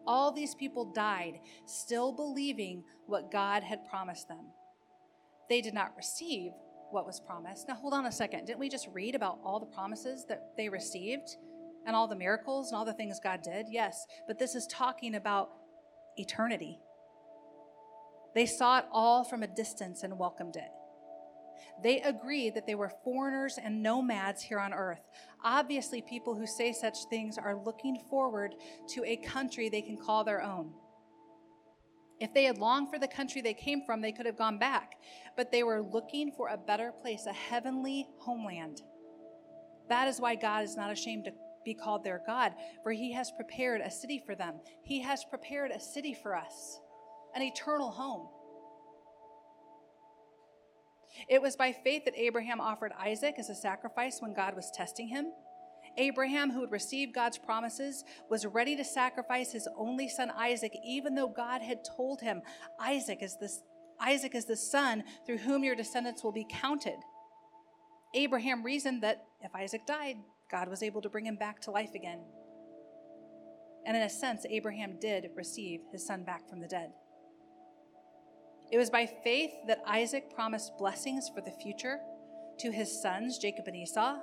All 0.06 0.30
these 0.30 0.54
people 0.54 0.92
died 0.92 1.40
still 1.66 2.12
believing 2.12 2.84
what 3.06 3.32
God 3.32 3.62
had 3.62 3.88
promised 3.88 4.28
them. 4.28 4.44
They 5.48 5.62
did 5.62 5.72
not 5.72 5.96
receive 5.96 6.52
what 6.90 7.06
was 7.06 7.18
promised. 7.18 7.66
Now, 7.66 7.76
hold 7.76 7.94
on 7.94 8.04
a 8.04 8.12
second. 8.12 8.44
Didn't 8.44 8.61
we 8.61 8.68
just 8.68 8.88
read 8.92 9.14
about 9.14 9.38
all 9.42 9.58
the 9.58 9.66
promises 9.66 10.26
that 10.28 10.52
they 10.58 10.68
received 10.68 11.36
and 11.87 11.97
all 11.97 12.09
the 12.09 12.16
miracles 12.16 12.68
and 12.68 12.78
all 12.78 12.85
the 12.85 12.93
things 12.93 13.18
God 13.22 13.43
did? 13.43 13.66
Yes, 13.70 14.07
but 14.26 14.39
this 14.39 14.55
is 14.55 14.66
talking 14.66 15.14
about 15.14 15.51
eternity. 16.16 16.78
They 18.35 18.47
saw 18.47 18.78
it 18.78 18.85
all 18.93 19.24
from 19.24 19.43
a 19.43 19.49
distance 19.49 20.03
and 20.03 20.18
welcomed 20.18 20.57
it. 20.57 20.70
They 21.83 22.01
agreed 22.03 22.55
that 22.55 22.66
they 22.66 22.74
were 22.74 22.93
foreigners 23.05 23.59
and 23.62 23.83
nomads 23.83 24.43
here 24.43 24.59
on 24.59 24.72
earth. 24.72 25.01
Obviously, 25.43 26.03
people 26.03 26.35
who 26.35 26.47
say 26.47 26.72
such 26.72 26.97
things 27.09 27.39
are 27.39 27.62
looking 27.64 27.99
forward 28.09 28.55
to 28.91 29.05
a 29.05 29.16
country 29.16 29.68
they 29.68 29.83
can 29.83 29.97
call 29.97 30.24
their 30.24 30.43
own. 30.43 30.72
If 32.20 32.35
they 32.35 32.45
had 32.45 32.59
longed 32.59 32.91
for 32.91 32.99
the 32.99 33.09
country 33.09 33.41
they 33.41 33.55
came 33.55 33.83
from, 33.87 34.03
they 34.03 34.12
could 34.12 34.26
have 34.26 34.37
gone 34.37 34.59
back, 34.59 34.97
but 35.37 35.51
they 35.51 35.62
were 35.62 35.81
looking 35.81 36.33
for 36.33 36.49
a 36.49 36.59
better 36.59 36.93
place, 37.01 37.24
a 37.26 37.33
heavenly 37.33 38.07
homeland. 38.18 38.83
That 39.89 40.07
is 40.07 40.20
why 40.20 40.35
God 40.35 40.64
is 40.64 40.76
not 40.76 40.93
ashamed 40.93 41.24
to 41.24 41.33
be 41.64 41.74
called 41.74 42.04
their 42.04 42.22
God, 42.26 42.52
for 42.82 42.92
he 42.92 43.12
has 43.12 43.30
prepared 43.30 43.80
a 43.80 43.90
city 43.90 44.22
for 44.24 44.34
them. 44.34 44.61
He 44.82 45.00
has 45.00 45.24
prepared 45.24 45.70
a 45.70 45.80
city 45.80 46.14
for 46.14 46.36
us, 46.36 46.80
an 47.34 47.42
eternal 47.42 47.90
home. 47.90 48.28
It 51.28 51.42
was 51.42 51.56
by 51.56 51.72
faith 51.72 52.04
that 52.04 52.16
Abraham 52.16 52.61
offered 52.61 52.92
Isaac 52.98 53.34
as 53.38 53.50
a 53.50 53.54
sacrifice 53.54 54.18
when 54.20 54.34
God 54.34 54.54
was 54.54 54.70
testing 54.74 55.08
him. 55.08 55.32
Abraham, 55.96 56.52
who 56.52 56.61
had 56.61 56.70
received 56.70 57.14
God's 57.14 57.38
promises, 57.38 58.04
was 58.28 58.46
ready 58.46 58.76
to 58.76 58.84
sacrifice 58.84 59.52
his 59.52 59.68
only 59.76 60.08
son 60.08 60.30
Isaac, 60.30 60.72
even 60.84 61.14
though 61.14 61.28
God 61.28 61.62
had 61.62 61.84
told 61.84 62.20
him, 62.20 62.42
Isaac 62.80 63.22
is, 63.22 63.36
this, 63.40 63.61
Isaac 64.00 64.34
is 64.34 64.44
the 64.44 64.56
son 64.56 65.02
through 65.26 65.38
whom 65.38 65.64
your 65.64 65.74
descendants 65.74 66.22
will 66.22 66.32
be 66.32 66.46
counted. 66.48 66.98
Abraham 68.14 68.62
reasoned 68.62 69.02
that 69.02 69.24
if 69.40 69.54
Isaac 69.54 69.86
died, 69.86 70.16
God 70.51 70.68
was 70.68 70.82
able 70.82 71.03
to 71.03 71.09
bring 71.09 71.26
him 71.26 71.36
back 71.36 71.61
to 71.62 71.70
life 71.70 71.94
again. 71.94 72.20
And 73.86 73.96
in 73.96 74.03
a 74.03 74.11
sense, 74.11 74.44
Abraham 74.48 74.98
did 75.01 75.30
receive 75.34 75.80
his 75.92 76.07
son 76.07 76.24
back 76.24 76.48
from 76.48 76.61
the 76.61 76.68
dead. 76.68 76.92
It 78.70 78.78
was 78.78 78.90
by 78.90 79.07
faith 79.24 79.51
that 79.66 79.82
Isaac 79.86 80.34
promised 80.34 80.78
blessings 80.78 81.30
for 81.34 81.40
the 81.40 81.51
future 81.51 81.98
to 82.61 82.70
his 82.70 83.01
sons, 83.03 83.38
Jacob 83.38 83.66
and 83.66 83.76
Esau. 83.76 84.18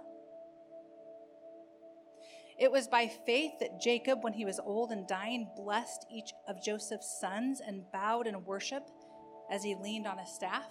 It 2.60 2.72
was 2.72 2.88
by 2.88 3.08
faith 3.08 3.52
that 3.60 3.80
Jacob, 3.80 4.24
when 4.24 4.34
he 4.34 4.46
was 4.46 4.60
old 4.60 4.92
and 4.92 5.08
dying, 5.08 5.50
blessed 5.56 6.06
each 6.12 6.32
of 6.48 6.64
Joseph's 6.64 7.20
sons 7.20 7.62
and 7.66 7.92
bowed 7.92 8.26
in 8.26 8.46
worship 8.46 8.84
as 9.52 9.64
he 9.64 9.76
leaned 9.76 10.08
on 10.08 10.20
a 10.20 10.26
staff. 10.26 10.68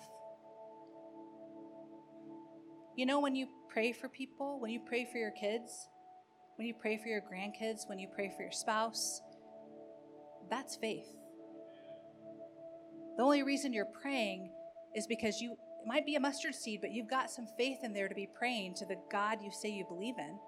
You 2.96 3.04
know, 3.04 3.20
when 3.20 3.34
you 3.34 3.48
pray 3.68 3.92
for 3.92 4.08
people, 4.08 4.58
when 4.58 4.70
you 4.70 4.80
pray 4.80 5.06
for 5.12 5.18
your 5.18 5.32
kids, 5.32 5.90
when 6.56 6.66
you 6.66 6.72
pray 6.72 6.96
for 6.96 7.08
your 7.08 7.20
grandkids, 7.20 7.86
when 7.86 7.98
you 7.98 8.08
pray 8.14 8.32
for 8.34 8.42
your 8.42 8.52
spouse, 8.52 9.20
that's 10.48 10.76
faith. 10.76 11.06
The 13.18 13.22
only 13.22 13.42
reason 13.42 13.74
you're 13.74 13.84
praying 14.00 14.50
is 14.94 15.06
because 15.06 15.42
you 15.42 15.52
it 15.52 15.86
might 15.86 16.06
be 16.06 16.14
a 16.14 16.20
mustard 16.20 16.54
seed, 16.54 16.80
but 16.80 16.90
you've 16.90 17.10
got 17.10 17.30
some 17.30 17.46
faith 17.58 17.78
in 17.82 17.92
there 17.92 18.08
to 18.08 18.14
be 18.14 18.28
praying 18.38 18.74
to 18.76 18.86
the 18.86 18.96
God 19.12 19.38
you 19.42 19.52
say 19.52 19.68
you 19.68 19.84
believe 19.86 20.16
in. 20.18 20.38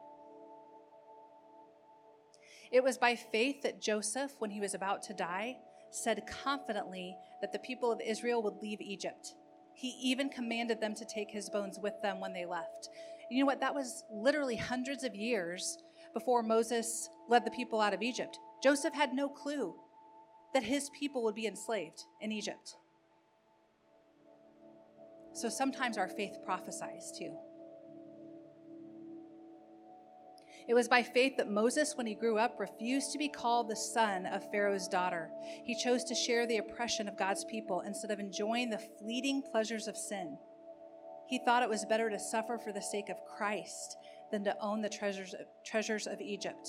It 2.72 2.82
was 2.82 2.96
by 2.96 3.14
faith 3.14 3.62
that 3.62 3.80
Joseph, 3.80 4.32
when 4.38 4.50
he 4.50 4.60
was 4.60 4.74
about 4.74 5.02
to 5.04 5.14
die, 5.14 5.58
said 5.90 6.26
confidently 6.26 7.14
that 7.40 7.52
the 7.52 7.58
people 7.60 7.92
of 7.92 8.00
Israel 8.00 8.42
would 8.42 8.56
leave 8.62 8.80
Egypt. 8.80 9.34
He 9.78 9.94
even 10.02 10.28
commanded 10.28 10.80
them 10.80 10.96
to 10.96 11.04
take 11.04 11.30
his 11.30 11.48
bones 11.48 11.78
with 11.80 11.94
them 12.02 12.18
when 12.18 12.32
they 12.32 12.44
left. 12.44 12.88
You 13.30 13.38
know 13.38 13.46
what? 13.46 13.60
That 13.60 13.76
was 13.76 14.02
literally 14.12 14.56
hundreds 14.56 15.04
of 15.04 15.14
years 15.14 15.78
before 16.12 16.42
Moses 16.42 17.08
led 17.28 17.44
the 17.44 17.52
people 17.52 17.80
out 17.80 17.94
of 17.94 18.02
Egypt. 18.02 18.40
Joseph 18.60 18.92
had 18.92 19.12
no 19.12 19.28
clue 19.28 19.76
that 20.52 20.64
his 20.64 20.90
people 20.98 21.22
would 21.22 21.36
be 21.36 21.46
enslaved 21.46 22.02
in 22.20 22.32
Egypt. 22.32 22.74
So 25.32 25.48
sometimes 25.48 25.96
our 25.96 26.08
faith 26.08 26.38
prophesies 26.44 27.12
too. 27.16 27.36
It 30.68 30.74
was 30.74 30.86
by 30.86 31.02
faith 31.02 31.38
that 31.38 31.50
Moses, 31.50 31.96
when 31.96 32.06
he 32.06 32.14
grew 32.14 32.36
up, 32.36 32.60
refused 32.60 33.10
to 33.12 33.18
be 33.18 33.30
called 33.30 33.70
the 33.70 33.76
son 33.76 34.26
of 34.26 34.50
Pharaoh's 34.50 34.86
daughter. 34.86 35.30
He 35.64 35.74
chose 35.74 36.04
to 36.04 36.14
share 36.14 36.46
the 36.46 36.58
oppression 36.58 37.08
of 37.08 37.16
God's 37.16 37.44
people 37.46 37.80
instead 37.80 38.10
of 38.10 38.20
enjoying 38.20 38.68
the 38.68 38.82
fleeting 38.98 39.42
pleasures 39.50 39.88
of 39.88 39.96
sin. 39.96 40.36
He 41.26 41.38
thought 41.38 41.62
it 41.62 41.70
was 41.70 41.86
better 41.86 42.10
to 42.10 42.18
suffer 42.18 42.58
for 42.58 42.72
the 42.72 42.82
sake 42.82 43.08
of 43.08 43.24
Christ 43.24 43.96
than 44.30 44.44
to 44.44 44.56
own 44.60 44.82
the 44.82 44.90
treasures, 44.90 45.34
treasures 45.64 46.06
of 46.06 46.20
Egypt, 46.20 46.68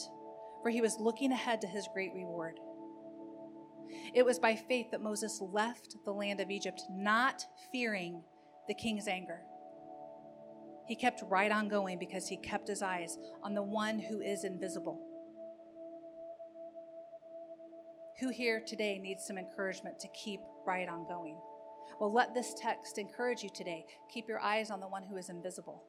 for 0.64 0.70
he 0.70 0.80
was 0.80 0.98
looking 0.98 1.34
ahead 1.34 1.60
to 1.62 1.68
his 1.68 1.90
great 1.94 2.14
reward. 2.14 2.58
It 4.14 4.26
was 4.26 4.40
by 4.40 4.56
faith 4.56 4.92
that 4.92 5.02
Moses 5.02 5.42
left 5.42 5.98
the 6.06 6.12
land 6.12 6.40
of 6.40 6.50
Egypt, 6.50 6.84
not 6.90 7.46
fearing 7.72 8.24
the 8.70 8.76
king's 8.76 9.10
anger. 9.10 9.42
He 10.90 10.96
kept 10.96 11.22
right 11.30 11.52
on 11.52 11.70
going 11.70 12.00
because 12.00 12.28
he 12.28 12.38
kept 12.38 12.68
his 12.68 12.82
eyes 12.82 13.16
on 13.44 13.54
the 13.54 13.62
one 13.62 14.00
who 14.00 14.22
is 14.22 14.44
invisible. 14.44 15.00
Who 18.20 18.30
here 18.30 18.60
today 18.66 18.98
needs 18.98 19.24
some 19.24 19.38
encouragement 19.38 20.00
to 20.00 20.08
keep 20.10 20.40
right 20.66 20.90
on 20.90 21.08
going? 21.08 21.40
Well, 22.00 22.12
let 22.12 22.34
this 22.34 22.56
text 22.60 22.98
encourage 22.98 23.44
you 23.44 23.52
today. 23.54 23.86
Keep 24.12 24.28
your 24.28 24.40
eyes 24.40 24.72
on 24.72 24.80
the 24.80 24.88
one 24.88 25.04
who 25.04 25.18
is 25.18 25.30
invisible. 25.30 25.84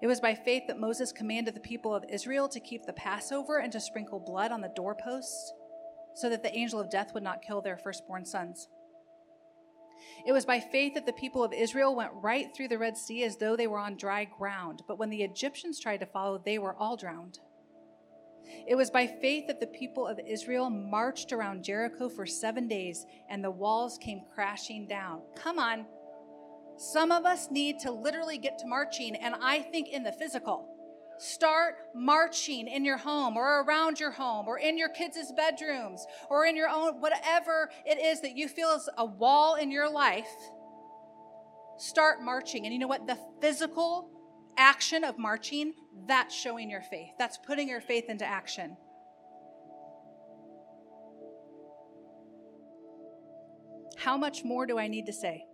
It 0.00 0.06
was 0.06 0.20
by 0.22 0.34
faith 0.34 0.62
that 0.68 0.80
Moses 0.80 1.12
commanded 1.12 1.54
the 1.54 1.60
people 1.60 1.94
of 1.94 2.06
Israel 2.08 2.48
to 2.48 2.60
keep 2.60 2.86
the 2.86 2.94
Passover 2.94 3.58
and 3.58 3.70
to 3.72 3.78
sprinkle 3.78 4.20
blood 4.20 4.52
on 4.52 4.62
the 4.62 4.72
doorposts 4.74 5.52
so 6.14 6.30
that 6.30 6.42
the 6.42 6.56
angel 6.56 6.80
of 6.80 6.88
death 6.88 7.12
would 7.12 7.22
not 7.22 7.42
kill 7.42 7.60
their 7.60 7.76
firstborn 7.76 8.24
sons. 8.24 8.68
It 10.26 10.32
was 10.32 10.44
by 10.44 10.60
faith 10.60 10.94
that 10.94 11.06
the 11.06 11.12
people 11.12 11.42
of 11.42 11.52
Israel 11.52 11.94
went 11.94 12.12
right 12.14 12.54
through 12.54 12.68
the 12.68 12.78
Red 12.78 12.96
Sea 12.96 13.24
as 13.24 13.36
though 13.36 13.56
they 13.56 13.66
were 13.66 13.78
on 13.78 13.96
dry 13.96 14.24
ground, 14.24 14.82
but 14.86 14.98
when 14.98 15.10
the 15.10 15.22
Egyptians 15.22 15.80
tried 15.80 15.98
to 15.98 16.06
follow, 16.06 16.40
they 16.44 16.58
were 16.58 16.74
all 16.74 16.96
drowned. 16.96 17.38
It 18.66 18.74
was 18.74 18.90
by 18.90 19.06
faith 19.06 19.46
that 19.46 19.60
the 19.60 19.66
people 19.66 20.06
of 20.06 20.20
Israel 20.26 20.68
marched 20.68 21.32
around 21.32 21.64
Jericho 21.64 22.08
for 22.08 22.26
seven 22.26 22.68
days 22.68 23.06
and 23.30 23.42
the 23.42 23.50
walls 23.50 23.98
came 23.98 24.22
crashing 24.34 24.86
down. 24.86 25.22
Come 25.36 25.58
on, 25.58 25.86
some 26.76 27.12
of 27.12 27.24
us 27.24 27.50
need 27.50 27.78
to 27.80 27.92
literally 27.92 28.38
get 28.38 28.58
to 28.58 28.66
marching, 28.66 29.14
and 29.16 29.34
I 29.40 29.60
think 29.60 29.88
in 29.88 30.02
the 30.02 30.12
physical. 30.12 30.71
Start 31.18 31.76
marching 31.94 32.66
in 32.66 32.84
your 32.84 32.96
home 32.96 33.36
or 33.36 33.62
around 33.62 34.00
your 34.00 34.10
home 34.10 34.46
or 34.48 34.58
in 34.58 34.76
your 34.76 34.88
kids' 34.88 35.32
bedrooms 35.36 36.04
or 36.28 36.46
in 36.46 36.56
your 36.56 36.68
own, 36.68 37.00
whatever 37.00 37.70
it 37.86 37.98
is 37.98 38.20
that 38.22 38.36
you 38.36 38.48
feel 38.48 38.70
is 38.70 38.88
a 38.98 39.04
wall 39.04 39.54
in 39.54 39.70
your 39.70 39.90
life. 39.90 40.30
Start 41.78 42.22
marching. 42.22 42.64
And 42.64 42.72
you 42.72 42.78
know 42.78 42.88
what? 42.88 43.06
The 43.06 43.18
physical 43.40 44.10
action 44.56 45.04
of 45.04 45.18
marching, 45.18 45.74
that's 46.06 46.34
showing 46.34 46.70
your 46.70 46.82
faith. 46.82 47.12
That's 47.18 47.38
putting 47.38 47.68
your 47.68 47.80
faith 47.80 48.04
into 48.08 48.24
action. 48.24 48.76
How 53.96 54.16
much 54.16 54.44
more 54.44 54.66
do 54.66 54.78
I 54.78 54.88
need 54.88 55.06
to 55.06 55.12
say? 55.12 55.44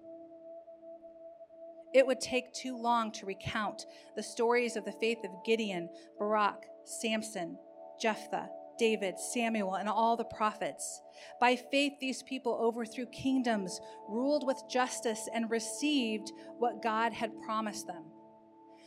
It 1.99 2.07
would 2.07 2.21
take 2.21 2.53
too 2.53 2.77
long 2.77 3.11
to 3.15 3.27
recount 3.27 3.87
the 4.15 4.23
stories 4.23 4.77
of 4.77 4.85
the 4.85 4.93
faith 4.93 5.19
of 5.25 5.45
Gideon, 5.45 5.89
Barak, 6.17 6.65
Samson, 6.85 7.59
Jephthah, 8.01 8.51
David, 8.79 9.19
Samuel, 9.19 9.75
and 9.75 9.89
all 9.89 10.17
the 10.17 10.23
prophets. 10.23 11.03
By 11.41 11.57
faith, 11.57 11.95
these 12.01 12.23
people 12.23 12.57
overthrew 12.63 13.07
kingdoms, 13.07 13.81
ruled 14.09 14.47
with 14.47 14.63
justice, 14.71 15.29
and 15.35 15.51
received 15.51 16.31
what 16.59 16.85
God 16.85 17.13
had 17.13 17.33
promised 17.45 17.89
them. 17.89 18.05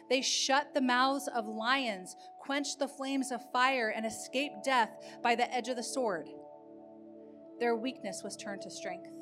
They 0.09 0.22
shut 0.22 0.74
the 0.74 0.80
mouths 0.80 1.28
of 1.36 1.45
lions, 1.49 2.16
quenched 2.39 2.80
the 2.80 2.88
flames 2.88 3.30
of 3.34 3.41
fire, 3.51 3.89
and 3.89 4.05
escaped 4.05 4.64
death 4.64 4.89
by 5.22 5.36
the 5.36 5.53
edge 5.53 5.68
of 5.68 5.76
the 5.76 5.84
sword. 5.84 6.30
Their 7.59 7.76
weakness 7.76 8.22
was 8.24 8.38
turned 8.38 8.62
to 8.62 8.72
strength. 8.72 9.20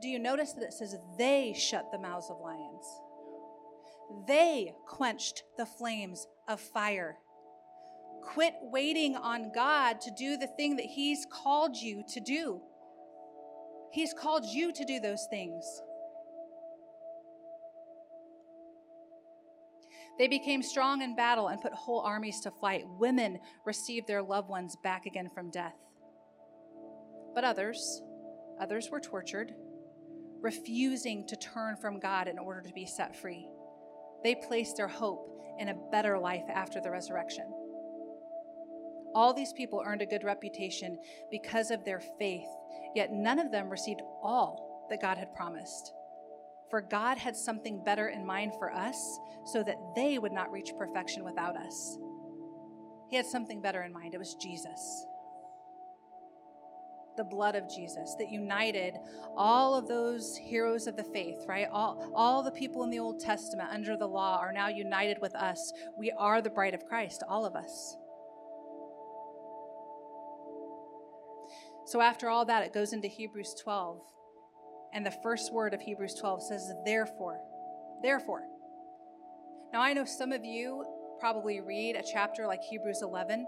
Do 0.00 0.08
you 0.08 0.18
notice 0.18 0.52
that 0.52 0.64
it 0.64 0.72
says 0.72 0.96
they 1.18 1.54
shut 1.56 1.90
the 1.90 1.98
mouths 1.98 2.30
of 2.30 2.40
lions? 2.40 2.84
They 4.28 4.74
quenched 4.86 5.42
the 5.56 5.66
flames 5.66 6.26
of 6.48 6.60
fire. 6.60 7.16
Quit 8.22 8.54
waiting 8.60 9.16
on 9.16 9.52
God 9.54 10.00
to 10.02 10.10
do 10.18 10.36
the 10.36 10.48
thing 10.48 10.76
that 10.76 10.86
He's 10.86 11.26
called 11.30 11.76
you 11.76 12.02
to 12.12 12.20
do. 12.20 12.60
He's 13.92 14.12
called 14.12 14.44
you 14.44 14.72
to 14.72 14.84
do 14.84 15.00
those 15.00 15.26
things. 15.30 15.64
They 20.18 20.28
became 20.28 20.62
strong 20.62 21.02
in 21.02 21.14
battle 21.14 21.48
and 21.48 21.60
put 21.60 21.72
whole 21.72 22.00
armies 22.00 22.40
to 22.40 22.50
flight. 22.50 22.84
Women 22.86 23.38
received 23.64 24.06
their 24.06 24.22
loved 24.22 24.48
ones 24.48 24.76
back 24.82 25.06
again 25.06 25.30
from 25.34 25.50
death. 25.50 25.76
But 27.34 27.44
others, 27.44 28.02
others 28.58 28.88
were 28.90 29.00
tortured 29.00 29.52
refusing 30.40 31.26
to 31.26 31.36
turn 31.36 31.76
from 31.76 32.00
God 32.00 32.28
in 32.28 32.38
order 32.38 32.60
to 32.60 32.72
be 32.72 32.86
set 32.86 33.16
free. 33.16 33.48
They 34.22 34.34
placed 34.34 34.76
their 34.76 34.88
hope 34.88 35.30
in 35.58 35.68
a 35.68 35.78
better 35.90 36.18
life 36.18 36.44
after 36.52 36.80
the 36.80 36.90
resurrection. 36.90 37.44
All 39.14 39.32
these 39.32 39.52
people 39.54 39.82
earned 39.84 40.02
a 40.02 40.06
good 40.06 40.24
reputation 40.24 40.98
because 41.30 41.70
of 41.70 41.84
their 41.84 42.02
faith, 42.18 42.48
yet 42.94 43.12
none 43.12 43.38
of 43.38 43.50
them 43.50 43.70
received 43.70 44.02
all 44.22 44.86
that 44.90 45.00
God 45.00 45.16
had 45.16 45.34
promised. 45.34 45.92
For 46.70 46.80
God 46.80 47.16
had 47.16 47.36
something 47.36 47.82
better 47.84 48.08
in 48.08 48.26
mind 48.26 48.52
for 48.58 48.72
us 48.72 49.18
so 49.46 49.62
that 49.62 49.78
they 49.94 50.18
would 50.18 50.32
not 50.32 50.50
reach 50.50 50.72
perfection 50.78 51.24
without 51.24 51.56
us. 51.56 51.98
He 53.08 53.16
had 53.16 53.26
something 53.26 53.62
better 53.62 53.82
in 53.82 53.92
mind. 53.92 54.14
It 54.14 54.18
was 54.18 54.34
Jesus. 54.34 55.06
The 57.16 57.24
blood 57.24 57.54
of 57.54 57.68
Jesus 57.68 58.14
that 58.18 58.30
united 58.30 58.94
all 59.36 59.74
of 59.74 59.88
those 59.88 60.36
heroes 60.36 60.86
of 60.86 60.96
the 60.96 61.04
faith, 61.04 61.44
right? 61.48 61.68
All, 61.70 62.12
all 62.14 62.42
the 62.42 62.50
people 62.50 62.82
in 62.84 62.90
the 62.90 62.98
Old 62.98 63.20
Testament 63.20 63.70
under 63.72 63.96
the 63.96 64.06
law 64.06 64.38
are 64.40 64.52
now 64.52 64.68
united 64.68 65.18
with 65.20 65.34
us. 65.34 65.72
We 65.98 66.12
are 66.12 66.42
the 66.42 66.50
bride 66.50 66.74
of 66.74 66.84
Christ, 66.86 67.22
all 67.28 67.44
of 67.46 67.54
us. 67.54 67.96
So, 71.86 72.00
after 72.00 72.28
all 72.28 72.44
that, 72.46 72.64
it 72.64 72.74
goes 72.74 72.92
into 72.92 73.06
Hebrews 73.06 73.54
12. 73.62 74.00
And 74.92 75.06
the 75.06 75.14
first 75.22 75.52
word 75.52 75.72
of 75.72 75.80
Hebrews 75.80 76.16
12 76.18 76.42
says, 76.42 76.72
Therefore. 76.84 77.38
Therefore. 78.02 78.42
Now, 79.72 79.82
I 79.82 79.92
know 79.92 80.04
some 80.04 80.32
of 80.32 80.44
you 80.44 80.84
probably 81.20 81.60
read 81.60 81.96
a 81.96 82.02
chapter 82.02 82.46
like 82.46 82.60
Hebrews 82.62 83.00
11 83.02 83.46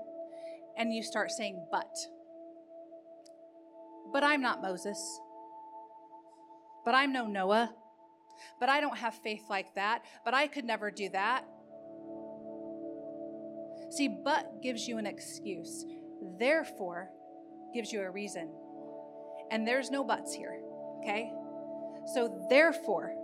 and 0.77 0.95
you 0.95 1.03
start 1.03 1.31
saying, 1.33 1.66
But. 1.73 1.97
But 4.13 4.25
I'm 4.25 4.41
not 4.41 4.63
Moses. 4.63 5.21
But 6.85 6.95
I'm 6.95 7.13
no 7.13 7.27
Noah. 7.27 7.75
But 8.61 8.69
I 8.69 8.81
don't 8.81 8.97
have 8.97 9.15
faith 9.15 9.43
like 9.51 9.75
that. 9.75 10.03
But 10.25 10.35
I 10.35 10.47
could 10.47 10.65
never 10.65 10.91
do 10.91 11.09
that. 11.11 11.45
See, 13.91 14.09
but 14.09 14.63
gives 14.63 14.87
you 14.87 14.99
an 14.99 15.07
excuse. 15.07 15.85
Therefore, 16.39 17.11
gives 17.75 17.93
you 17.93 18.01
a 18.03 18.11
reason. 18.11 18.51
And 19.51 19.67
there's 19.67 19.91
no 19.91 20.05
buts 20.05 20.35
here, 20.35 20.61
okay? 21.01 21.33
So, 22.15 22.47
therefore, 22.51 23.15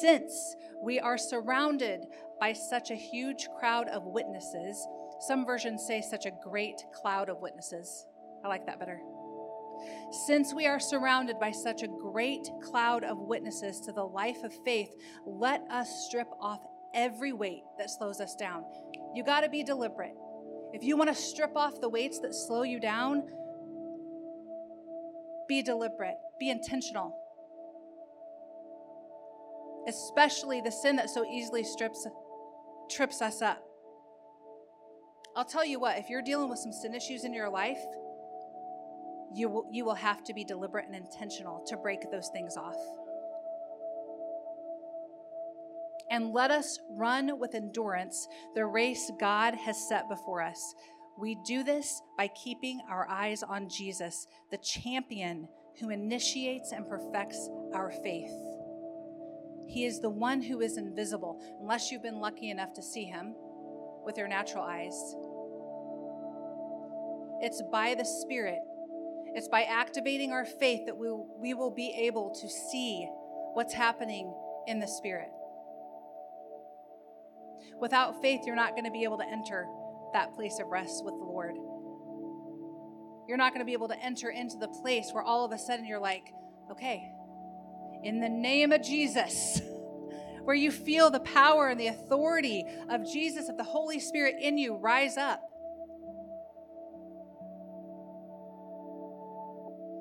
since 0.00 0.56
we 0.82 0.98
are 1.00 1.18
surrounded 1.18 2.06
by 2.40 2.52
such 2.52 2.90
a 2.90 2.96
huge 2.96 3.48
crowd 3.58 3.88
of 3.88 4.04
witnesses, 4.04 4.86
some 5.20 5.44
versions 5.44 5.84
say 5.86 6.00
such 6.00 6.26
a 6.26 6.32
great 6.42 6.84
cloud 6.92 7.28
of 7.28 7.40
witnesses. 7.40 8.06
I 8.44 8.48
like 8.48 8.66
that 8.66 8.78
better. 8.78 9.00
Since 10.26 10.54
we 10.54 10.66
are 10.66 10.80
surrounded 10.80 11.38
by 11.38 11.50
such 11.50 11.82
a 11.82 11.88
great 11.88 12.48
cloud 12.62 13.04
of 13.04 13.18
witnesses 13.18 13.80
to 13.80 13.92
the 13.92 14.04
life 14.04 14.42
of 14.42 14.52
faith, 14.64 14.90
let 15.26 15.62
us 15.70 16.06
strip 16.06 16.28
off 16.40 16.60
every 16.94 17.32
weight 17.32 17.62
that 17.78 17.90
slows 17.90 18.20
us 18.20 18.34
down. 18.34 18.64
You 19.14 19.24
got 19.24 19.40
to 19.40 19.48
be 19.48 19.62
deliberate. 19.62 20.14
If 20.72 20.82
you 20.82 20.96
want 20.96 21.08
to 21.08 21.14
strip 21.14 21.56
off 21.56 21.80
the 21.80 21.88
weights 21.88 22.18
that 22.20 22.34
slow 22.34 22.62
you 22.62 22.80
down, 22.80 23.22
be 25.48 25.62
deliberate, 25.62 26.16
be 26.38 26.50
intentional. 26.50 27.14
Especially 29.86 30.60
the 30.60 30.70
sin 30.70 30.96
that 30.96 31.08
so 31.08 31.24
easily 31.24 31.64
strips 31.64 32.06
trips 32.90 33.22
us 33.22 33.40
up. 33.42 33.62
I'll 35.36 35.44
tell 35.44 35.64
you 35.64 35.78
what, 35.78 35.98
if 35.98 36.10
you're 36.10 36.22
dealing 36.22 36.50
with 36.50 36.58
some 36.58 36.72
sin 36.72 36.94
issues 36.94 37.24
in 37.24 37.32
your 37.32 37.48
life, 37.48 37.78
you 39.34 39.48
will, 39.48 39.68
you 39.70 39.84
will 39.84 39.94
have 39.94 40.24
to 40.24 40.34
be 40.34 40.44
deliberate 40.44 40.86
and 40.86 40.94
intentional 40.94 41.64
to 41.66 41.76
break 41.76 42.00
those 42.10 42.28
things 42.32 42.56
off. 42.56 42.76
And 46.10 46.32
let 46.32 46.50
us 46.50 46.78
run 46.90 47.38
with 47.38 47.54
endurance 47.54 48.26
the 48.54 48.64
race 48.64 49.10
God 49.20 49.54
has 49.54 49.88
set 49.88 50.08
before 50.08 50.42
us. 50.42 50.74
We 51.18 51.36
do 51.46 51.62
this 51.62 52.00
by 52.16 52.28
keeping 52.28 52.80
our 52.88 53.06
eyes 53.10 53.42
on 53.42 53.68
Jesus, 53.68 54.26
the 54.50 54.58
champion 54.58 55.48
who 55.80 55.90
initiates 55.90 56.72
and 56.72 56.88
perfects 56.88 57.50
our 57.74 57.90
faith. 57.90 58.32
He 59.66 59.84
is 59.84 60.00
the 60.00 60.08
one 60.08 60.40
who 60.40 60.60
is 60.60 60.78
invisible, 60.78 61.40
unless 61.60 61.90
you've 61.90 62.02
been 62.02 62.20
lucky 62.20 62.50
enough 62.50 62.72
to 62.74 62.82
see 62.82 63.04
him 63.04 63.34
with 64.04 64.16
your 64.16 64.28
natural 64.28 64.64
eyes. 64.64 65.14
It's 67.40 67.62
by 67.70 67.94
the 67.94 68.04
Spirit 68.04 68.60
it's 69.38 69.48
by 69.48 69.62
activating 69.62 70.32
our 70.32 70.44
faith 70.44 70.86
that 70.86 70.96
we, 70.96 71.08
we 71.38 71.54
will 71.54 71.70
be 71.70 71.94
able 71.96 72.34
to 72.40 72.48
see 72.48 73.08
what's 73.54 73.72
happening 73.72 74.34
in 74.66 74.80
the 74.80 74.86
Spirit. 74.86 75.28
Without 77.80 78.20
faith, 78.20 78.40
you're 78.44 78.56
not 78.56 78.72
going 78.72 78.84
to 78.84 78.90
be 78.90 79.04
able 79.04 79.18
to 79.18 79.24
enter 79.24 79.66
that 80.12 80.34
place 80.34 80.58
of 80.60 80.66
rest 80.66 81.04
with 81.04 81.14
the 81.14 81.24
Lord. 81.24 81.54
You're 83.28 83.36
not 83.38 83.52
going 83.52 83.60
to 83.60 83.64
be 83.64 83.74
able 83.74 83.88
to 83.88 83.98
enter 84.02 84.30
into 84.30 84.56
the 84.56 84.68
place 84.68 85.10
where 85.12 85.22
all 85.22 85.44
of 85.44 85.52
a 85.52 85.58
sudden 85.58 85.86
you're 85.86 86.00
like, 86.00 86.24
okay, 86.72 87.08
in 88.02 88.20
the 88.20 88.28
name 88.28 88.72
of 88.72 88.82
Jesus, 88.82 89.60
where 90.42 90.56
you 90.56 90.72
feel 90.72 91.10
the 91.10 91.20
power 91.20 91.68
and 91.68 91.78
the 91.78 91.88
authority 91.88 92.64
of 92.90 93.08
Jesus, 93.10 93.48
of 93.48 93.56
the 93.56 93.64
Holy 93.64 94.00
Spirit 94.00 94.36
in 94.40 94.58
you, 94.58 94.76
rise 94.76 95.16
up. 95.16 95.42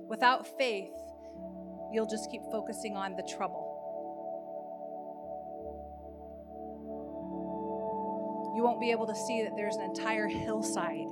Without 0.08 0.48
faith, 0.58 0.94
you'll 1.92 2.08
just 2.08 2.32
keep 2.32 2.42
focusing 2.52 2.96
on 2.96 3.16
the 3.16 3.24
trouble. 3.24 3.74
You 8.56 8.64
won't 8.64 8.80
be 8.80 8.92
able 8.92 9.06
to 9.08 9.16
see 9.16 9.44
that 9.44 9.54
there's 9.56 9.76
an 9.76 9.84
entire 9.84 10.28
hillside 10.28 11.08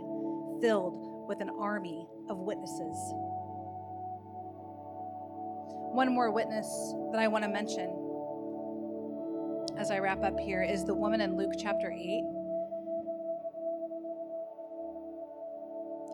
filled 0.61 1.27
with 1.27 1.41
an 1.41 1.49
army 1.59 2.07
of 2.29 2.39
witnesses. 2.39 2.97
One 5.93 6.13
more 6.13 6.31
witness 6.31 6.67
that 7.11 7.19
I 7.19 7.27
want 7.27 7.43
to 7.43 7.49
mention 7.49 8.01
as 9.77 9.91
I 9.91 9.99
wrap 9.99 10.23
up 10.23 10.39
here 10.39 10.63
is 10.63 10.85
the 10.85 10.95
woman 10.95 11.19
in 11.19 11.35
Luke 11.37 11.53
chapter 11.59 11.91
8 11.91 12.23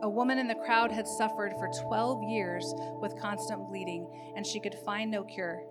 A 0.03 0.09
woman 0.09 0.39
in 0.39 0.47
the 0.47 0.55
crowd 0.55 0.91
had 0.91 1.07
suffered 1.07 1.53
for 1.59 1.69
12 1.87 2.23
years 2.23 2.73
with 2.99 3.19
constant 3.21 3.67
bleeding, 3.67 4.07
and 4.35 4.45
she 4.45 4.59
could 4.59 4.75
find 4.83 5.11
no 5.11 5.23
cure. 5.23 5.61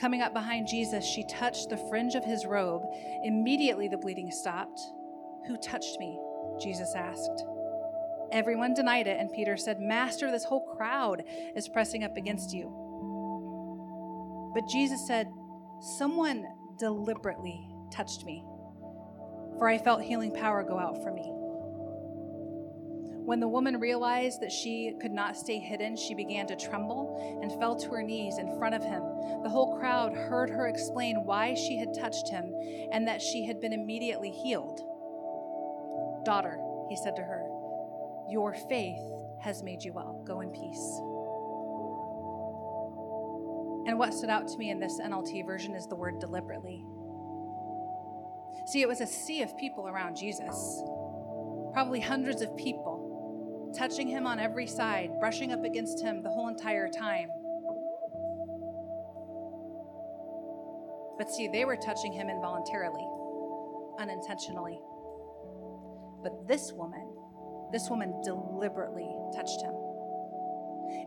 Coming 0.00 0.22
up 0.22 0.32
behind 0.32 0.66
Jesus, 0.66 1.04
she 1.04 1.26
touched 1.26 1.68
the 1.68 1.76
fringe 1.88 2.14
of 2.14 2.24
his 2.24 2.46
robe. 2.46 2.82
Immediately 3.22 3.88
the 3.88 3.98
bleeding 3.98 4.30
stopped. 4.30 4.80
Who 5.46 5.56
touched 5.58 5.98
me? 6.00 6.18
Jesus 6.58 6.94
asked. 6.96 7.44
Everyone 8.32 8.72
denied 8.72 9.06
it, 9.06 9.20
and 9.20 9.32
Peter 9.32 9.56
said, 9.56 9.78
Master, 9.78 10.30
this 10.30 10.44
whole 10.44 10.74
crowd 10.76 11.22
is 11.54 11.68
pressing 11.68 12.02
up 12.02 12.16
against 12.16 12.52
you. 12.52 12.72
But 14.54 14.66
Jesus 14.68 15.06
said, 15.06 15.30
Someone 15.98 16.46
deliberately 16.78 17.68
touched 17.92 18.24
me, 18.24 18.42
for 19.58 19.68
I 19.68 19.76
felt 19.78 20.02
healing 20.02 20.32
power 20.32 20.64
go 20.64 20.78
out 20.78 21.02
from 21.02 21.14
me. 21.14 21.33
When 23.24 23.40
the 23.40 23.48
woman 23.48 23.80
realized 23.80 24.42
that 24.42 24.52
she 24.52 24.94
could 25.00 25.12
not 25.12 25.36
stay 25.36 25.58
hidden, 25.58 25.96
she 25.96 26.14
began 26.14 26.46
to 26.48 26.56
tremble 26.56 27.40
and 27.42 27.50
fell 27.58 27.74
to 27.76 27.88
her 27.90 28.02
knees 28.02 28.36
in 28.38 28.58
front 28.58 28.74
of 28.74 28.82
him. 28.82 29.02
The 29.42 29.48
whole 29.48 29.78
crowd 29.78 30.12
heard 30.14 30.50
her 30.50 30.68
explain 30.68 31.24
why 31.24 31.54
she 31.54 31.78
had 31.78 31.94
touched 31.94 32.28
him 32.28 32.54
and 32.92 33.08
that 33.08 33.22
she 33.22 33.46
had 33.46 33.60
been 33.60 33.72
immediately 33.72 34.30
healed. 34.30 34.80
Daughter, 36.26 36.58
he 36.90 36.96
said 36.96 37.16
to 37.16 37.22
her, 37.22 37.48
your 38.28 38.54
faith 38.68 39.00
has 39.40 39.62
made 39.62 39.82
you 39.82 39.92
well. 39.92 40.22
Go 40.26 40.40
in 40.40 40.50
peace. 40.50 41.00
And 43.86 43.98
what 43.98 44.14
stood 44.14 44.30
out 44.30 44.48
to 44.48 44.58
me 44.58 44.70
in 44.70 44.80
this 44.80 44.98
NLT 45.00 45.46
version 45.46 45.74
is 45.74 45.86
the 45.86 45.96
word 45.96 46.18
deliberately. 46.18 46.84
See, 48.66 48.80
it 48.80 48.88
was 48.88 49.00
a 49.00 49.06
sea 49.06 49.42
of 49.42 49.56
people 49.58 49.88
around 49.88 50.16
Jesus, 50.16 50.82
probably 51.74 52.00
hundreds 52.00 52.40
of 52.40 52.56
people 52.56 52.93
touching 53.76 54.08
him 54.08 54.26
on 54.26 54.38
every 54.38 54.66
side, 54.66 55.10
brushing 55.20 55.52
up 55.52 55.64
against 55.64 56.00
him 56.00 56.22
the 56.22 56.30
whole 56.30 56.48
entire 56.48 56.88
time. 56.88 57.28
But 61.18 61.30
see, 61.30 61.48
they 61.48 61.64
were 61.64 61.76
touching 61.76 62.12
him 62.12 62.28
involuntarily, 62.28 63.06
unintentionally. 63.98 64.80
But 66.22 66.48
this 66.48 66.72
woman, 66.72 67.06
this 67.72 67.88
woman 67.88 68.20
deliberately 68.22 69.08
touched 69.34 69.60
him. 69.62 69.74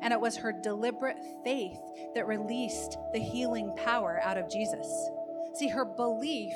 And 0.02 0.14
it 0.14 0.20
was 0.20 0.38
her 0.38 0.52
deliberate 0.52 1.18
faith 1.44 1.80
that 2.16 2.28
released 2.28 2.98
the 3.14 3.20
healing 3.20 3.74
power 3.78 4.20
out 4.24 4.38
of 4.38 4.50
Jesus. 4.50 4.88
See, 5.56 5.68
her 5.70 5.86
belief 5.86 6.54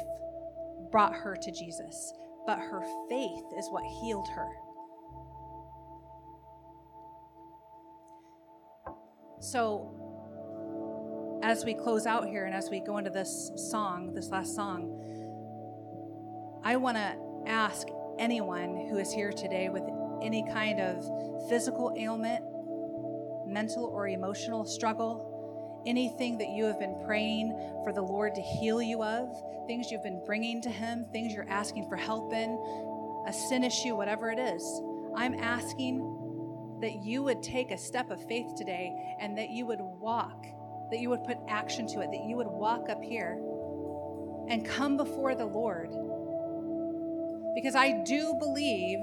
brought 0.92 1.14
her 1.14 1.36
to 1.36 1.52
Jesus, 1.52 2.14
but 2.46 2.60
her 2.60 2.82
faith 3.10 3.44
is 3.58 3.70
what 3.70 3.84
healed 4.02 4.28
her. 4.36 4.48
So, 9.42 11.40
as 11.42 11.66
we 11.66 11.74
close 11.74 12.06
out 12.06 12.28
here 12.28 12.46
and 12.46 12.54
as 12.54 12.70
we 12.70 12.80
go 12.80 13.00
into 13.00 13.10
this 13.10 13.52
song, 13.56 14.14
this 14.14 14.30
last 14.30 14.54
song, 14.54 15.02
I 16.64 16.76
want 16.76 16.98
to 16.98 17.16
ask 17.48 17.88
anyone 18.20 18.86
who 18.88 19.00
is 19.00 19.12
here 19.12 19.32
today 19.32 19.70
with 19.70 19.82
any 20.22 20.46
kind 20.54 20.80
of 20.80 21.50
physical 21.50 21.92
ailment, 21.98 22.44
mental 23.48 23.86
or 23.86 24.08
emotional 24.08 24.64
struggle, 24.64 25.82
anything 25.88 26.38
that 26.38 26.50
you 26.50 26.66
have 26.66 26.78
been 26.78 27.02
praying 27.04 27.50
for 27.84 27.92
the 27.92 28.04
Lord 28.04 28.36
to 28.36 28.42
heal 28.42 28.80
you 28.80 29.02
of, 29.04 29.28
things 29.66 29.90
you've 29.90 30.04
been 30.04 30.22
bringing 30.24 30.62
to 30.62 30.70
Him, 30.70 31.08
things 31.12 31.34
you're 31.34 31.50
asking 31.50 31.90
for 31.90 31.96
help 31.96 32.32
in, 32.32 33.24
a 33.28 33.34
sin 33.34 33.64
issue, 33.64 33.96
whatever 33.96 34.30
it 34.30 34.38
is. 34.38 34.84
I'm 35.16 35.34
asking 35.34 36.21
that 36.82 37.04
you 37.04 37.24
would 37.24 37.42
take 37.44 37.72
a 37.72 37.78
step 37.78 38.10
of 38.10 38.26
faith 38.28 38.56
today 38.58 38.92
and 39.20 39.38
that 39.38 39.50
you 39.50 39.66
would 39.66 39.80
walk, 39.80 40.46
that 40.92 41.00
you 41.00 41.10
would 41.10 41.24
put 41.24 41.38
action 41.48 41.88
to 41.88 42.02
it, 42.02 42.10
that 42.12 42.26
you 42.28 42.36
would 42.36 42.48
walk 42.48 42.90
up 42.90 43.02
here 43.04 43.40
and 44.50 44.66
come 44.66 44.98
before 44.98 45.36
the 45.36 45.46
Lord. 45.46 45.90
Because 47.56 47.76
I 47.76 48.04
do 48.04 48.36
believe 48.40 49.00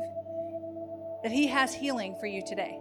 that 1.23 1.33
He 1.33 1.47
has 1.47 1.75
healing 1.75 2.17
for 2.19 2.27
you 2.27 2.43
today. 2.47 2.79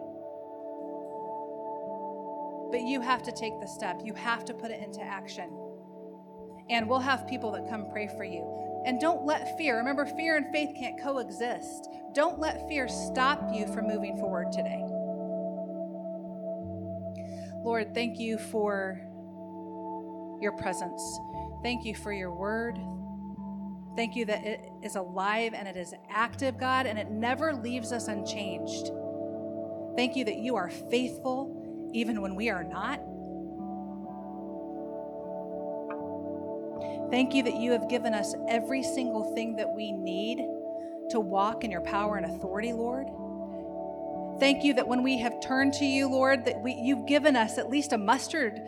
But 2.72 2.82
you 2.82 3.00
have 3.02 3.24
to 3.24 3.32
take 3.32 3.54
the 3.62 3.68
step, 3.68 4.02
you 4.04 4.14
have 4.14 4.46
to 4.46 4.54
put 4.54 4.72
it 4.72 4.82
into 4.82 5.02
action. 5.02 5.50
And 6.70 6.90
we'll 6.90 7.00
have 7.00 7.28
people 7.28 7.52
that 7.54 7.70
come 7.70 7.90
pray 7.92 8.10
for 8.18 8.26
you. 8.26 8.58
And 8.86 9.00
don't 9.00 9.26
let 9.26 9.58
fear, 9.58 9.78
remember, 9.78 10.06
fear 10.06 10.38
and 10.38 10.52
faith 10.52 10.76
can't 10.78 11.02
coexist. 11.02 11.90
Don't 12.14 12.40
let 12.40 12.68
fear 12.68 12.88
stop 12.88 13.54
you 13.54 13.68
from 13.68 13.88
moving 13.88 14.18
forward 14.18 14.52
today. 14.52 14.87
Lord, 17.68 17.94
thank 17.94 18.18
you 18.18 18.38
for 18.38 18.98
your 20.40 20.54
presence. 20.54 21.02
Thank 21.64 21.84
you 21.84 21.96
for 21.96 22.14
your 22.14 22.34
word. 22.34 22.80
Thank 23.98 24.16
you 24.16 24.24
that 24.24 24.46
it 24.46 24.72
is 24.82 24.96
alive 24.96 25.54
and 25.54 25.68
it 25.68 25.76
is 25.76 25.94
active, 26.10 26.58
God, 26.58 26.86
and 26.86 26.98
it 26.98 27.12
never 27.12 27.54
leaves 27.54 27.92
us 27.92 28.08
unchanged. 28.08 28.90
Thank 29.98 30.16
you 30.16 30.24
that 30.24 30.38
you 30.38 30.56
are 30.56 30.70
faithful 30.70 31.92
even 31.94 32.22
when 32.22 32.36
we 32.36 32.50
are 32.50 32.64
not. 32.64 33.02
Thank 37.12 37.34
you 37.34 37.44
that 37.44 37.58
you 37.58 37.74
have 37.74 37.90
given 37.90 38.14
us 38.14 38.34
every 38.48 38.82
single 38.82 39.36
thing 39.36 39.58
that 39.58 39.76
we 39.76 39.92
need 39.92 40.38
to 41.10 41.20
walk 41.20 41.66
in 41.66 41.72
your 41.72 41.82
power 41.82 42.16
and 42.16 42.34
authority, 42.34 42.72
Lord. 42.72 43.08
Thank 44.40 44.64
you 44.64 44.74
that 44.76 44.88
when 44.88 45.04
we 45.04 45.18
have 45.20 45.40
turned 45.42 45.74
to 45.74 45.86
you, 45.86 46.10
Lord, 46.10 46.46
that 46.46 46.62
we, 46.62 46.74
you've 46.74 47.08
given 47.08 47.36
us 47.36 47.58
at 47.58 47.70
least 47.70 47.94
a 47.94 47.98
mustard 47.98 48.60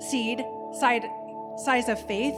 seed 0.00 0.42
side, 0.78 1.04
size 1.64 1.88
of 1.88 2.00
faith. 2.06 2.34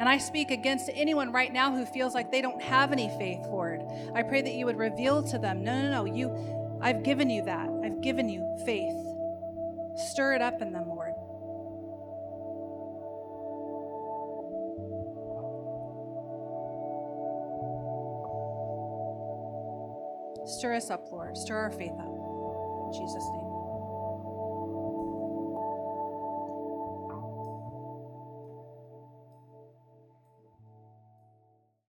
And 0.00 0.08
I 0.08 0.18
speak 0.18 0.52
against 0.52 0.88
anyone 0.94 1.32
right 1.32 1.52
now 1.52 1.72
who 1.72 1.84
feels 1.84 2.14
like 2.14 2.30
they 2.30 2.40
don't 2.40 2.62
have 2.62 2.92
any 2.92 3.08
faith, 3.18 3.40
Lord. 3.46 3.82
I 4.14 4.22
pray 4.22 4.42
that 4.42 4.54
you 4.54 4.64
would 4.66 4.78
reveal 4.78 5.22
to 5.24 5.38
them, 5.38 5.64
no, 5.64 5.82
no, 5.82 5.90
no, 5.90 6.04
you 6.04 6.30
I've 6.80 7.02
given 7.02 7.28
you 7.28 7.42
that. 7.44 7.68
I've 7.84 8.00
given 8.00 8.28
you 8.28 8.46
faith. 8.64 8.94
Stir 10.12 10.34
it 10.34 10.42
up 10.42 10.62
in 10.62 10.72
them, 10.72 10.88
Lord. 10.88 11.07
Stir 20.48 20.74
us 20.74 20.90
up, 20.90 21.12
Lord. 21.12 21.36
Stir 21.36 21.56
our 21.56 21.70
faith 21.70 21.92
up. 21.98 22.06
In 22.06 22.92
Jesus' 22.92 23.28
name. 23.34 23.47